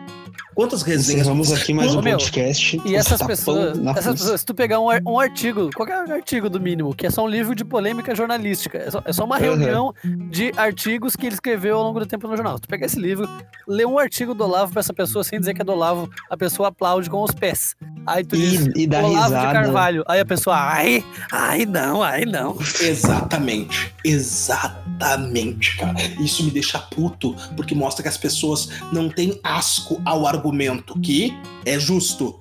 Quantas 0.55 0.81
resenhas 0.83 1.27
fez? 1.27 1.51
aqui 1.51 1.73
mais 1.73 1.93
um 1.93 2.01
meu, 2.01 2.17
podcast. 2.17 2.81
E 2.85 2.95
essas 2.95 3.21
pessoas, 3.21 3.77
essas 3.97 4.13
pessoas, 4.21 4.39
se 4.39 4.45
tu 4.45 4.55
pegar 4.55 4.79
um, 4.79 4.87
um 5.05 5.19
artigo, 5.19 5.69
qualquer 5.75 6.09
artigo 6.09 6.49
do 6.49 6.59
mínimo, 6.61 6.95
que 6.95 7.05
é 7.05 7.09
só 7.11 7.25
um 7.25 7.27
livro 7.27 7.53
de 7.53 7.65
polêmica 7.65 8.15
jornalística, 8.15 8.77
é 8.77 8.89
só, 8.89 9.01
é 9.05 9.11
só 9.13 9.25
uma 9.25 9.35
Uhum. 9.35 9.41
reunião 9.41 9.93
de 10.31 10.51
artigos 10.55 11.15
que 11.15 11.25
ele 11.27 11.35
escreveu 11.35 11.77
ao 11.77 11.83
longo 11.83 11.99
do 11.99 12.05
tempo 12.05 12.25
no 12.27 12.35
jornal. 12.37 12.55
Se 12.55 12.61
tu 12.61 12.67
pegar 12.69 12.85
esse 12.85 12.97
livro, 12.99 13.29
lê 13.67 13.85
um 13.85 13.99
artigo 13.99 14.33
do 14.33 14.45
Olavo 14.45 14.71
pra 14.71 14.79
essa 14.79 14.93
pessoa 14.93 15.23
sem 15.25 15.39
dizer 15.39 15.53
que 15.53 15.61
é 15.61 15.65
do 15.65 15.73
Olavo, 15.73 16.09
a 16.29 16.37
pessoa 16.37 16.69
aplaude 16.69 17.09
com 17.09 17.21
os 17.21 17.31
pés. 17.31 17.75
Aí 18.07 18.23
tu 18.23 18.35
diz, 18.37 18.67
E, 18.75 18.83
e 18.83 18.87
dá 18.87 18.99
Olavo 18.99 19.15
de 19.15 19.23
risada. 19.23 19.53
Carvalho. 19.53 20.03
Aí 20.07 20.19
a 20.19 20.25
pessoa, 20.25 20.55
ai, 20.55 21.03
ai 21.31 21.65
não, 21.65 22.03
ai 22.03 22.25
não. 22.25 22.57
Exatamente. 22.81 23.93
Exatamente, 24.03 25.77
cara. 25.77 25.95
Isso 26.19 26.43
me 26.43 26.51
deixa 26.51 26.79
puto, 26.79 27.35
porque 27.55 27.73
mostra 27.73 28.03
que 28.03 28.09
as 28.09 28.17
pessoas 28.17 28.69
não 28.91 29.09
têm 29.09 29.39
asco 29.43 30.01
ao 30.05 30.27
argumento, 30.27 30.99
que 30.99 31.33
é 31.65 31.79
justo. 31.79 32.39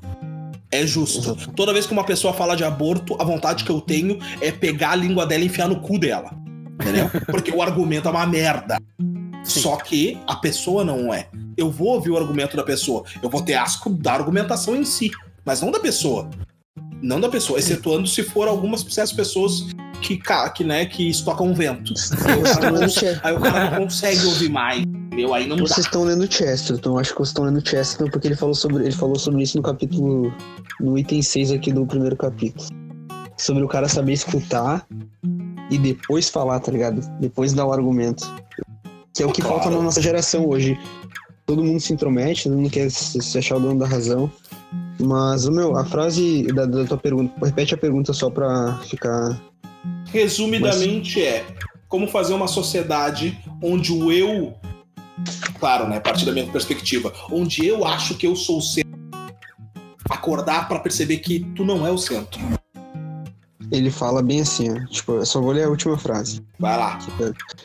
É 0.70 0.86
justo. 0.86 1.36
Toda 1.52 1.72
vez 1.72 1.86
que 1.86 1.92
uma 1.92 2.04
pessoa 2.04 2.34
fala 2.34 2.56
de 2.56 2.64
aborto, 2.64 3.16
a 3.20 3.24
vontade 3.24 3.62
que 3.62 3.70
eu 3.70 3.80
tenho 3.80 4.18
é 4.40 4.50
pegar 4.50 4.90
a 4.90 4.96
língua 4.96 5.24
dela 5.24 5.42
e 5.44 5.46
enfiar 5.46 5.68
no 5.68 5.80
cu 5.80 5.98
dela. 5.98 6.30
Entendeu? 6.80 7.08
Porque 7.30 7.52
o 7.52 7.62
argumento 7.62 8.08
é 8.08 8.10
uma 8.10 8.26
merda. 8.26 8.78
Sim. 9.44 9.60
Só 9.60 9.76
que 9.76 10.18
a 10.26 10.36
pessoa 10.36 10.84
não 10.84 11.14
é. 11.14 11.28
Eu 11.56 11.70
vou 11.70 11.88
ouvir 11.88 12.10
o 12.10 12.16
argumento 12.16 12.56
da 12.56 12.64
pessoa. 12.64 13.04
Eu 13.22 13.30
vou 13.30 13.42
ter 13.42 13.54
asco 13.54 13.90
da 13.90 14.14
argumentação 14.14 14.74
em 14.74 14.84
si, 14.84 15.12
mas 15.44 15.60
não 15.60 15.70
da 15.70 15.80
pessoa. 15.80 16.28
Não 17.02 17.20
da 17.20 17.28
pessoa, 17.28 17.58
excetuando 17.58 18.06
se 18.06 18.22
for 18.22 18.48
algumas 18.48 18.80
certas 18.80 19.12
pessoas 19.12 19.66
que, 20.00 20.20
que, 20.54 20.64
né, 20.64 20.86
que 20.86 21.08
estocam 21.08 21.50
o 21.50 21.54
vento. 21.54 21.92
Aí 23.22 23.34
o, 23.34 23.40
cara 23.40 23.70
não, 23.70 23.78
consegue 23.84 24.24
ouvir 24.26 24.48
mais. 24.50 24.82
Entendeu? 24.82 25.34
Aí 25.34 25.46
não 25.46 25.56
dá. 25.56 25.62
Vocês 25.62 25.86
estão 25.86 26.04
lendo 26.04 26.30
Chesterton, 26.30 26.98
acho 26.98 27.12
que 27.12 27.18
vocês 27.18 27.28
estão 27.28 27.44
lendo 27.44 27.66
Chesterton 27.66 28.10
porque 28.10 28.28
ele 28.28 28.36
falou 28.36 28.54
sobre, 28.54 28.84
ele 28.84 28.92
falou 28.92 29.18
sobre 29.18 29.42
isso 29.42 29.56
no 29.56 29.62
capítulo. 29.62 30.32
no 30.80 30.98
item 30.98 31.22
6 31.22 31.52
aqui 31.52 31.72
do 31.72 31.86
primeiro 31.86 32.16
capítulo. 32.16 32.68
Sobre 33.36 33.62
o 33.62 33.68
cara 33.68 33.88
saber 33.88 34.12
escutar 34.12 34.86
e 35.70 35.78
depois 35.78 36.28
falar, 36.28 36.60
tá 36.60 36.70
ligado? 36.70 37.00
Depois 37.20 37.52
dar 37.52 37.66
o 37.66 37.72
argumento. 37.72 38.24
Que 39.14 39.22
é 39.22 39.26
o 39.26 39.32
que 39.32 39.42
Claro. 39.42 39.58
falta 39.60 39.74
na 39.74 39.82
nossa 39.82 40.00
geração 40.00 40.48
hoje. 40.48 40.78
Todo 41.46 41.62
mundo 41.62 41.80
se 41.80 41.92
intromete, 41.92 42.44
todo 42.44 42.56
mundo 42.56 42.70
quer 42.70 42.90
se, 42.90 43.38
achar 43.38 43.56
o 43.56 43.60
dono 43.60 43.78
da 43.78 43.86
razão. 43.86 44.30
Mas, 44.98 45.48
meu, 45.48 45.76
a 45.76 45.84
frase 45.84 46.44
da, 46.44 46.64
da 46.64 46.84
tua 46.84 46.96
pergunta, 46.96 47.34
repete 47.44 47.74
a 47.74 47.78
pergunta 47.78 48.12
só 48.12 48.30
pra 48.30 48.78
ficar. 48.88 49.40
Resumidamente 50.06 51.22
é 51.22 51.44
como 51.88 52.08
fazer 52.08 52.32
uma 52.32 52.48
sociedade 52.48 53.38
onde 53.62 53.92
o 53.92 54.10
eu, 54.10 54.54
claro, 55.58 55.88
né, 55.88 55.98
a 55.98 56.00
partir 56.00 56.24
da 56.24 56.32
minha 56.32 56.46
perspectiva, 56.46 57.12
onde 57.30 57.66
eu 57.66 57.84
acho 57.84 58.16
que 58.16 58.26
eu 58.26 58.34
sou 58.34 58.58
o 58.58 58.62
centro, 58.62 58.90
acordar 60.08 60.66
pra 60.66 60.78
perceber 60.78 61.18
que 61.18 61.40
tu 61.54 61.64
não 61.64 61.86
é 61.86 61.90
o 61.90 61.98
centro. 61.98 62.40
Ele 63.70 63.90
fala 63.90 64.22
bem 64.22 64.40
assim, 64.40 64.70
ó. 64.70 64.86
Tipo, 64.86 65.12
eu 65.12 65.26
só 65.26 65.40
vou 65.40 65.52
ler 65.52 65.64
a 65.64 65.68
última 65.68 65.98
frase. 65.98 66.42
Vai 66.58 66.76
lá. 66.76 66.98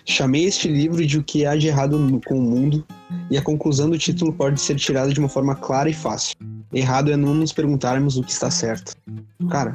Chamei 0.05 0.45
este 0.45 0.67
livro 0.67 1.05
de 1.05 1.17
O 1.17 1.23
que 1.23 1.45
há 1.45 1.55
de 1.55 1.67
errado 1.67 2.21
com 2.25 2.37
o 2.37 2.41
mundo, 2.41 2.85
e 3.29 3.37
a 3.37 3.41
conclusão 3.41 3.89
do 3.89 3.97
título 3.97 4.33
pode 4.33 4.59
ser 4.59 4.75
tirada 4.75 5.13
de 5.13 5.19
uma 5.19 5.29
forma 5.29 5.55
clara 5.55 5.89
e 5.89 5.93
fácil. 5.93 6.35
Errado 6.73 7.11
é 7.11 7.17
não 7.17 7.33
nos 7.33 7.51
perguntarmos 7.51 8.17
o 8.17 8.23
que 8.23 8.31
está 8.31 8.51
certo. 8.51 8.95
Cara. 9.49 9.71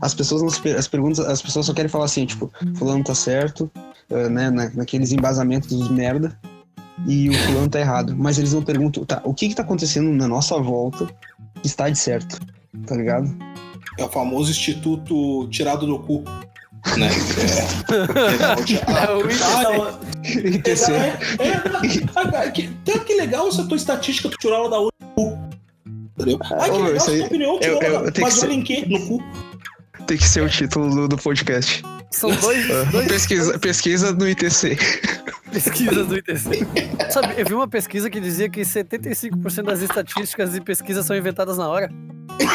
As 0.00 0.14
pessoas 0.14 0.42
não 0.42 0.50
se 0.50 0.68
as 0.70 0.86
perguntas, 0.86 1.18
as 1.20 1.42
pessoas 1.42 1.66
só 1.66 1.74
querem 1.74 1.88
falar 1.88 2.04
assim, 2.04 2.24
tipo, 2.26 2.52
fulano 2.76 3.02
tá 3.02 3.14
certo, 3.14 3.70
eh, 4.10 4.28
né, 4.28 4.50
na- 4.50 4.70
naqueles 4.70 5.10
embasamentos 5.12 5.70
dos 5.70 5.90
merda, 5.90 6.38
e 7.06 7.28
o 7.30 7.34
fulano 7.34 7.68
tá 7.68 7.80
errado. 7.80 8.14
Mas 8.16 8.38
eles 8.38 8.52
não 8.52 8.62
perguntam, 8.62 9.04
tá, 9.04 9.20
o 9.24 9.34
que 9.34 9.48
que 9.48 9.54
tá 9.54 9.62
acontecendo 9.62 10.10
na 10.12 10.28
nossa 10.28 10.56
volta 10.58 11.06
que 11.60 11.66
está 11.66 11.88
de 11.88 11.98
certo, 11.98 12.38
tá 12.86 12.94
ligado? 12.94 13.34
É 13.98 14.04
o 14.04 14.08
famoso 14.08 14.50
instituto 14.50 15.48
tirado 15.48 15.86
do 15.86 15.98
cu. 15.98 16.22
Né? 16.96 17.08
É. 17.08 17.10
É 17.92 17.96
o 19.12 19.22
Ah, 19.42 19.98
É, 20.24 20.28
é, 20.28 20.30
é, 21.48 21.50
ah, 22.14 22.50
que, 22.50 22.68
legal 23.14 23.48
essa 23.48 23.64
tua 23.66 23.76
estatística, 23.76 24.28
tu 24.28 24.36
tirou 24.38 24.56
ela 24.58 24.70
da 24.70 24.78
onde? 24.80 24.92
No 25.00 25.08
cu. 25.14 25.38
Entendeu? 26.16 26.38
Ai, 26.58 26.70
que 26.70 26.76
legal 26.76 26.96
essa 26.96 27.10
opinião, 27.12 27.54
eu- 27.54 27.60
tirou 27.60 27.82
eu- 27.82 27.88
ela 27.88 28.10
da... 28.10 28.18
eu 28.18 28.22
Mas 28.22 28.42
em 28.42 28.62
quê? 28.62 28.84
No 28.86 29.06
cu. 29.06 29.22
tem 30.06 30.16
que 30.16 30.26
ser 30.28 30.42
o 30.42 30.48
título 30.48 30.90
do, 30.94 31.08
do 31.08 31.16
podcast. 31.18 31.82
São 32.10 32.30
dois, 32.36 32.66
dois 32.90 33.06
Pesquisa, 33.06 33.58
pesquisa 33.58 34.12
no 34.12 34.26
ITC. 34.28 34.76
pesquisas 35.52 36.06
do 36.06 36.16
ITC. 36.16 36.66
Sabe, 37.12 37.34
eu 37.36 37.44
vi 37.44 37.52
uma 37.54 37.68
pesquisa 37.68 38.08
que 38.08 38.18
dizia 38.18 38.48
que 38.48 38.62
75% 38.62 39.62
das 39.64 39.82
estatísticas 39.82 40.56
e 40.56 40.60
pesquisas 40.60 41.04
são 41.04 41.14
inventadas 41.16 41.58
na 41.58 41.68
hora. 41.68 41.90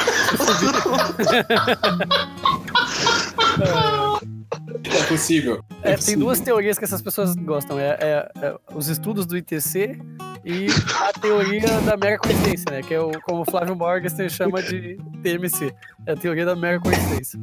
É 4.85 5.03
possível. 5.03 5.63
É, 5.81 5.89
tem 5.89 5.95
possível. 5.95 6.19
duas 6.25 6.39
teorias 6.39 6.77
que 6.77 6.83
essas 6.85 7.01
pessoas 7.01 7.35
gostam. 7.35 7.79
É, 7.79 7.97
é- 7.99 8.31
é 8.41 8.55
os 8.73 8.87
estudos 8.89 9.25
do 9.25 9.37
ITC 9.37 9.97
e 10.43 10.67
a 10.99 11.13
teoria 11.19 11.67
da 11.81 11.95
mera 11.95 12.17
coincidência, 12.17 12.65
né? 12.69 12.81
Que 12.81 12.93
é 12.93 12.99
o, 12.99 13.11
como 13.21 13.41
o 13.41 13.45
Flávio 13.45 13.75
Morgenstern 13.75 14.29
chama 14.29 14.61
de 14.61 14.97
TMC. 15.21 15.73
É 16.05 16.11
a 16.11 16.15
teoria 16.17 16.45
da 16.45 16.55
mera 16.55 16.79
coincidência. 16.79 17.39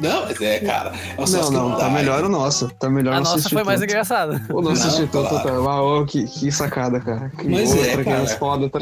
Não, 0.00 0.22
mas 0.22 0.40
é, 0.40 0.60
cara. 0.60 0.90
É 0.90 0.92
Não, 0.92 1.08
negócio 1.08 1.44
que 1.46 1.50
não, 1.52 1.70
tá 1.72 1.88
dá. 1.88 1.90
melhor 1.90 2.24
o 2.24 2.28
nosso. 2.28 2.68
Tá 2.70 2.88
melhor 2.88 3.14
A 3.14 3.16
o 3.16 3.20
nosso 3.20 3.36
nossa 3.36 3.48
foi 3.50 3.64
mais 3.64 3.82
engraçada. 3.82 4.40
O 4.50 4.62
nosso 4.62 4.80
Não, 4.82 4.88
instituto 4.88 5.28
claro. 5.28 6.04
tá 6.06 6.06
que, 6.10 6.24
que 6.24 6.50
sacada, 6.52 7.00
cara. 7.00 7.30
Que 7.30 7.48
Mas 7.48 7.70
outra 7.70 7.86
é, 7.86 7.96
que 7.98 8.04
cara. 8.04 8.22
é 8.22 8.26
foda, 8.26 8.68
tá? 8.70 8.78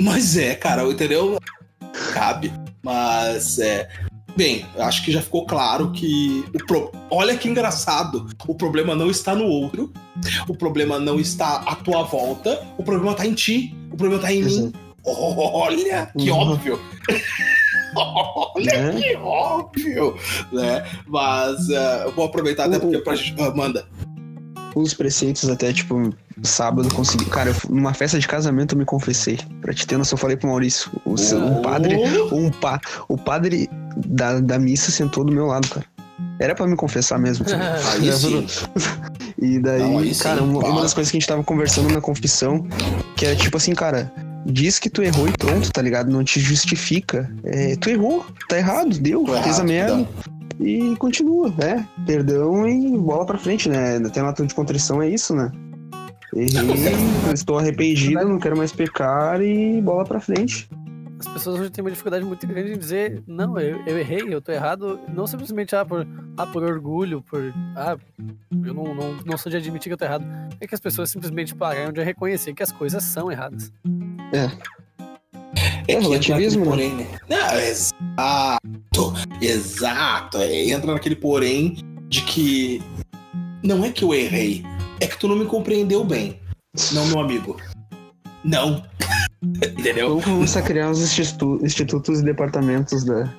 Mas 0.00 0.36
é, 0.36 0.54
cara, 0.54 0.82
entendeu? 0.84 1.38
Cabe. 2.12 2.52
Mas 2.82 3.58
é. 3.58 3.88
Bem, 4.38 4.64
acho 4.78 5.04
que 5.04 5.10
já 5.10 5.20
ficou 5.20 5.44
claro 5.46 5.90
que. 5.90 6.44
O 6.54 6.64
pro... 6.64 6.92
Olha 7.10 7.36
que 7.36 7.48
engraçado. 7.48 8.28
O 8.46 8.54
problema 8.54 8.94
não 8.94 9.10
está 9.10 9.34
no 9.34 9.44
outro. 9.44 9.92
O 10.46 10.54
problema 10.54 10.96
não 10.96 11.18
está 11.18 11.56
à 11.66 11.74
tua 11.74 12.04
volta. 12.04 12.64
O 12.78 12.84
problema 12.84 13.10
está 13.10 13.26
em 13.26 13.34
ti. 13.34 13.74
O 13.92 13.96
problema 13.96 14.14
está 14.22 14.32
em 14.32 14.44
mim. 14.44 14.72
Olha 15.04 16.06
que 16.16 16.30
Uhum. 16.30 16.38
óbvio. 16.38 16.80
Olha 18.54 18.92
Né? 18.92 19.00
que 19.00 19.16
óbvio. 19.16 20.16
Né? 20.52 20.86
Mas 21.08 21.68
eu 21.68 22.12
vou 22.12 22.26
aproveitar 22.26 22.66
até 22.66 22.78
porque 22.78 22.98
pra 22.98 23.16
gente. 23.16 23.42
ah, 23.42 23.52
manda. 23.52 23.88
Os 24.76 24.94
preceitos 24.94 25.48
até, 25.50 25.72
tipo, 25.72 26.14
sábado 26.42 26.88
eu 26.88 26.94
consegui. 26.94 27.24
Cara, 27.26 27.54
numa 27.68 27.92
festa 27.94 28.18
de 28.18 28.26
casamento 28.28 28.74
eu 28.74 28.78
me 28.78 28.84
confessei. 28.84 29.38
Pra 29.60 29.72
te 29.72 29.86
ter 29.86 29.96
noção, 29.96 30.16
eu 30.16 30.20
falei 30.20 30.36
pro 30.36 30.48
Maurício. 30.48 30.90
O, 31.04 31.16
seu- 31.16 31.38
um 31.38 31.62
padre. 31.62 31.96
Um 32.32 32.50
pa, 32.50 32.80
o 33.08 33.16
padre 33.16 33.68
da, 33.96 34.40
da 34.40 34.58
missa 34.58 34.90
sentou 34.90 35.24
do 35.24 35.32
meu 35.32 35.46
lado, 35.46 35.68
cara. 35.68 35.86
Era 36.40 36.54
pra 36.54 36.66
me 36.66 36.76
confessar 36.76 37.18
mesmo. 37.18 37.44
Aí 37.94 38.12
sim. 38.12 38.46
E 39.40 39.60
daí, 39.60 39.78
Não, 39.80 39.98
aí 39.98 40.12
sim, 40.12 40.24
cara, 40.24 40.42
uma, 40.42 40.58
uma 40.66 40.82
das 40.82 40.92
coisas 40.92 41.12
que 41.12 41.16
a 41.16 41.20
gente 41.20 41.28
tava 41.28 41.44
conversando 41.44 41.88
na 41.94 42.00
confissão, 42.00 42.66
que 43.16 43.24
era 43.24 43.36
tipo 43.36 43.56
assim, 43.56 43.72
cara, 43.72 44.12
diz 44.44 44.80
que 44.80 44.90
tu 44.90 45.00
errou 45.00 45.28
e 45.28 45.32
pronto, 45.32 45.70
tá 45.70 45.80
ligado? 45.80 46.10
Não 46.10 46.24
te 46.24 46.40
justifica. 46.40 47.30
É, 47.44 47.76
tu 47.76 47.88
errou, 47.88 48.26
tá 48.48 48.58
errado, 48.58 48.98
deu, 48.98 49.22
Tô 49.22 49.32
fez 49.34 49.44
a 49.44 49.48
errado, 49.64 49.66
merda. 49.68 49.96
não. 50.58 50.66
e 50.66 50.96
continua, 50.96 51.54
é. 51.60 51.84
Perdão 52.04 52.66
e 52.68 52.98
bola 52.98 53.24
pra 53.24 53.38
frente, 53.38 53.68
né? 53.68 54.00
Tem 54.12 54.24
uma 54.24 54.32
de 54.32 54.52
contrição, 54.54 55.00
é 55.00 55.08
isso, 55.08 55.32
né? 55.36 55.52
Errei, 56.34 56.94
estou 57.32 57.58
arrependido, 57.58 58.28
não 58.28 58.38
quero 58.38 58.56
mais 58.56 58.72
pecar 58.72 59.40
e 59.40 59.80
bola 59.80 60.04
pra 60.04 60.20
frente. 60.20 60.68
As 61.18 61.26
pessoas 61.26 61.58
hoje 61.58 61.70
têm 61.70 61.82
uma 61.82 61.90
dificuldade 61.90 62.24
muito 62.24 62.46
grande 62.46 62.72
em 62.72 62.78
dizer, 62.78 63.22
não, 63.26 63.58
eu, 63.58 63.82
eu 63.86 63.98
errei, 63.98 64.22
eu 64.28 64.40
tô 64.40 64.52
errado, 64.52 65.00
não 65.12 65.26
simplesmente 65.26 65.74
ah, 65.74 65.84
por, 65.84 66.06
ah, 66.36 66.46
por 66.46 66.62
orgulho, 66.62 67.22
por 67.22 67.52
ah, 67.74 67.96
eu 68.64 68.72
não, 68.72 68.94
não, 68.94 69.16
não 69.26 69.38
sou 69.38 69.50
de 69.50 69.56
admitir 69.56 69.88
que 69.88 69.94
eu 69.94 69.96
tô 69.96 70.04
errado. 70.04 70.24
É 70.60 70.66
que 70.66 70.74
as 70.74 70.80
pessoas 70.80 71.10
simplesmente 71.10 71.54
pararam 71.56 71.92
de 71.92 72.02
reconhecer 72.04 72.54
que 72.54 72.62
as 72.62 72.70
coisas 72.70 73.02
são 73.02 73.32
erradas. 73.32 73.72
É. 74.32 74.78
É, 75.88 75.94
é 75.94 75.98
relativismo, 75.98 76.64
né? 76.64 76.70
porém, 76.70 76.94
né? 76.94 77.06
Não, 77.28 77.58
exato, 77.58 79.14
exato. 79.40 80.38
É, 80.38 80.70
entra 80.70 80.92
naquele 80.92 81.16
porém 81.16 81.78
de 82.08 82.22
que 82.22 82.82
não 83.62 83.84
é 83.84 83.90
que 83.90 84.04
eu 84.04 84.14
errei, 84.14 84.62
é 85.00 85.06
que 85.06 85.18
tu 85.18 85.28
não 85.28 85.36
me 85.36 85.46
compreendeu 85.46 86.04
bem. 86.04 86.40
Não, 86.92 87.06
meu 87.06 87.20
amigo. 87.20 87.56
Não. 88.44 88.82
Entendeu? 89.42 90.08
Vamos 90.08 90.24
começar 90.24 90.60
a 90.60 90.62
criar 90.62 90.90
os 90.90 91.00
institu 91.00 91.60
institutos 91.64 92.20
e 92.20 92.24
departamentos 92.24 93.04
da. 93.04 93.32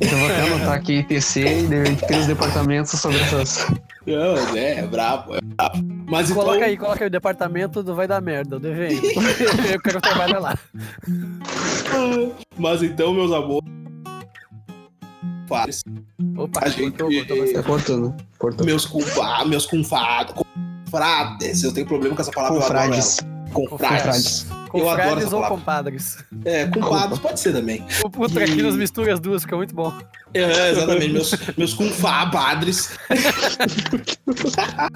Então 0.00 0.18
vou 0.18 0.28
até 0.28 0.40
anotar 0.42 0.74
aqui 0.74 0.98
ITC 0.98 1.40
e 1.40 1.66
de 1.66 1.96
cria 2.06 2.20
os 2.20 2.26
departamentos 2.26 2.90
sobre 2.92 3.18
essas. 3.20 3.66
Não, 4.06 4.56
é, 4.56 4.80
é 4.80 4.86
brabo, 4.86 5.36
é 5.36 5.40
brabo. 5.40 5.78
Mas 6.06 6.30
coloca 6.30 6.56
então... 6.56 6.68
aí, 6.68 6.76
coloca 6.76 7.04
aí 7.04 7.08
o 7.08 7.10
departamento 7.10 7.82
do 7.82 7.94
Vai 7.94 8.06
Dar 8.06 8.20
Merda, 8.20 8.56
o 8.56 8.60
DVM. 8.60 9.00
eu 9.72 9.80
quero 9.80 10.00
trabalhar 10.00 10.38
lá. 10.38 10.58
Mas 12.58 12.82
então, 12.82 13.14
meus 13.14 13.32
amores. 13.32 13.64
Opa, 16.36 16.60
a 16.64 16.68
gente... 16.68 16.98
cortou, 16.98 17.10
cortou 17.10 17.52
Tá 17.52 17.62
cortando. 17.62 18.14
cortando. 18.38 18.66
Meus 18.66 18.84
confrades, 18.84 19.48
meus 19.48 19.66
confrades. 19.66 20.34
Confrades. 20.94 21.62
Eu 21.64 21.72
tenho 21.72 21.86
problema 21.86 22.14
com 22.14 22.22
essa 22.22 22.30
palavra. 22.30 22.60
Confrades. 22.60 23.18
Confrades. 23.52 24.46
Eu 24.72 24.88
adoro 24.88 25.20
essa 25.20 25.36
ou 25.36 25.44
compadres? 25.44 26.24
É, 26.44 26.66
compadres 26.66 27.18
pode 27.20 27.38
ser 27.38 27.52
também. 27.52 27.84
O 28.04 28.10
puta 28.10 28.40
aqui 28.40 28.60
nas 28.60 28.74
misturas 28.74 29.20
duas, 29.20 29.42
fica 29.42 29.56
muito 29.56 29.72
bom. 29.72 29.92
É, 30.32 30.70
exatamente, 30.70 31.12
meus, 31.12 31.32
meus 31.56 31.74
confabadres. 31.74 32.90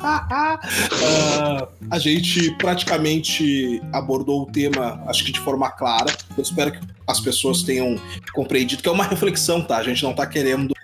Ah, 0.02 1.68
a 1.90 1.98
gente 1.98 2.50
praticamente 2.58 3.80
abordou 3.92 4.42
o 4.42 4.46
tema, 4.46 5.00
acho 5.06 5.24
que 5.24 5.30
de 5.30 5.40
forma 5.40 5.70
clara. 5.70 6.12
Eu 6.36 6.42
espero 6.42 6.72
que 6.72 6.80
as 7.06 7.20
pessoas 7.20 7.62
tenham 7.62 7.96
compreendido 8.34 8.82
que 8.82 8.88
é 8.88 8.92
uma 8.92 9.04
reflexão, 9.04 9.62
tá? 9.62 9.78
A 9.78 9.82
gente 9.84 10.02
não 10.02 10.12
tá 10.12 10.26
querendo 10.26 10.74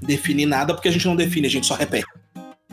definir 0.00 0.46
nada 0.46 0.72
porque 0.74 0.88
a 0.88 0.92
gente 0.92 1.06
não 1.06 1.14
define, 1.14 1.46
a 1.46 1.50
gente 1.50 1.66
só 1.66 1.74
repete. 1.74 2.06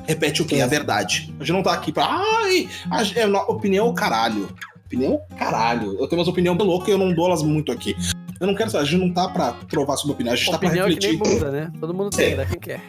Repete 0.08 0.42
o 0.42 0.46
quê? 0.46 0.62
A 0.62 0.68
verdade. 0.68 1.34
A 1.38 1.44
gente 1.44 1.54
não 1.54 1.62
tá 1.62 1.74
aqui 1.74 1.92
pra. 1.92 2.06
Ai, 2.06 2.70
a, 2.90 3.04
é, 3.20 3.28
opinião 3.50 3.94
caralho. 3.94 4.50
Opinião 4.86 5.22
caralho. 5.38 6.00
Eu 6.00 6.08
tenho 6.08 6.20
umas 6.20 6.30
opiniões 6.30 6.58
loucas 6.58 6.88
e 6.88 6.92
eu 6.92 6.98
não 6.98 7.14
dou 7.14 7.28
elas 7.28 7.44
muito 7.44 7.74
aqui. 7.74 7.96
Eu 8.40 8.48
não 8.48 8.56
quero 8.56 8.70
saber, 8.70 8.84
a 8.84 8.88
gente 8.88 9.02
não 9.02 9.14
tá 9.14 9.28
pra 9.28 9.52
provar 9.52 9.98
sobre 9.98 10.14
opinião, 10.14 10.34
a 10.34 10.36
gente 10.38 10.50
opinião 10.50 10.70
tá 10.70 10.82
pra 10.82 10.86
refletir. 10.86 11.10
É 11.10 11.18
que 11.18 11.24
nem 11.24 11.34
muda, 11.34 11.52
né? 11.52 11.72
Todo 11.80 11.94
mundo 11.94 12.10
tem, 12.12 12.36
né? 12.36 12.46
Quem 12.46 12.60
quer. 12.60 12.82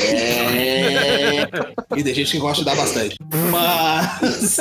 É... 0.00 1.42
E 1.96 2.02
tem 2.02 2.14
gente 2.14 2.32
que 2.32 2.38
gosta 2.38 2.62
de 2.62 2.64
dar 2.64 2.76
bastante. 2.76 3.16
Mas. 3.50 4.58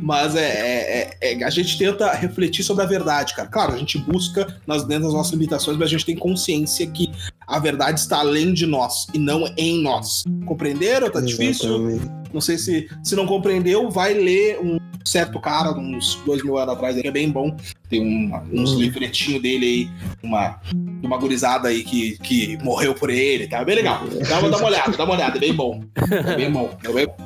Mas 0.00 0.34
é, 0.34 1.10
é, 1.20 1.32
é, 1.32 1.44
A 1.44 1.50
gente 1.50 1.78
tenta 1.78 2.12
refletir 2.12 2.64
sobre 2.64 2.82
a 2.84 2.86
verdade, 2.86 3.34
cara. 3.34 3.48
Claro, 3.48 3.74
a 3.74 3.76
gente 3.76 3.98
busca 3.98 4.46
nas, 4.66 4.84
dentro 4.84 5.04
das 5.04 5.12
nossas 5.12 5.32
limitações, 5.32 5.76
mas 5.76 5.88
a 5.88 5.90
gente 5.90 6.06
tem 6.06 6.16
consciência 6.16 6.86
que 6.86 7.10
a 7.46 7.58
verdade 7.58 8.00
está 8.00 8.18
além 8.18 8.52
de 8.52 8.66
nós 8.66 9.06
e 9.12 9.18
não 9.18 9.44
em 9.56 9.82
nós. 9.82 10.24
Compreenderam? 10.46 11.10
Tá 11.10 11.20
difícil? 11.20 12.00
Não 12.32 12.40
sei 12.40 12.58
se, 12.58 12.88
se 13.02 13.16
não 13.16 13.26
compreendeu, 13.26 13.90
vai 13.90 14.14
ler 14.14 14.58
um 14.60 14.78
certo 15.04 15.40
cara, 15.40 15.70
uns 15.72 16.16
dois 16.26 16.42
mil 16.42 16.58
anos 16.58 16.74
atrás, 16.74 17.00
que 17.00 17.06
é 17.06 17.10
bem 17.10 17.30
bom. 17.30 17.56
Tem 17.88 18.00
um, 18.00 18.30
uns 18.52 18.72
Hum. 18.72 18.78
livretinhos 18.78 19.40
dele 19.42 19.66
aí, 19.66 19.90
uma, 20.22 20.60
uma 21.02 21.16
gurizada 21.16 21.68
aí 21.68 21.82
que, 21.82 22.18
que 22.18 22.58
morreu 22.62 22.94
por 22.94 23.08
ele, 23.10 23.46
tá? 23.48 23.64
Bem 23.64 23.76
legal. 23.76 24.02
Dá 24.28 24.38
uma, 24.40 24.50
dá 24.50 24.56
uma 24.58 24.66
olhada, 24.66 24.96
dá 24.96 25.04
uma 25.04 25.14
olhada, 25.14 25.36
é 25.38 25.40
bem 25.40 25.54
bom. 25.54 25.82
É 25.96 26.36
bem 26.36 26.50
bom, 26.52 26.70
é 26.84 26.92
bem 26.92 27.06
bom. 27.06 27.16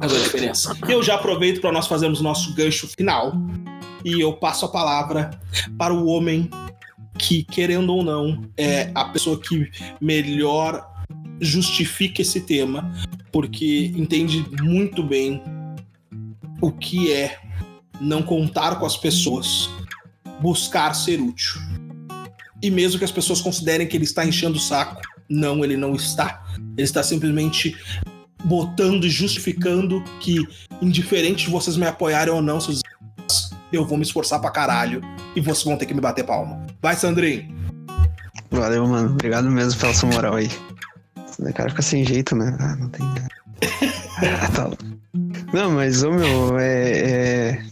Faz 0.00 0.12
a 0.12 0.18
diferença. 0.18 0.76
Eu 0.88 1.02
já 1.02 1.14
aproveito 1.14 1.60
para 1.60 1.72
nós 1.72 1.86
fazermos 1.86 2.20
o 2.20 2.22
nosso 2.22 2.54
gancho 2.54 2.86
final 2.88 3.32
e 4.04 4.20
eu 4.20 4.32
passo 4.34 4.66
a 4.66 4.68
palavra 4.68 5.30
para 5.78 5.94
o 5.94 6.06
homem 6.06 6.50
que, 7.16 7.44
querendo 7.44 7.94
ou 7.94 8.02
não, 8.02 8.42
é 8.56 8.90
a 8.94 9.04
pessoa 9.06 9.38
que 9.40 9.70
melhor 10.00 10.84
justifica 11.40 12.22
esse 12.22 12.40
tema, 12.40 12.92
porque 13.32 13.92
entende 13.96 14.44
muito 14.62 15.02
bem 15.02 15.42
o 16.60 16.70
que 16.70 17.12
é 17.12 17.38
não 18.00 18.22
contar 18.22 18.76
com 18.76 18.86
as 18.86 18.96
pessoas, 18.96 19.68
buscar 20.40 20.94
ser 20.94 21.20
útil. 21.20 21.60
E 22.62 22.70
mesmo 22.70 22.98
que 22.98 23.04
as 23.04 23.12
pessoas 23.12 23.40
considerem 23.40 23.86
que 23.86 23.96
ele 23.96 24.04
está 24.04 24.24
enchendo 24.24 24.56
o 24.56 24.60
saco, 24.60 25.00
não, 25.28 25.64
ele 25.64 25.76
não 25.76 25.94
está. 25.94 26.44
Ele 26.76 26.82
está 26.82 27.02
simplesmente 27.02 27.76
botando 28.44 29.04
e 29.04 29.10
justificando 29.10 30.02
que, 30.20 30.38
indiferente 30.80 31.46
de 31.46 31.50
vocês 31.50 31.76
me 31.76 31.86
apoiarem 31.86 32.32
ou 32.32 32.42
não, 32.42 32.60
seus 32.60 32.80
eu 33.72 33.84
vou 33.84 33.98
me 33.98 34.04
esforçar 34.04 34.40
pra 34.40 34.50
caralho 34.50 35.00
e 35.34 35.40
vocês 35.40 35.64
vão 35.64 35.76
ter 35.76 35.86
que 35.86 35.94
me 35.94 36.00
bater 36.00 36.24
palma. 36.24 36.64
Vai, 36.80 36.94
Sandrinho. 36.94 37.52
Valeu, 38.50 38.86
mano. 38.86 39.10
Obrigado 39.10 39.50
mesmo 39.50 39.80
pela 39.80 39.92
sua 39.92 40.10
moral 40.10 40.36
aí. 40.36 40.48
O 41.38 41.52
cara 41.52 41.70
fica 41.70 41.82
sem 41.82 42.04
jeito, 42.04 42.34
né? 42.36 42.56
Ah, 42.60 42.76
não 42.76 42.88
tem. 42.88 43.04
Ah, 44.18 44.48
tá. 44.48 44.70
Não, 45.52 45.72
mas, 45.72 46.02
ô 46.04 46.10
meu, 46.12 46.56
é, 46.58 46.90
é, 47.50 47.62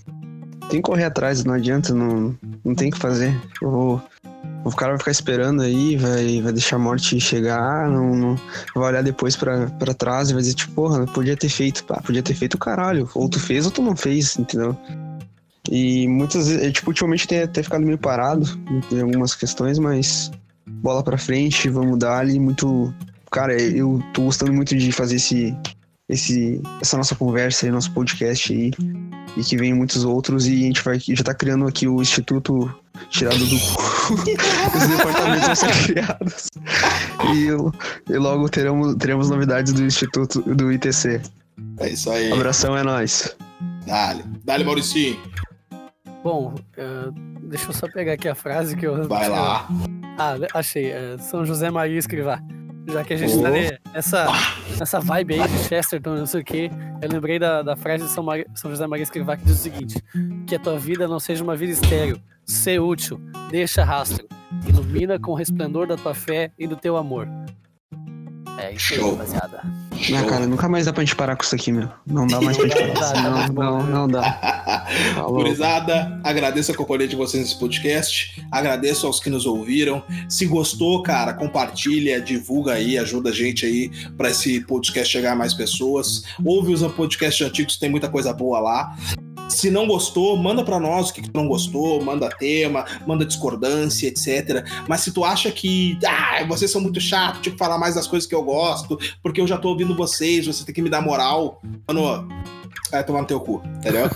Tem 0.69 0.81
que 0.81 0.83
correr 0.83 1.05
atrás, 1.05 1.45
não 1.45 1.55
adianta, 1.55 1.95
não, 1.95 2.37
não 2.65 2.75
tem 2.75 2.89
o 2.89 2.93
que 2.93 2.99
fazer. 2.99 3.33
Vou. 3.61 4.03
O 4.65 4.71
cara 4.71 4.93
vai 4.93 4.99
ficar 4.99 5.11
esperando 5.13 5.63
aí, 5.63 5.97
vai, 5.97 6.41
vai 6.43 6.53
deixar 6.53 6.77
a 6.77 6.79
morte 6.81 7.19
chegar, 7.21 7.89
não, 7.89 8.15
não- 8.15 8.37
vai 8.75 8.89
olhar 8.91 9.03
depois 9.03 9.37
pra, 9.37 9.67
pra 9.71 9.95
trás 9.95 10.31
e 10.31 10.33
vai 10.35 10.43
dizer, 10.43 10.55
tipo, 10.55 10.73
porra, 10.75 11.05
podia 11.07 11.37
ter 11.37 11.49
feito, 11.49 11.85
pá, 11.85 12.01
podia 12.05 12.23
ter 12.23 12.35
feito 12.35 12.55
o 12.55 12.59
caralho. 12.59 13.09
Ou 13.15 13.29
tu 13.29 13.39
fez 13.41 13.65
ou 13.67 13.71
tu 13.73 13.83
não 13.83 13.97
fez, 13.97 14.37
entendeu? 14.39 14.77
E 15.71 16.07
muitas 16.09 16.49
vezes, 16.49 16.63
é, 16.65 16.71
tipo, 16.73 16.91
ultimamente 16.91 17.27
tem 17.29 17.43
até 17.43 17.63
ficado 17.63 17.85
meio 17.85 17.99
parado 17.99 18.47
em 18.91 19.01
algumas 19.01 19.35
questões, 19.35 19.79
mas 19.79 20.31
bola 20.67 21.03
pra 21.03 21.17
frente, 21.19 21.69
vamos 21.69 21.99
dar 21.99 22.19
ali 22.19 22.39
muito. 22.39 22.93
Cara, 23.33 23.59
eu 23.59 23.99
tô 24.13 24.25
gostando 24.25 24.53
muito 24.53 24.77
de 24.77 24.93
fazer 24.93 25.17
esse, 25.17 25.57
esse, 26.07 26.61
essa 26.83 26.99
nossa 26.99 27.17
conversa 27.17 27.65
aí, 27.65 27.73
nosso 27.73 27.91
podcast 27.93 28.53
aí, 28.53 28.71
e 29.35 29.43
que 29.43 29.57
vem 29.57 29.73
muitos 29.73 30.05
outros, 30.05 30.47
e 30.47 30.53
a 30.53 30.67
gente 30.67 30.83
vai 30.83 30.99
já 31.01 31.25
tá 31.25 31.33
criando 31.33 31.67
aqui 31.67 31.89
o 31.89 32.03
Instituto 32.03 32.71
Tirado 33.09 33.39
do 33.39 33.59
Cu. 33.59 34.13
Os 34.77 34.87
departamentos 34.87 35.47
vão 35.47 35.55
ser 35.55 35.85
criados. 35.85 36.47
E, 37.35 38.13
e 38.13 38.19
logo 38.19 38.51
teremos, 38.51 38.95
teremos 38.97 39.31
novidades 39.31 39.73
do 39.73 39.83
Instituto 39.83 40.43
do 40.43 40.71
ITC. 40.71 41.23
É 41.79 41.89
isso 41.89 42.11
aí. 42.11 42.31
Abração, 42.31 42.77
é 42.77 42.83
nóis. 42.83 43.35
Dale. 43.87 44.25
Dale, 44.45 44.63
Mauricinho. 44.63 45.19
Bom, 46.23 46.55
eh, 46.77 47.09
deixa 47.45 47.71
eu 47.71 47.73
só 47.73 47.89
pegar 47.89 48.13
aqui 48.13 48.29
a 48.29 48.35
frase 48.35 48.77
que 48.77 48.87
eu. 48.87 49.09
Vai 49.09 49.29
lá. 49.29 49.67
Ah, 50.19 50.37
achei. 50.53 50.93
é 50.93 51.17
São 51.19 51.47
José 51.47 51.71
Maria 51.71 51.99
Escrivá. 51.99 52.41
Já 52.87 53.05
que 53.05 53.15
a 53.15 53.17
gente 53.17 53.35
Oh. 53.37 53.43
tá 53.43 53.51
ne- 53.51 53.79
nessa, 53.95 54.27
nessa 54.79 55.01
vibe 55.01 55.41
aí 55.41 55.49
de 55.49 55.59
Chesterton, 55.65 56.17
não 56.17 56.27
sei 56.27 56.41
o 56.41 56.45
quê, 56.45 56.71
eu 57.01 57.09
lembrei 57.09 57.39
da, 57.39 57.63
da 57.63 57.77
frase 57.77 58.05
de 58.05 58.11
São, 58.11 58.25
Maria- 58.25 58.47
São 58.55 58.71
José 58.71 58.87
Maria 58.87 59.03
Escrivá 59.05 59.37
que 59.37 59.45
diz 59.45 59.55
o 59.55 59.63
seguinte: 59.63 60.03
Que 60.47 60.57
a 60.57 60.59
tua 60.59 60.79
vida 60.79 61.07
não 61.07 61.21
seja 61.21 61.43
uma 61.45 61.55
vida 61.57 61.73
estéril, 61.73 62.19
ser 62.45 62.81
útil, 62.81 63.21
deixa 63.51 63.85
rastro, 63.85 64.27
ilumina 64.67 65.19
com 65.19 65.31
o 65.33 65.35
resplendor 65.35 65.87
da 65.87 65.97
tua 65.97 66.15
fé 66.15 66.51
e 66.59 66.67
do 66.67 66.77
teu 66.77 66.97
amor. 66.97 67.29
É 68.59 68.73
isso 68.73 68.95
aí, 68.95 68.99
Show. 69.01 69.13
rapaziada. 69.13 69.63
Ah, 70.17 70.25
cara, 70.25 70.47
nunca 70.47 70.69
mais 70.69 70.87
dá 70.87 70.93
pra 70.93 71.03
gente 71.03 71.15
parar 71.15 71.37
com 71.37 71.45
isso 71.45 71.55
aqui, 71.55 71.71
meu. 71.71 71.89
Não 72.07 72.27
dá 72.27 72.41
mais 72.41 72.57
pra 72.57 72.67
gente 72.67 72.95
parar. 72.95 73.13
tá 73.13 73.23
Não, 73.23 73.49
não, 73.53 73.83
né? 73.83 73.91
não 73.91 74.09
dá. 74.09 74.87
Falou. 75.15 75.43
Gurizada, 75.43 76.21
agradeço 76.25 76.73
a 76.73 76.75
companhia 76.75 77.09
de 77.09 77.17
vocês 77.17 77.43
nesse 77.43 77.59
podcast. 77.59 78.43
Agradeço 78.51 79.07
aos 79.07 79.21
que 79.21 79.31
nos 79.31 79.47
ouviram. 79.47 80.03
Se 80.29 80.47
gostou, 80.47 81.03
cara, 81.03 81.33
compartilha, 81.33 82.21
divulga 82.21 82.73
aí, 82.73 82.99
ajuda 82.99 83.31
a 83.31 83.33
gente 83.33 83.65
aí 83.65 83.91
para 84.17 84.31
esse 84.31 84.61
podcast 84.61 85.13
chegar 85.13 85.33
a 85.33 85.37
mais 85.37 85.55
pessoas. 85.55 86.25
Ouve 86.45 86.73
os 86.73 86.83
podcasts 86.93 87.47
antigos, 87.47 87.77
tem 87.77 87.91
muita 87.91 88.09
coisa 88.09 88.33
boa 88.33 88.61
lá. 88.61 88.97
Se 89.53 89.71
não 89.71 89.87
gostou, 89.87 90.37
manda 90.37 90.65
para 90.65 90.81
nós 90.81 91.11
o 91.11 91.15
que, 91.15 91.23
que 91.23 91.31
tu 91.31 91.37
não 91.37 91.47
gostou, 91.47 92.03
manda 92.03 92.29
tema, 92.29 92.85
manda 93.07 93.25
discordância, 93.25 94.09
etc. 94.09 94.65
Mas 94.89 95.03
se 95.03 95.13
tu 95.13 95.25
acha 95.25 95.51
que 95.51 95.99
ah, 96.07 96.45
vocês 96.49 96.71
são 96.71 96.81
muito 96.81 97.01
chatos, 97.01 97.43
tinha 97.43 97.53
que 97.53 97.59
falar 97.59 97.79
mais 97.79 97.95
das 97.95 98.07
coisas 98.07 98.29
que 98.29 98.35
eu 98.35 98.43
gosto, 98.43 98.99
porque 99.23 99.41
eu 99.41 99.47
já 99.47 99.59
tô 99.59 99.69
ouvindo 99.69 99.95
vocês, 99.95 100.47
você 100.47 100.65
tem 100.65 100.75
que 100.75 100.83
me 100.83 100.91
dar 100.91 101.03
moral. 101.03 101.61
Mano, 101.87 102.27
vai 102.91 103.05
tomar 103.05 103.21
no 103.21 103.27
teu 103.27 103.41
cu, 103.41 103.63
entendeu? 103.77 104.09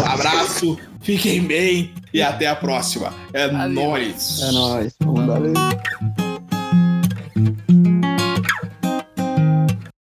Um 0.00 0.06
abraço, 0.06 0.78
fiquem 1.00 1.42
bem 1.42 1.92
e 2.12 2.22
até 2.22 2.46
a 2.46 2.56
próxima. 2.56 3.12
É 3.32 3.48
Valeu. 3.48 3.74
nóis. 3.74 4.40
É 4.42 4.52
nóis. 4.52 4.94
Dar 5.00 6.33